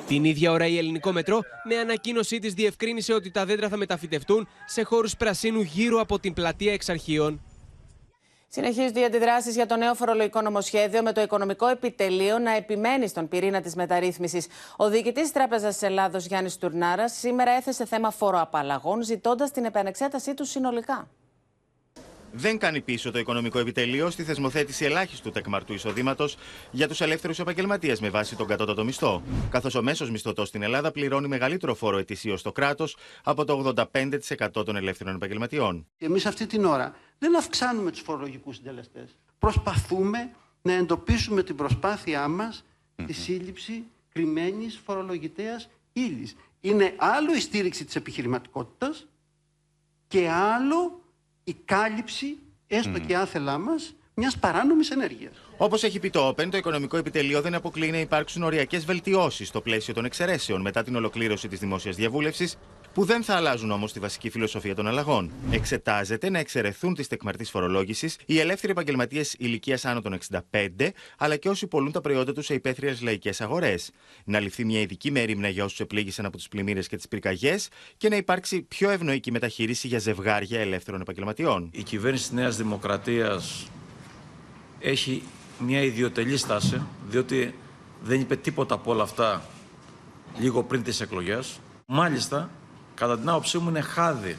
Την 0.09 0.25
ίδια 0.25 0.51
ώρα 0.51 0.67
η 0.67 0.79
Ελληνικό 0.79 1.13
Μετρό 1.13 1.41
με 1.65 1.77
ανακοίνωσή 1.77 2.39
της 2.39 2.55
διευκρίνησε 2.55 3.13
ότι 3.13 3.31
τα 3.31 3.45
δέντρα 3.45 3.69
θα 3.69 3.77
μεταφυτευτούν 3.77 4.49
σε 4.67 4.83
χώρους 4.83 5.17
πρασίνου 5.17 5.61
γύρω 5.61 6.01
από 6.01 6.19
την 6.19 6.33
πλατεία 6.33 6.73
εξαρχείων. 6.73 7.41
Συνεχίζονται 8.49 9.01
οι 9.01 9.05
αντιδράσεις 9.05 9.55
για 9.55 9.67
το 9.67 9.77
νέο 9.77 9.95
φορολογικό 9.95 10.41
νομοσχέδιο 10.41 11.03
με 11.03 11.13
το 11.13 11.21
Οικονομικό 11.21 11.67
Επιτελείο 11.67 12.39
να 12.39 12.51
επιμένει 12.57 13.09
στον 13.09 13.29
πυρήνα 13.29 13.61
της 13.61 13.75
μεταρρύθμισης. 13.75 14.47
Ο 14.77 14.89
διοικητής 14.89 15.27
τη 15.27 15.33
Τράπεζας 15.33 15.73
της 15.73 15.83
Ελλάδος, 15.83 16.27
Γιάννης 16.27 16.57
Τουρνάρα, 16.57 17.09
σήμερα 17.09 17.51
έθεσε 17.51 17.87
θέμα 17.87 18.11
φοροαπαλλαγών, 18.11 19.03
ζητώντας 19.03 19.51
την 19.51 19.65
επανεξέτασή 19.65 20.35
του 20.35 20.45
συνολικά. 20.45 21.09
Δεν 22.33 22.59
κάνει 22.59 22.81
πίσω 22.81 23.11
το 23.11 23.19
Οικονομικό 23.19 23.59
Επιτελείο 23.59 24.11
στη 24.11 24.23
θεσμοθέτηση 24.23 24.85
ελάχιστου 24.85 25.31
τεκμαρτού 25.31 25.73
εισοδήματος 25.73 26.37
για 26.71 26.89
τους 26.89 27.01
ελεύθερους 27.01 27.39
επαγγελματίες 27.39 28.01
με 28.01 28.11
βάση 28.11 28.37
τον 28.37 28.47
κατώτατο 28.47 28.85
μισθό. 28.85 29.23
Καθώς 29.51 29.75
ο 29.75 29.83
μέσος 29.83 30.11
μισθωτός 30.11 30.49
στην 30.49 30.63
Ελλάδα 30.63 30.91
πληρώνει 30.91 31.29
μεγαλύτερο 31.29 31.75
φόρο 31.75 31.99
ετησίως 31.99 32.41
στο 32.41 32.53
κράτος 32.53 32.97
από 33.23 33.45
το 33.45 33.75
85% 34.53 34.65
των 34.65 34.77
ελεύθερων 34.77 35.15
επαγγελματιών. 35.15 35.87
Και 35.97 36.05
εμείς 36.05 36.27
αυτή 36.27 36.47
την 36.47 36.65
ώρα 36.65 36.97
δεν 37.19 37.37
αυξάνουμε 37.37 37.91
τους 37.91 38.01
φορολογικούς 38.01 38.57
συντελεστές. 38.57 39.19
Προσπαθούμε 39.39 40.31
να 40.63 40.73
εντοπίσουμε 40.73 41.43
την 41.43 41.57
προσπάθειά 41.57 42.29
μας 42.29 42.65
τη 43.07 43.13
σύλληψη 43.13 43.85
κρυμμένης 44.13 44.81
φορολογητέας 44.85 45.69
ύλης. 45.93 46.37
Είναι 46.61 46.95
άλλο 46.97 47.35
η 47.35 47.41
στήριξη 47.41 47.85
της 47.85 47.97
επιχειρηματικότητας 47.97 49.07
και 50.09 50.29
άλλο 50.31 51.03
η 51.49 51.57
κάλυψη, 51.65 52.39
έστω 52.67 52.99
και 52.99 53.17
άθελά 53.17 53.59
μας, 53.59 53.95
μιας 54.15 54.37
παράνομης 54.39 54.91
ενέργειας. 54.91 55.33
Όπως 55.57 55.83
έχει 55.83 55.99
πει 55.99 56.11
το 56.11 56.29
Open, 56.29 56.49
το 56.51 56.57
Οικονομικό 56.57 56.97
Επιτελείο 56.97 57.41
δεν 57.41 57.55
αποκλείει 57.55 57.89
να 57.93 57.99
υπάρξουν 57.99 58.43
οριακές 58.43 58.85
βελτιώσεις 58.85 59.49
στο 59.49 59.61
πλαίσιο 59.61 59.95
των 59.95 60.05
εξαιρέσεων 60.05 60.61
μετά 60.61 60.83
την 60.83 60.97
ολοκλήρωση 60.97 61.49
της 61.49 61.59
δημόσιας 61.59 61.97
διαβούλευσης, 61.97 62.59
που 62.95 63.05
δεν 63.05 63.23
θα 63.23 63.35
αλλάζουν 63.35 63.71
όμως 63.71 63.93
τη 63.93 64.01
βασική 64.01 64.31
φιλοσοφία 64.31 64.75
των 64.75 64.87
αλλαγών. 64.87 65.31
Εξετάζεται 65.51 66.31
να 66.31 66.39
εξαιρεθούν 66.39 66.95
της 66.95 67.09
τεκμαρτής 67.09 67.51
φορολόγησης 67.51 68.17
οι 68.27 68.39
ελεύθεροι 68.39 68.73
επαγγελματίες 68.73 69.35
ηλικίας 69.39 69.85
άνω 69.85 70.01
των 70.01 70.19
65, 70.51 70.91
αλλά 71.19 71.37
και 71.37 71.49
όσοι 71.49 71.67
πολλούν 71.67 71.93
τα 71.93 72.01
προϊόντα 72.01 72.33
τους 72.33 72.47
σε 72.47 72.55
υπαίθριες 72.55 73.03
λαϊκές 73.03 73.41
αγορές. 73.41 73.91
Να 74.25 74.41
ληφθεί 74.41 74.65
μια 74.65 74.81
ειδική 74.81 75.11
μέρημνα 75.11 75.49
για 75.49 75.65
όσους 75.65 75.81
επλήγησαν 75.81 76.25
από 76.25 76.37
τις 76.37 76.49
πλημμύρες 76.49 76.89
και 76.89 76.97
τις 76.97 77.09
πυρκαγιές 77.09 77.69
και 77.97 78.09
να 78.09 78.17
υπάρξει 78.17 78.63
πιο 78.63 78.91
ευνοϊκή 78.91 79.31
μεταχείριση 79.31 79.87
για 79.89 79.99
ζευγάρια 79.99 80.61
ελεύθερων 80.61 81.01
επαγγελματιών. 81.01 81.71
Η 81.73 81.83
κυβέρνηση 81.83 82.23
της 82.23 82.33
Νέας 82.33 82.57
Δημοκρατίας 82.57 83.67
έχει 84.79 85.23
μια 85.59 85.83
ιδιωτελή 85.83 86.37
στάση, 86.37 86.83
διότι 87.09 87.55
δεν 88.03 88.21
είπε 88.21 88.37
τίποτα 88.37 88.75
από 88.75 88.91
όλα 88.91 89.03
αυτά 89.03 89.45
λίγο 90.39 90.63
πριν 90.63 90.83
τις 90.83 91.01
εκλογές. 91.01 91.61
Μάλιστα, 91.87 92.51
κατά 92.99 93.19
την 93.19 93.29
άποψή 93.29 93.59
μου 93.59 93.69
είναι 93.69 93.81
χάδι 93.81 94.37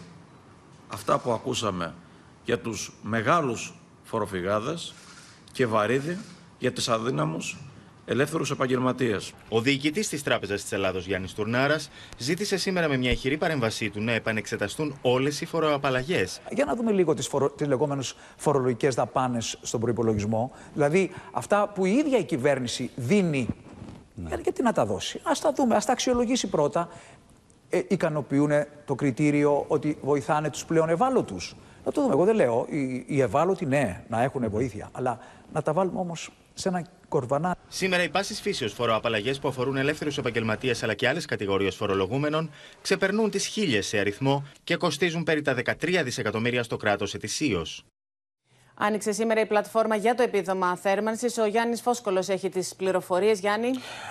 αυτά 0.87 1.19
που 1.19 1.31
ακούσαμε 1.31 1.93
για 2.45 2.59
τους 2.59 2.93
μεγάλους 3.01 3.73
φοροφυγάδες 4.03 4.93
και 5.51 5.65
βαρύδι 5.65 6.17
για 6.59 6.73
τους 6.73 6.89
αδύναμους 6.89 7.57
ελεύθερους 8.05 8.51
επαγγελματίες. 8.51 9.33
Ο 9.49 9.61
διοικητής 9.61 10.09
της 10.09 10.23
Τράπεζας 10.23 10.61
της 10.61 10.71
Ελλάδος, 10.71 11.05
Γιάννης 11.05 11.33
Τουρνάρας, 11.33 11.89
ζήτησε 12.17 12.57
σήμερα 12.57 12.87
με 12.87 12.97
μια 12.97 13.11
ηχηρή 13.11 13.37
παρέμβασή 13.37 13.89
του 13.89 14.01
να 14.01 14.11
επανεξεταστούν 14.11 14.97
όλες 15.01 15.41
οι 15.41 15.45
φοροαπαλλαγές. 15.45 16.41
Για 16.51 16.65
να 16.65 16.75
δούμε 16.75 16.91
λίγο 16.91 17.13
τις 17.13 17.27
φορο... 17.27 17.55
λεγόμενες 17.65 18.15
φορολογικές 18.37 18.95
δαπάνες 18.95 19.57
στον 19.61 19.79
προπολογισμό. 19.79 20.51
Δηλαδή, 20.73 21.11
αυτά 21.31 21.67
που 21.67 21.85
η 21.85 21.91
ίδια 21.91 22.17
η 22.17 22.23
κυβέρνηση 22.23 22.89
δίνει. 22.95 23.47
Ναι. 24.15 24.35
Γιατί 24.43 24.61
να 24.61 24.71
τα 24.71 24.85
δώσει; 24.85 25.17
Α 25.17 25.31
τα 25.41 25.53
δούμε, 25.55 25.75
ας 25.75 25.85
τα 25.85 25.91
αξιολογήσει 25.91 26.47
πρώτα. 26.47 26.89
Ε, 27.69 27.81
ικανοποιούν 27.87 28.51
το 28.85 28.95
κριτήριο 28.95 29.65
ότι 29.67 29.97
βοηθάνε 30.01 30.49
τους 30.49 30.65
πλέον 30.65 30.89
ευάλωτους. 30.89 31.55
Να 31.85 31.91
το 31.91 32.01
δούμε. 32.01 32.13
Εγώ 32.13 32.25
δεν 32.25 32.35
λέω 32.35 32.65
οι, 32.69 33.03
οι 33.07 33.21
ευάλωτοι 33.21 33.65
ναι, 33.65 34.03
να 34.07 34.23
έχουν 34.23 34.49
βοήθεια. 34.49 34.89
Αλλά 34.91 35.19
να 35.53 35.61
τα 35.61 35.73
βάλουμε 35.73 35.99
όμως 35.99 36.29
σε 36.53 36.69
ένα 36.69 36.85
κορβανά. 37.07 37.55
Σήμερα 37.67 38.03
οι 38.03 38.09
πάσει 38.09 38.33
φύσεως 38.33 38.73
φοροαπαλλαγές 38.73 39.39
που 39.39 39.47
αφορούν 39.47 39.77
ελεύθερους 39.77 40.17
επαγγελματίες 40.17 40.83
αλλά 40.83 40.93
και 40.93 41.07
άλλες 41.07 41.25
κατηγορίες 41.25 41.75
φορολογούμενων 41.75 42.49
ξεπερνούν 42.81 43.29
τις 43.29 43.45
χίλιες 43.45 43.87
σε 43.87 43.99
αριθμό 43.99 44.43
και 44.63 44.75
κοστίζουν 44.75 45.23
περί 45.23 45.41
τα 45.41 45.55
13 45.65 46.01
δισεκατομμύρια 46.03 46.63
στο 46.63 46.77
κράτος 46.77 47.13
ετησίως. 47.13 47.85
Άνοιξε 48.81 49.11
σήμερα 49.11 49.41
η 49.41 49.45
πλατφόρμα 49.45 49.95
για 49.95 50.15
το 50.15 50.23
επίδομα 50.23 50.75
θέρμανσης. 50.75 51.37
Ο 51.37 51.45
Γιάννης 51.45 51.81
Φόσκολος 51.81 52.29
έχει 52.29 52.49
τις 52.49 52.75
πληροφορίες. 52.75 53.39
Γιάννη. 53.39 53.69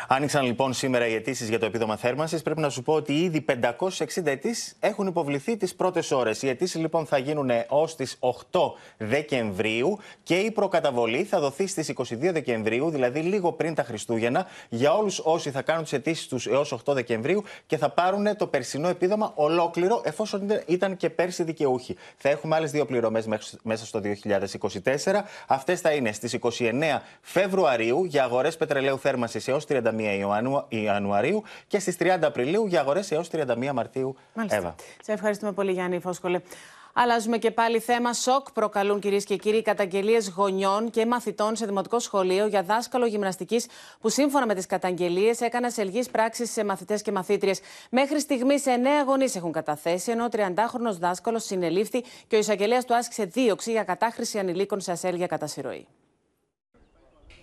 Άνοιξαν 0.09 0.45
λοιπόν 0.45 0.73
σήμερα 0.73 1.07
οι 1.07 1.15
αιτήσεις 1.15 1.49
για 1.49 1.59
το 1.59 1.67
επίδομα 1.67 1.97
θέρμανσης. 1.97 2.43
Πρέπει 2.43 2.61
να 2.61 2.69
σου 2.69 2.83
πω 2.83 2.93
ότι 2.93 3.13
ήδη 3.13 3.41
560 3.41 4.27
αιτήσεις 4.27 4.77
έχουν 4.81 5.07
υποβληθεί 5.07 5.57
τις 5.57 5.75
πρώτες 5.75 6.11
ώρες. 6.11 6.43
Οι 6.43 6.49
αιτήσεις 6.49 6.81
λοιπόν 6.81 7.07
θα 7.07 7.19
γίνουν 7.19 7.51
ως 7.69 7.97
τις 7.97 8.17
8 8.21 8.61
Δεκεμβρίου 8.97 9.99
και 10.23 10.35
η 10.35 10.51
προκαταβολή 10.51 11.25
θα 11.25 11.41
δοθεί 11.41 11.67
στις 11.67 11.93
22 11.97 12.05
Δεκεμβρίου, 12.21 12.91
δηλαδή 12.91 13.21
λίγο 13.21 13.53
πριν 13.53 13.75
τα 13.75 13.83
Χριστούγεννα, 13.83 14.47
για 14.69 14.93
όλους 14.93 15.21
όσοι 15.25 15.51
θα 15.51 15.63
κάνουν 15.63 15.83
τις 15.83 15.93
αιτήσεις 15.93 16.27
τους 16.27 16.47
έως 16.47 16.73
8 16.73 16.93
Δεκεμβρίου 16.95 17.45
και 17.67 17.77
θα 17.77 17.91
πάρουν 17.91 18.37
το 18.37 18.47
περσινό 18.47 18.89
επίδομα 18.89 19.33
ολόκληρο, 19.35 20.01
εφόσον 20.05 20.49
ήταν 20.67 20.97
και 20.97 21.11
πέρσι 21.11 21.43
δικαιούχοι. 21.43 21.97
Θα 22.17 22.29
έχουμε 22.29 22.57
άλλες 22.57 22.71
δύο 22.71 22.85
πληρωμές 22.85 23.27
μέσα 23.63 23.87
στο 23.87 24.01
2020. 24.01 24.57
2024. 24.63 25.25
Αυτές 25.47 25.81
θα 25.81 25.91
είναι 25.93 26.13
στις 26.13 26.39
29 26.41 27.01
Φεβρουαρίου 27.21 28.05
για 28.05 28.25
αγορές 28.25 28.57
πετρελαίου 28.57 28.99
θέρμανσης 28.99 29.49
έως 29.49 29.65
31 29.69 30.65
Ιανουαρίου 30.69 31.43
και 31.67 31.79
στις 31.79 31.97
30 32.01 32.19
Απριλίου 32.23 32.67
για 32.67 32.81
αγορές 32.81 33.11
έως 33.11 33.29
31 33.33 33.73
Μαρτίου. 33.75 34.17
Μάλιστα. 34.35 34.57
Εύα. 34.57 34.75
Σε 35.03 35.13
ευχαριστούμε 35.13 35.53
πολύ, 35.53 35.73
Γιάννη 35.73 36.01
Φόσκολε. 36.01 36.41
Αλλάζουμε 37.01 37.39
και 37.39 37.51
πάλι 37.51 37.81
θέμα. 37.81 38.13
Σοκ 38.13 38.53
προκαλούν 38.53 39.01
κυρίες 39.01 39.25
και 39.25 39.37
κύριοι 39.37 39.63
καταγγελίες 39.63 40.29
γονιών 40.29 40.91
και 40.91 41.07
μαθητών 41.07 41.57
σε 41.57 41.67
δημοτικό 41.67 41.99
σχολείο 41.99 42.47
για 42.47 42.63
δάσκαλο 42.63 43.07
γυμναστικής 43.07 43.67
που 44.01 44.09
σύμφωνα 44.09 44.47
με 44.47 44.55
τις 44.55 44.67
καταγγελίες 44.67 45.41
έκανε 45.41 45.71
σελγή 45.71 46.03
πράξη 46.13 46.47
σε 46.47 46.65
μαθητές 46.65 47.03
και 47.03 47.13
μαθήτριες. 47.13 47.61
Μέχρι 47.91 48.21
στιγμής, 48.21 48.67
εννέα 48.67 49.03
γονείς 49.03 49.37
έχουν 49.37 49.53
καταθέσει, 49.53 50.11
ενώ 50.11 50.25
ο 50.25 50.29
30χρονο 50.33 50.93
δάσκαλος 50.99 51.45
συνελήφθη 51.45 52.05
και 52.27 52.37
ο 52.37 52.39
εισαγγελέας 52.39 52.85
του 52.85 52.95
άσκησε 52.95 53.25
δίωξη 53.25 53.71
για 53.71 53.85
κατάχρηση 53.85 54.39
ανηλίκων 54.39 54.81
σε 54.81 54.93
ασέλγεια 54.93 55.27
κατά 55.27 55.47
συρροή. 55.47 55.87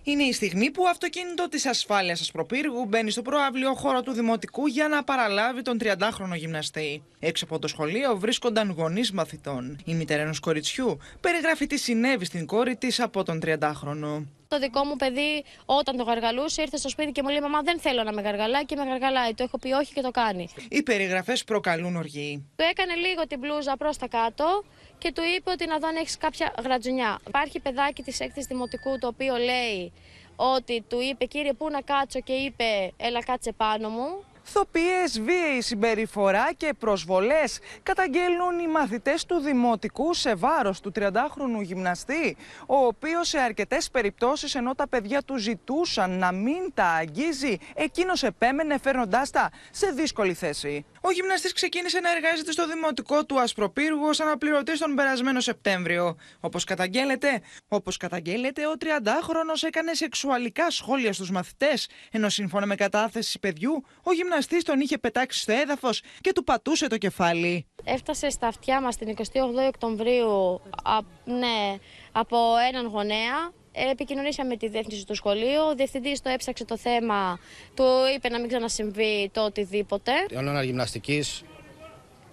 Είναι 0.08 0.24
η 0.24 0.34
στιγμή 0.34 0.72
που 0.72 0.88
αυτοκίνητο 0.88 1.48
της 1.50 1.66
ασφάλειας 1.66 2.22
Ασπροπύργου 2.22 2.86
μπαίνει 2.86 3.12
στο 3.12 3.22
προάβλιο 3.22 3.74
χώρο 3.74 4.02
του 4.02 4.12
Δημοτικού 4.12 4.66
για 4.66 4.88
να 4.88 5.04
παραλάβει 5.04 5.62
τον 5.62 5.78
30χρονο 5.82 6.36
γυμναστή. 6.36 7.04
Έξω 7.20 7.46
από 7.46 7.60
το 7.60 7.68
σχολείο 7.68 8.18
βρίσκονταν 8.18 8.72
γονείς 8.72 9.12
μαθητών. 9.12 9.78
Η 9.86 9.94
μητέρα 9.94 10.22
ενός 10.22 10.40
κοριτσιού 10.40 10.98
περιγράφει 11.22 11.68
τι 11.68 11.78
συνέβη 11.78 12.26
στην 12.26 12.46
κόρη 12.46 12.76
της 12.76 13.00
από 13.00 13.24
τον 13.24 13.40
30χρονο. 13.46 14.26
Το 14.48 14.60
δικό 14.60 14.84
μου 14.84 14.96
παιδί, 14.96 15.44
όταν 15.66 15.98
το 15.98 16.04
γαργαλούσε, 16.04 16.62
ήρθε 16.62 16.78
στο 16.78 16.90
σπίτι 16.90 17.12
και 17.12 17.22
μου 17.24 17.30
λέει: 17.30 17.40
Μαμά, 17.40 17.62
δεν 17.62 17.80
θέλω 17.80 18.04
να 18.04 18.14
με 18.14 18.22
γαργαλάει 18.22 18.66
και 18.66 18.76
με 18.76 18.84
γαργαλάει. 18.84 19.34
Το 19.34 19.44
έχω 19.44 19.58
πει 19.58 19.72
όχι 19.72 19.94
και 19.94 20.02
το 20.02 20.12
κάνει. 20.12 20.48
Οι 20.70 20.84
περιγραφές 20.84 21.44
προκαλούν 21.44 21.96
οργή. 21.96 22.46
Το 22.56 22.64
έκανε 22.64 22.96
λίγο 22.96 23.28
την 23.28 23.40
μπλούζα 23.40 23.78
προς 23.78 23.98
τα 23.98 24.08
κάτω 24.08 24.64
και 24.98 25.12
του 25.12 25.22
είπε 25.36 25.52
ότι 25.52 25.68
να 25.68 25.78
δω 25.80 25.88
αν 25.88 25.96
έχεις 25.96 26.18
κάποια 26.18 26.54
γρατζουνιά. 26.64 27.20
Υπάρχει 27.28 27.60
παιδάκι 27.60 28.04
της 28.04 28.20
έκτη 28.20 28.42
δημοτικού 28.42 28.98
το 29.00 29.08
οποίο 29.08 29.36
λέει 29.36 29.92
ότι 30.36 30.82
του 30.90 31.02
είπε 31.02 31.26
κύριε 31.26 31.54
πού 31.54 31.70
να 31.70 31.82
κάτσω 31.82 32.20
και 32.20 32.34
είπε 32.34 32.92
έλα 32.98 33.24
κάτσε 33.24 33.52
πάνω 33.52 33.90
μου 33.90 34.24
Θοπίες, 34.48 35.22
βίαιη 35.22 35.62
συμπεριφορά 35.62 36.54
και 36.58 36.74
προσβολές 36.80 37.60
καταγγέλνουν 37.84 38.60
οι 38.60 38.68
μαθητές 38.68 39.26
του 39.26 39.40
Δημοτικού 39.40 40.14
σε 40.14 40.36
βάρος 40.36 40.80
του 40.80 40.92
30χρονου 40.96 41.62
γυμναστή, 41.62 42.38
ο 42.68 42.76
οποίος 42.76 43.28
σε 43.28 43.40
αρκετές 43.40 43.90
περιπτώσεις 43.92 44.56
ενώ 44.56 44.76
τα 44.76 44.88
παιδιά 44.88 45.22
του 45.24 45.38
ζητούσαν 45.38 46.18
να 46.18 46.32
μην 46.32 46.74
τα 46.74 46.86
αγγίζει, 46.86 47.58
εκείνος 47.76 48.24
επέμενε 48.24 48.78
φέρνοντάς 48.78 49.30
τα 49.30 49.50
σε 49.72 49.88
δύσκολη 49.92 50.34
θέση. 50.34 50.86
Ο 51.02 51.12
γυμναστής 51.12 51.54
ξεκίνησε 51.54 52.00
να 52.00 52.12
εργάζεται 52.12 52.52
στο 52.52 52.68
δημοτικό 52.68 53.26
του 53.26 53.40
Ασπροπύργου 53.40 54.06
ως 54.08 54.20
αναπληρωτής 54.20 54.80
τον 54.80 54.96
περασμένο 54.96 55.40
Σεπτέμβριο. 55.40 56.16
Όπως 56.40 56.64
καταγγέλλεται, 56.64 57.42
όπως 57.68 57.98
καταγγέλλεται, 57.98 58.68
ο 58.68 58.74
30χρονος 58.80 59.64
έκανε 59.64 59.94
σεξουαλικά 59.94 60.70
σχόλια 60.70 61.14
στους 61.14 61.32
μαθητές, 61.32 61.90
ενώ 62.12 62.30
σύμφωνα 62.30 62.66
με 62.66 62.76
κατάθεση 62.76 63.40
παιδιού, 63.40 63.84
ο 64.04 64.14
γυμναστής 64.14 64.35
τον 64.64 64.80
είχε 64.80 64.98
πετάξει 64.98 65.40
στο 65.40 65.54
έδαφος 65.54 66.02
και 66.22 66.32
του 66.32 66.44
πατούσε 66.44 66.88
το 66.88 66.98
κεφάλι. 66.98 67.66
Έφτασε 67.84 68.30
στα 68.30 68.48
αυτιά 68.48 68.82
μας 68.82 68.96
την 68.96 69.16
28 69.18 69.22
Οκτωβρίου 69.68 70.62
α, 70.84 71.00
ναι, 71.26 71.78
από 72.12 72.38
έναν 72.70 72.88
γονέα 72.88 73.54
Επικοινωνήσαμε 73.92 74.50
με 74.50 74.58
τη 74.58 74.68
διεύθυνση 74.68 75.06
του 75.06 75.16
σχολείου. 75.16 75.62
Ο 75.70 75.76
διευθυντής 75.76 76.22
το 76.22 76.30
έψαξε 76.30 76.66
το 76.66 76.78
θέμα, 76.78 77.40
του 77.74 77.84
είπε 78.16 78.30
να 78.30 78.40
μην 78.40 78.48
ξανασυμβεί 78.48 79.30
το 79.34 79.46
οτιδήποτε. 79.46 80.12
Όλο 80.38 80.62
γυμναστικής 80.62 81.44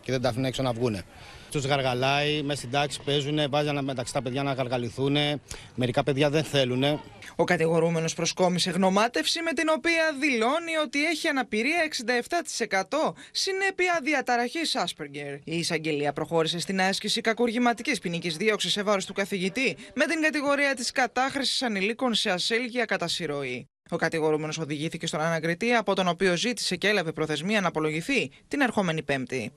και 0.00 0.12
δεν 0.12 0.20
τα 0.20 0.28
αφήνει 0.28 0.46
έξω 0.46 0.62
να 0.62 0.72
βγούνε. 0.72 1.04
Του 1.52 1.58
γαργαλάει, 1.58 2.42
μέσα 2.42 2.58
στην 2.58 2.70
τάξη 2.70 3.00
παίζουν, 3.04 3.50
βάζουν 3.50 3.84
μεταξύ 3.84 4.12
τα 4.12 4.22
παιδιά 4.22 4.42
να 4.42 4.52
γαργαληθούν. 4.52 5.16
Μερικά 5.74 6.02
παιδιά 6.02 6.30
δεν 6.30 6.44
θέλουν. 6.44 7.00
Ο 7.36 7.44
κατηγορούμενος 7.44 8.14
προσκόμισε 8.14 8.70
γνωμάτευση 8.70 9.42
με 9.42 9.52
την 9.52 9.68
οποία 9.76 10.16
δηλώνει 10.20 10.76
ότι 10.84 11.04
έχει 11.04 11.28
αναπηρία 11.28 11.88
67% 12.88 13.12
συνέπεια 13.30 14.00
διαταραχής 14.02 14.76
Asperger. 14.84 15.38
Η 15.44 15.56
εισαγγελία 15.58 16.12
προχώρησε 16.12 16.58
στην 16.58 16.80
άσκηση 16.80 17.20
κακουργηματικής 17.20 17.98
ποινικής 17.98 18.36
δίωξης 18.36 18.72
σε 18.72 18.82
βάρος 18.82 19.06
του 19.06 19.12
καθηγητή 19.12 19.76
με 19.94 20.04
την 20.04 20.22
κατηγορία 20.22 20.74
της 20.74 20.90
κατάχρησης 20.90 21.62
ανηλίκων 21.62 22.14
σε 22.14 22.30
ασέλγεια 22.30 22.84
κατά 22.84 23.08
συρροή. 23.08 23.68
Ο 23.90 23.96
κατηγορούμενος 23.96 24.58
οδηγήθηκε 24.58 25.06
στον 25.06 25.20
ανακριτή, 25.20 25.72
από 25.72 25.94
τον 25.94 26.08
οποίο 26.08 26.36
ζήτησε 26.36 26.76
και 26.76 26.88
έλαβε 26.88 27.12
προθεσμία 27.12 27.60
να 27.60 27.68
απολογηθεί 27.68 28.30
την 28.48 28.60
ερχόμενη 28.60 29.02
Πέμπτη. 29.02 29.52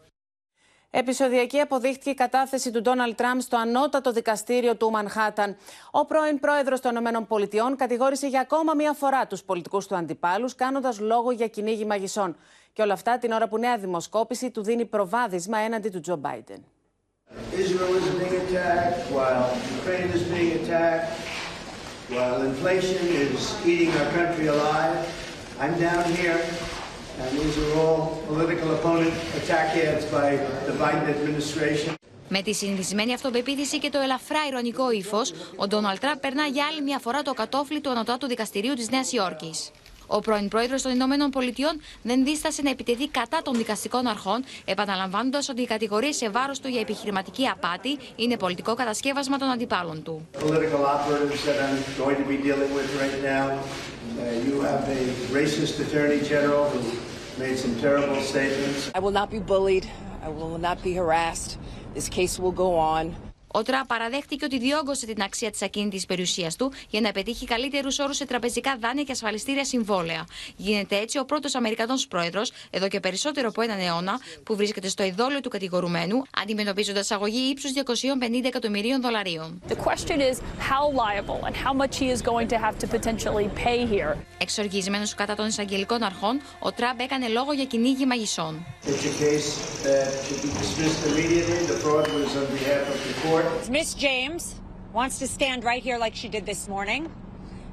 Επισοδιακή 0.97 1.59
αποδείχτηκε 1.59 2.09
η 2.09 2.13
κατάθεση 2.13 2.71
του 2.71 2.81
Ντόναλτ 2.81 3.17
Τραμπ 3.17 3.39
στο 3.39 3.57
ανώτατο 3.57 4.11
δικαστήριο 4.11 4.75
του 4.75 4.91
Μανχάταν. 4.91 5.57
Ο 5.91 6.05
πρώην 6.05 6.39
πρόεδρος 6.39 6.79
των 6.79 6.95
ΗΠΑ 6.95 7.75
κατηγόρησε 7.75 8.27
για 8.27 8.39
ακόμα 8.39 8.73
μία 8.73 8.93
φορά 8.93 9.27
τους 9.27 9.43
πολιτικούς 9.43 9.87
του 9.87 9.95
αντιπάλους, 9.95 10.55
κάνοντας 10.55 10.99
λόγο 10.99 11.31
για 11.31 11.47
κυνήγι 11.47 11.85
μαγισσών. 11.85 12.35
Και 12.73 12.81
όλα 12.81 12.93
αυτά 12.93 13.17
την 13.17 13.31
ώρα 13.31 13.47
που 13.47 13.57
νέα 13.57 13.77
δημοσκόπηση 13.77 14.51
του 14.51 14.63
δίνει 14.63 14.85
προβάδισμα 14.85 15.57
έναντι 15.57 15.89
του 15.89 15.99
Τζο 15.99 16.15
Μπάιντεν. 16.15 16.63
I'm 25.57 25.79
down 25.79 26.03
here 26.19 26.39
με 32.29 32.41
τη 32.41 32.53
συνηθισμένη 32.53 33.13
αυτοπεποίθηση 33.13 33.79
και 33.79 33.89
το 33.89 33.99
ελαφρά 33.99 34.39
ηρωνικό 34.47 34.91
ύφος, 34.91 35.33
ο 35.55 35.67
Ντόναλτ 35.67 35.99
Τραμπ 35.99 36.17
περνά 36.19 36.45
για 36.45 36.65
άλλη 36.71 36.81
μια 36.81 36.99
φορά 36.99 37.21
το 37.21 37.33
κατόφλι 37.33 37.81
του 37.81 37.89
Ανωτάτου 37.89 38.27
Δικαστηρίου 38.27 38.73
της 38.73 38.89
Νέας 38.89 39.11
Υόρκης. 39.11 39.71
Ο 40.07 40.19
πρώην 40.19 40.47
πρόεδρος 40.47 40.81
των 40.81 40.91
Ηνωμένων 40.91 41.29
Πολιτειών 41.29 41.81
δεν 42.01 42.23
δίστασε 42.23 42.61
να 42.61 42.69
επιτεθεί 42.69 43.07
κατά 43.07 43.41
των 43.41 43.55
δικαστικών 43.55 44.07
αρχών, 44.07 44.43
επαναλαμβάνοντας 44.65 45.49
ότι 45.49 45.61
οι 45.61 45.65
κατηγορίε 45.65 46.11
σε 46.11 46.29
βάρος 46.29 46.59
του 46.59 46.67
για 46.67 46.79
επιχειρηματική 46.79 47.47
απάτη 47.47 47.97
είναι 48.15 48.37
πολιτικό 48.37 48.73
κατασκεύασμα 48.73 49.37
των 49.37 49.49
αντιπάλων 49.49 50.03
του. 50.03 50.27
made 57.37 57.57
some 57.57 57.75
terrible 57.81 58.21
statements. 58.21 58.91
I 58.95 58.99
will 58.99 59.11
not 59.11 59.29
be 59.29 59.39
bullied. 59.39 59.89
I 60.23 60.29
will 60.29 60.57
not 60.57 60.81
be 60.81 60.93
harassed. 60.93 61.57
This 61.93 62.07
case 62.09 62.39
will 62.39 62.51
go 62.51 62.75
on. 62.75 63.15
Ο 63.57 63.61
Τραμπ 63.61 63.85
παραδέχτηκε 63.87 64.45
ότι 64.45 64.59
διόγκωσε 64.59 65.05
την 65.05 65.21
αξία 65.21 65.51
της 65.51 65.61
ακίνητης 65.61 66.05
περιουσίας 66.05 66.55
του 66.55 66.71
για 66.89 67.01
να 67.01 67.11
πετύχει 67.11 67.45
καλύτερους 67.45 67.99
όρους 67.99 68.15
σε 68.15 68.25
τραπεζικά 68.25 68.77
δάνεια 68.79 69.03
και 69.03 69.11
ασφαλιστήρια 69.11 69.65
συμβόλαια. 69.65 70.25
Γίνεται 70.55 70.95
έτσι 70.97 71.19
ο 71.19 71.25
πρώτος 71.25 71.55
Αμερικανός 71.55 72.07
πρόεδρος, 72.07 72.51
εδώ 72.69 72.87
και 72.87 72.99
περισσότερο 72.99 73.47
από 73.47 73.61
έναν 73.61 73.79
αιώνα, 73.79 74.19
που 74.43 74.55
βρίσκεται 74.55 74.87
στο 74.87 75.03
ειδόλιο 75.03 75.39
του 75.39 75.49
κατηγορουμένου, 75.49 76.21
αντιμετωπίζοντας 76.41 77.11
αγωγή 77.11 77.49
ύψους 77.49 77.71
250 77.71 78.47
εκατομμυρίων 78.47 79.01
δολαρίων. 79.01 79.61
The 79.67 79.75
question 79.75 80.17
is 80.19 80.35
how 80.71 80.83
liable 81.03 81.39
and 81.47 81.55
how 81.65 81.73
much 81.81 81.97
he 81.97 82.07
is 82.15 82.21
going 82.21 82.47
to 82.47 82.57
have 82.57 82.75
to 82.79 82.87
potentially 82.87 83.47
pay 83.65 83.85
here. 83.95 84.17
Εξοργισμένος 84.37 85.13
κατά 85.15 85.35
των 85.35 85.47
εισαγγελικών 85.47 86.03
αρχών, 86.03 86.41
ο 86.59 86.71
Τραμπ 86.71 86.99
έκανε 86.99 87.27
λόγο 87.27 87.53
για 87.53 87.65
κυνήγι 87.65 88.05
μαγισσών. 88.05 88.65
It's 88.85 88.89
a 88.89 89.23
case 89.23 89.49
that 89.87 90.07
should 90.25 90.41
be 90.45 90.51
dismissed 90.61 91.01
immediately. 91.09 91.59
The 91.73 91.77
fraud 91.83 92.07
was 92.19 92.31
on 92.41 92.47
behalf 92.57 92.83
of 92.93 92.99
the 93.07 93.15
court. 93.23 93.44
Miss 93.69 93.93
James 93.93 94.43
wants 94.93 95.15
to 95.19 95.27
stand 95.27 95.63
right 95.63 95.83
here 95.87 95.97
like 95.97 96.15
she 96.15 96.29
did 96.35 96.45
this 96.45 96.67
morning 96.67 97.01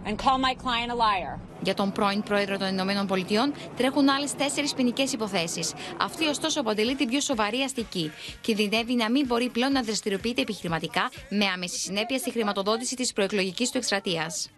and 0.07 0.19
call 0.19 0.39
my 0.39 0.55
client 0.65 0.91
a 0.91 0.95
liar. 0.95 1.39
Για 1.63 1.75
τον 1.75 1.93
πρώην 1.93 2.23
πρόεδρο 2.23 2.59
των 2.59 2.69
Ηνωμένων 2.69 3.07
Πολιτειών 3.07 3.53
τρέχουν 3.77 4.09
άλλες 4.09 4.35
τέσσερις 4.35 4.75
ποινικές 4.75 5.13
υποθέσεις. 5.13 5.73
Αυτή, 6.01 6.27
ωστόσο, 6.27 6.61
αποτελεί 6.61 6.95
την 6.95 7.09
πιο 7.09 7.21
σοβαρή 7.21 7.61
αστική. 7.61 8.11
Κινδυνεύει 8.41 8.95
να 8.95 9.11
μην 9.11 9.27
μπορεί 9.27 9.49
πλέον 9.49 9.73
να 9.73 9.83
δραστηριοποιείται 9.83 10.41
επιχειρηματικά 10.41 11.11
με 11.29 11.45
άμεση 11.45 11.79
συνέπεια 11.79 12.19
στη 12.19 12.31
χρηματοδότηση 12.31 12.97
της 12.97 13.13
προεκλογικής 13.13 13.71
του 13.71 13.79
εκστρατείας. 13.79 14.51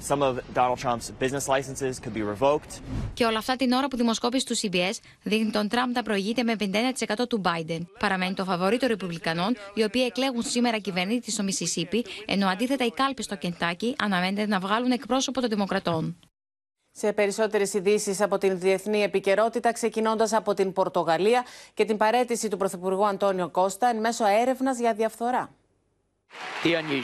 Said 0.00 0.18
that 0.18 0.18
some 0.18 0.22
of 0.22 0.40
Donald 0.54 0.78
Trump's 0.78 1.10
business 1.20 1.48
licenses 1.48 1.98
could 1.98 2.14
be 2.14 2.22
revoked. 2.22 2.80
Και 3.14 3.24
όλα 3.24 3.38
αυτά 3.38 3.56
την 3.56 3.72
ώρα 3.72 3.88
που 3.88 3.96
δημοσκόπηση 3.96 4.46
του 4.46 4.56
CBS 4.56 4.98
δείχνει 5.22 5.50
τον 5.50 5.68
Τραμπ 5.68 5.94
να 5.94 6.02
προηγείται 6.02 6.42
με 6.42 6.54
51% 6.60 7.28
του 7.28 7.40
Biden. 7.44 7.80
Παραμένει 7.98 8.34
το 8.34 8.44
φαβορή 8.44 8.78
των 8.78 8.88
Ρεπουμπλικανών, 8.88 9.56
οι 9.74 9.84
οποίοι 9.84 10.02
εκλέγουν 10.06 10.42
σήμερα 10.42 10.78
κυβερνήτη 10.78 11.30
στο 11.30 11.42
Μισισίπι, 11.42 12.04
ενώ 12.26 12.46
αντίθετα 12.48 12.84
οι 12.84 12.90
κάλπε 12.90 13.22
στο 13.22 13.36
Κεντάκι 13.36 13.94
αναμένεται 13.98 14.46
να 14.46 14.58
βγάλουν 14.58 14.90
εκπρόσωπο 14.90 15.40
των 15.40 15.48
Δημοκρατών. 15.48 16.16
Σε 16.96 17.12
περισσότερες 17.12 17.74
ειδήσεις 17.74 18.20
από 18.20 18.38
την 18.38 18.58
διεθνή 18.58 19.02
επικαιρότητα, 19.02 19.72
ξεκινώντας 19.72 20.32
από 20.32 20.54
την 20.54 20.72
Πορτογαλία 20.72 21.44
και 21.74 21.84
την 21.84 21.96
παρέτηση 21.96 22.48
του 22.48 22.56
Πρωθυπουργού 22.56 23.06
Αντώνιο 23.06 23.48
Κώστα 23.48 23.88
εν 23.88 23.96
μέσω 23.96 24.24
έρευνας 24.26 24.78
για 24.78 24.94
διαφθορά. 24.94 25.50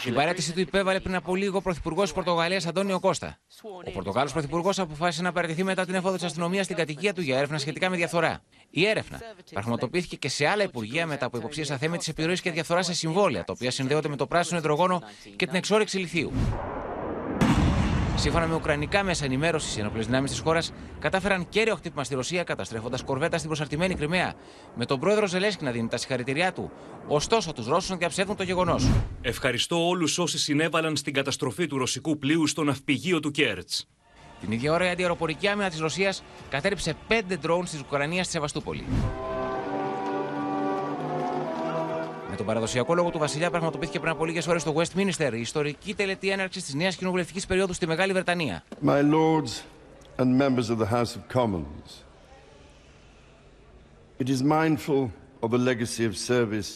Την 0.02 0.14
παρέτηση 0.14 0.52
του 0.52 0.60
υπέβαλε 0.60 1.00
πριν 1.00 1.14
από 1.14 1.34
λίγο 1.34 1.56
ο 1.56 1.60
Πρωθυπουργός 1.60 2.08
τη 2.08 2.14
Πορτογαλίας 2.14 2.66
Αντώνιο 2.66 3.00
Κώστα. 3.00 3.38
Ο 3.86 3.90
Πορτογάλος 3.90 4.32
Πρωθυπουργός 4.32 4.78
αποφάσισε 4.78 5.22
να 5.22 5.32
παραιτηθεί 5.32 5.64
μετά 5.64 5.84
την 5.84 5.94
εφόδο 5.94 6.14
της 6.14 6.24
αστυνομίας 6.24 6.64
στην 6.64 6.76
κατοικία 6.76 7.14
του 7.14 7.20
για 7.20 7.36
έρευνα 7.36 7.58
σχετικά 7.58 7.90
με 7.90 7.96
διαφθορά. 7.96 8.42
Η 8.70 8.86
έρευνα 8.86 9.20
πραγματοποιήθηκε 9.52 10.16
και 10.16 10.28
σε 10.28 10.46
άλλα 10.46 10.62
υπουργεία 10.62 11.06
μετά 11.06 11.26
από 11.26 11.36
υποψίες 11.36 11.70
αθέμητης 11.70 12.08
επιρροής 12.08 12.40
και 12.40 12.50
διαφθοράς 12.50 12.86
σε 12.86 12.94
συμβόλαια, 12.94 13.44
τα 13.44 13.52
οποία 13.56 13.70
συνδέονται 13.70 14.08
με 14.08 14.16
το 14.16 14.26
πράσινο 14.26 14.58
υδρογόνο 14.58 15.02
και 15.36 15.46
την 15.46 15.54
εξόρυξη 15.54 15.98
λιθίου. 15.98 16.32
Σύμφωνα 18.20 18.46
με 18.46 18.54
ουκρανικά 18.54 19.02
μέσα 19.02 19.24
ενημέρωσης, 19.24 19.76
οι 19.76 19.80
ενόπλες 19.80 20.06
δυνάμεις 20.06 20.30
της 20.30 20.40
χώρας 20.40 20.72
κατάφεραν 20.98 21.48
κέριο 21.48 21.74
χτύπημα 21.74 22.04
στη 22.04 22.14
Ρωσία, 22.14 22.42
καταστρέφοντας 22.44 23.02
κορβέτα 23.02 23.36
στην 23.36 23.48
προσαρτημένη 23.48 23.94
Κρυμαία, 23.94 24.34
με 24.74 24.86
τον 24.86 25.00
πρόεδρο 25.00 25.26
Ζελέσκι 25.26 25.64
να 25.64 25.70
δίνει 25.70 25.88
τα 25.88 25.96
συγχαρητήριά 25.96 26.52
του. 26.52 26.70
Ωστόσο, 27.06 27.52
τους 27.52 27.66
Ρώσους 27.66 27.90
να 27.90 27.96
διαψεύδουν 27.96 28.36
το 28.36 28.42
γεγονός. 28.42 28.88
Ευχαριστώ 29.20 29.88
όλους 29.88 30.18
όσοι 30.18 30.38
συνέβαλαν 30.38 30.96
στην 30.96 31.12
καταστροφή 31.12 31.66
του 31.66 31.78
ρωσικού 31.78 32.18
πλοίου 32.18 32.46
στο 32.46 32.62
ναυπηγείο 32.64 33.20
του 33.20 33.30
Κέρτς. 33.30 33.88
Την 34.40 34.52
ίδια 34.52 34.72
ώρα, 34.72 34.86
η 34.86 34.88
αντιαεροπορική 34.88 35.48
άμυνα 35.48 35.68
της 35.68 35.78
Ρωσίας 35.78 36.22
κατέριψε 36.50 36.94
πέντε 37.08 37.36
ντρόουν 37.36 37.64
τη 37.64 37.78
Ουκρανία 37.78 38.22
στη 38.22 38.32
Σεβαστούπολη. 38.32 38.84
Τον 42.40 42.48
παραδοσιακό 42.48 42.94
λόγο 42.94 43.10
του 43.10 43.18
Βασιλιά 43.18 43.50
πραγματοποιήθηκε 43.50 43.98
πριν 43.98 44.10
από 44.12 44.24
λίγες 44.24 44.46
ώρες 44.46 44.62
στο 44.62 44.74
Westminster 44.76 45.30
η 45.32 45.40
ιστορική 45.40 45.94
τελετή 45.94 46.30
έναρξης 46.30 46.64
της 46.64 46.74
νέας 46.74 46.96
κοινοβουλευτικής 46.96 47.46
περίοδου 47.46 47.72
στη 47.72 47.86
Μεγάλη 47.86 48.12
Βρετανία. 48.12 48.64
My 48.84 49.02
lords 49.02 49.62
and 50.16 50.38
members 50.38 50.70
of 50.70 50.78
the 50.78 50.90
House 50.90 51.16
of 51.16 51.36
Commons, 51.36 51.88
it 54.18 54.28
is 54.28 54.42
mindful 54.42 55.10
of 55.40 55.50
the 55.50 55.58
legacy 55.70 56.04
of 56.10 56.16
service 56.16 56.70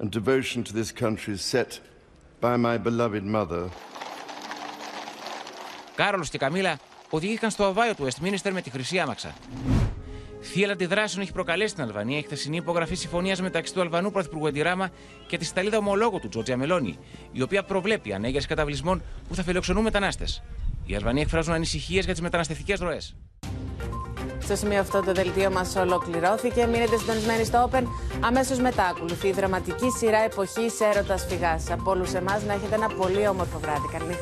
and 0.00 0.10
devotion 0.10 0.62
to 0.68 0.72
this 0.72 0.90
country 1.02 1.36
set 1.52 1.80
by 2.40 2.56
my 2.56 2.78
beloved 2.78 3.24
mother. 3.24 3.68
Κάρολος 5.94 6.28
και 6.28 6.38
Καμίλα 6.38 6.78
οδηγήθηκαν 7.10 7.50
στο 7.50 7.64
αβάιο 7.64 7.94
του 7.94 8.06
Westminster 8.06 8.50
με 8.52 8.60
τη 8.60 8.70
χρυσή 8.70 8.98
άμαξα. 8.98 9.34
Θύελα 10.42 10.72
αντιδράσεων 10.72 11.22
έχει 11.22 11.32
προκαλέσει 11.32 11.70
στην 11.70 11.82
Αλβανία 11.82 12.18
η 12.18 12.22
χθεσινή 12.22 12.56
υπογραφή 12.56 12.94
συμφωνίας 12.94 13.40
μεταξύ 13.40 13.74
του 13.74 13.80
Αλβανού 13.80 14.10
Πρωθυπουργού 14.10 14.46
Εντιράμα 14.46 14.90
και 15.26 15.38
τη 15.38 15.46
Ιταλίδα 15.50 15.76
ομολόγου 15.76 16.18
του 16.18 16.28
Τζότζια 16.28 16.56
Μελώνη, 16.56 16.98
η 17.32 17.42
οποία 17.42 17.62
προβλέπει 17.62 18.12
ανέγερση 18.12 18.46
καταβλισμών 18.46 19.02
που 19.28 19.34
θα 19.34 19.42
φιλοξενούν 19.42 19.82
μετανάστες. 19.82 20.42
Οι 20.86 20.94
Αλβανοί 20.94 21.20
εκφράζουν 21.20 21.54
ανησυχίες 21.54 22.04
για 22.04 22.12
τις 22.12 22.22
μεταναστευτικές 22.22 22.80
ροές. 22.80 23.16
Στο 24.40 24.56
σημείο 24.56 24.80
αυτό 24.80 25.02
το 25.02 25.12
δελτίο 25.12 25.50
μας 25.50 25.76
ολοκληρώθηκε. 25.76 26.66
Μείνετε 26.66 26.98
συντονισμένοι 26.98 27.44
στο 27.44 27.70
Open. 27.70 27.82
Αμέσως 28.20 28.58
μετά 28.58 28.84
ακολουθεί 28.84 29.28
η 29.28 29.32
δραματική 29.32 29.90
σειρά 29.98 30.18
εποχής 30.18 30.80
έρωτας 30.80 31.26
φυγάς. 31.28 31.70
Από 31.70 31.90
όλους 31.90 32.12
εμάς 32.12 32.42
να 32.44 32.52
έχετε 32.52 32.74
ένα 32.74 32.86
πολύ 32.86 33.28
όμορφο 33.28 33.58
βράδυ. 33.58 33.88
Καλή. 33.92 34.16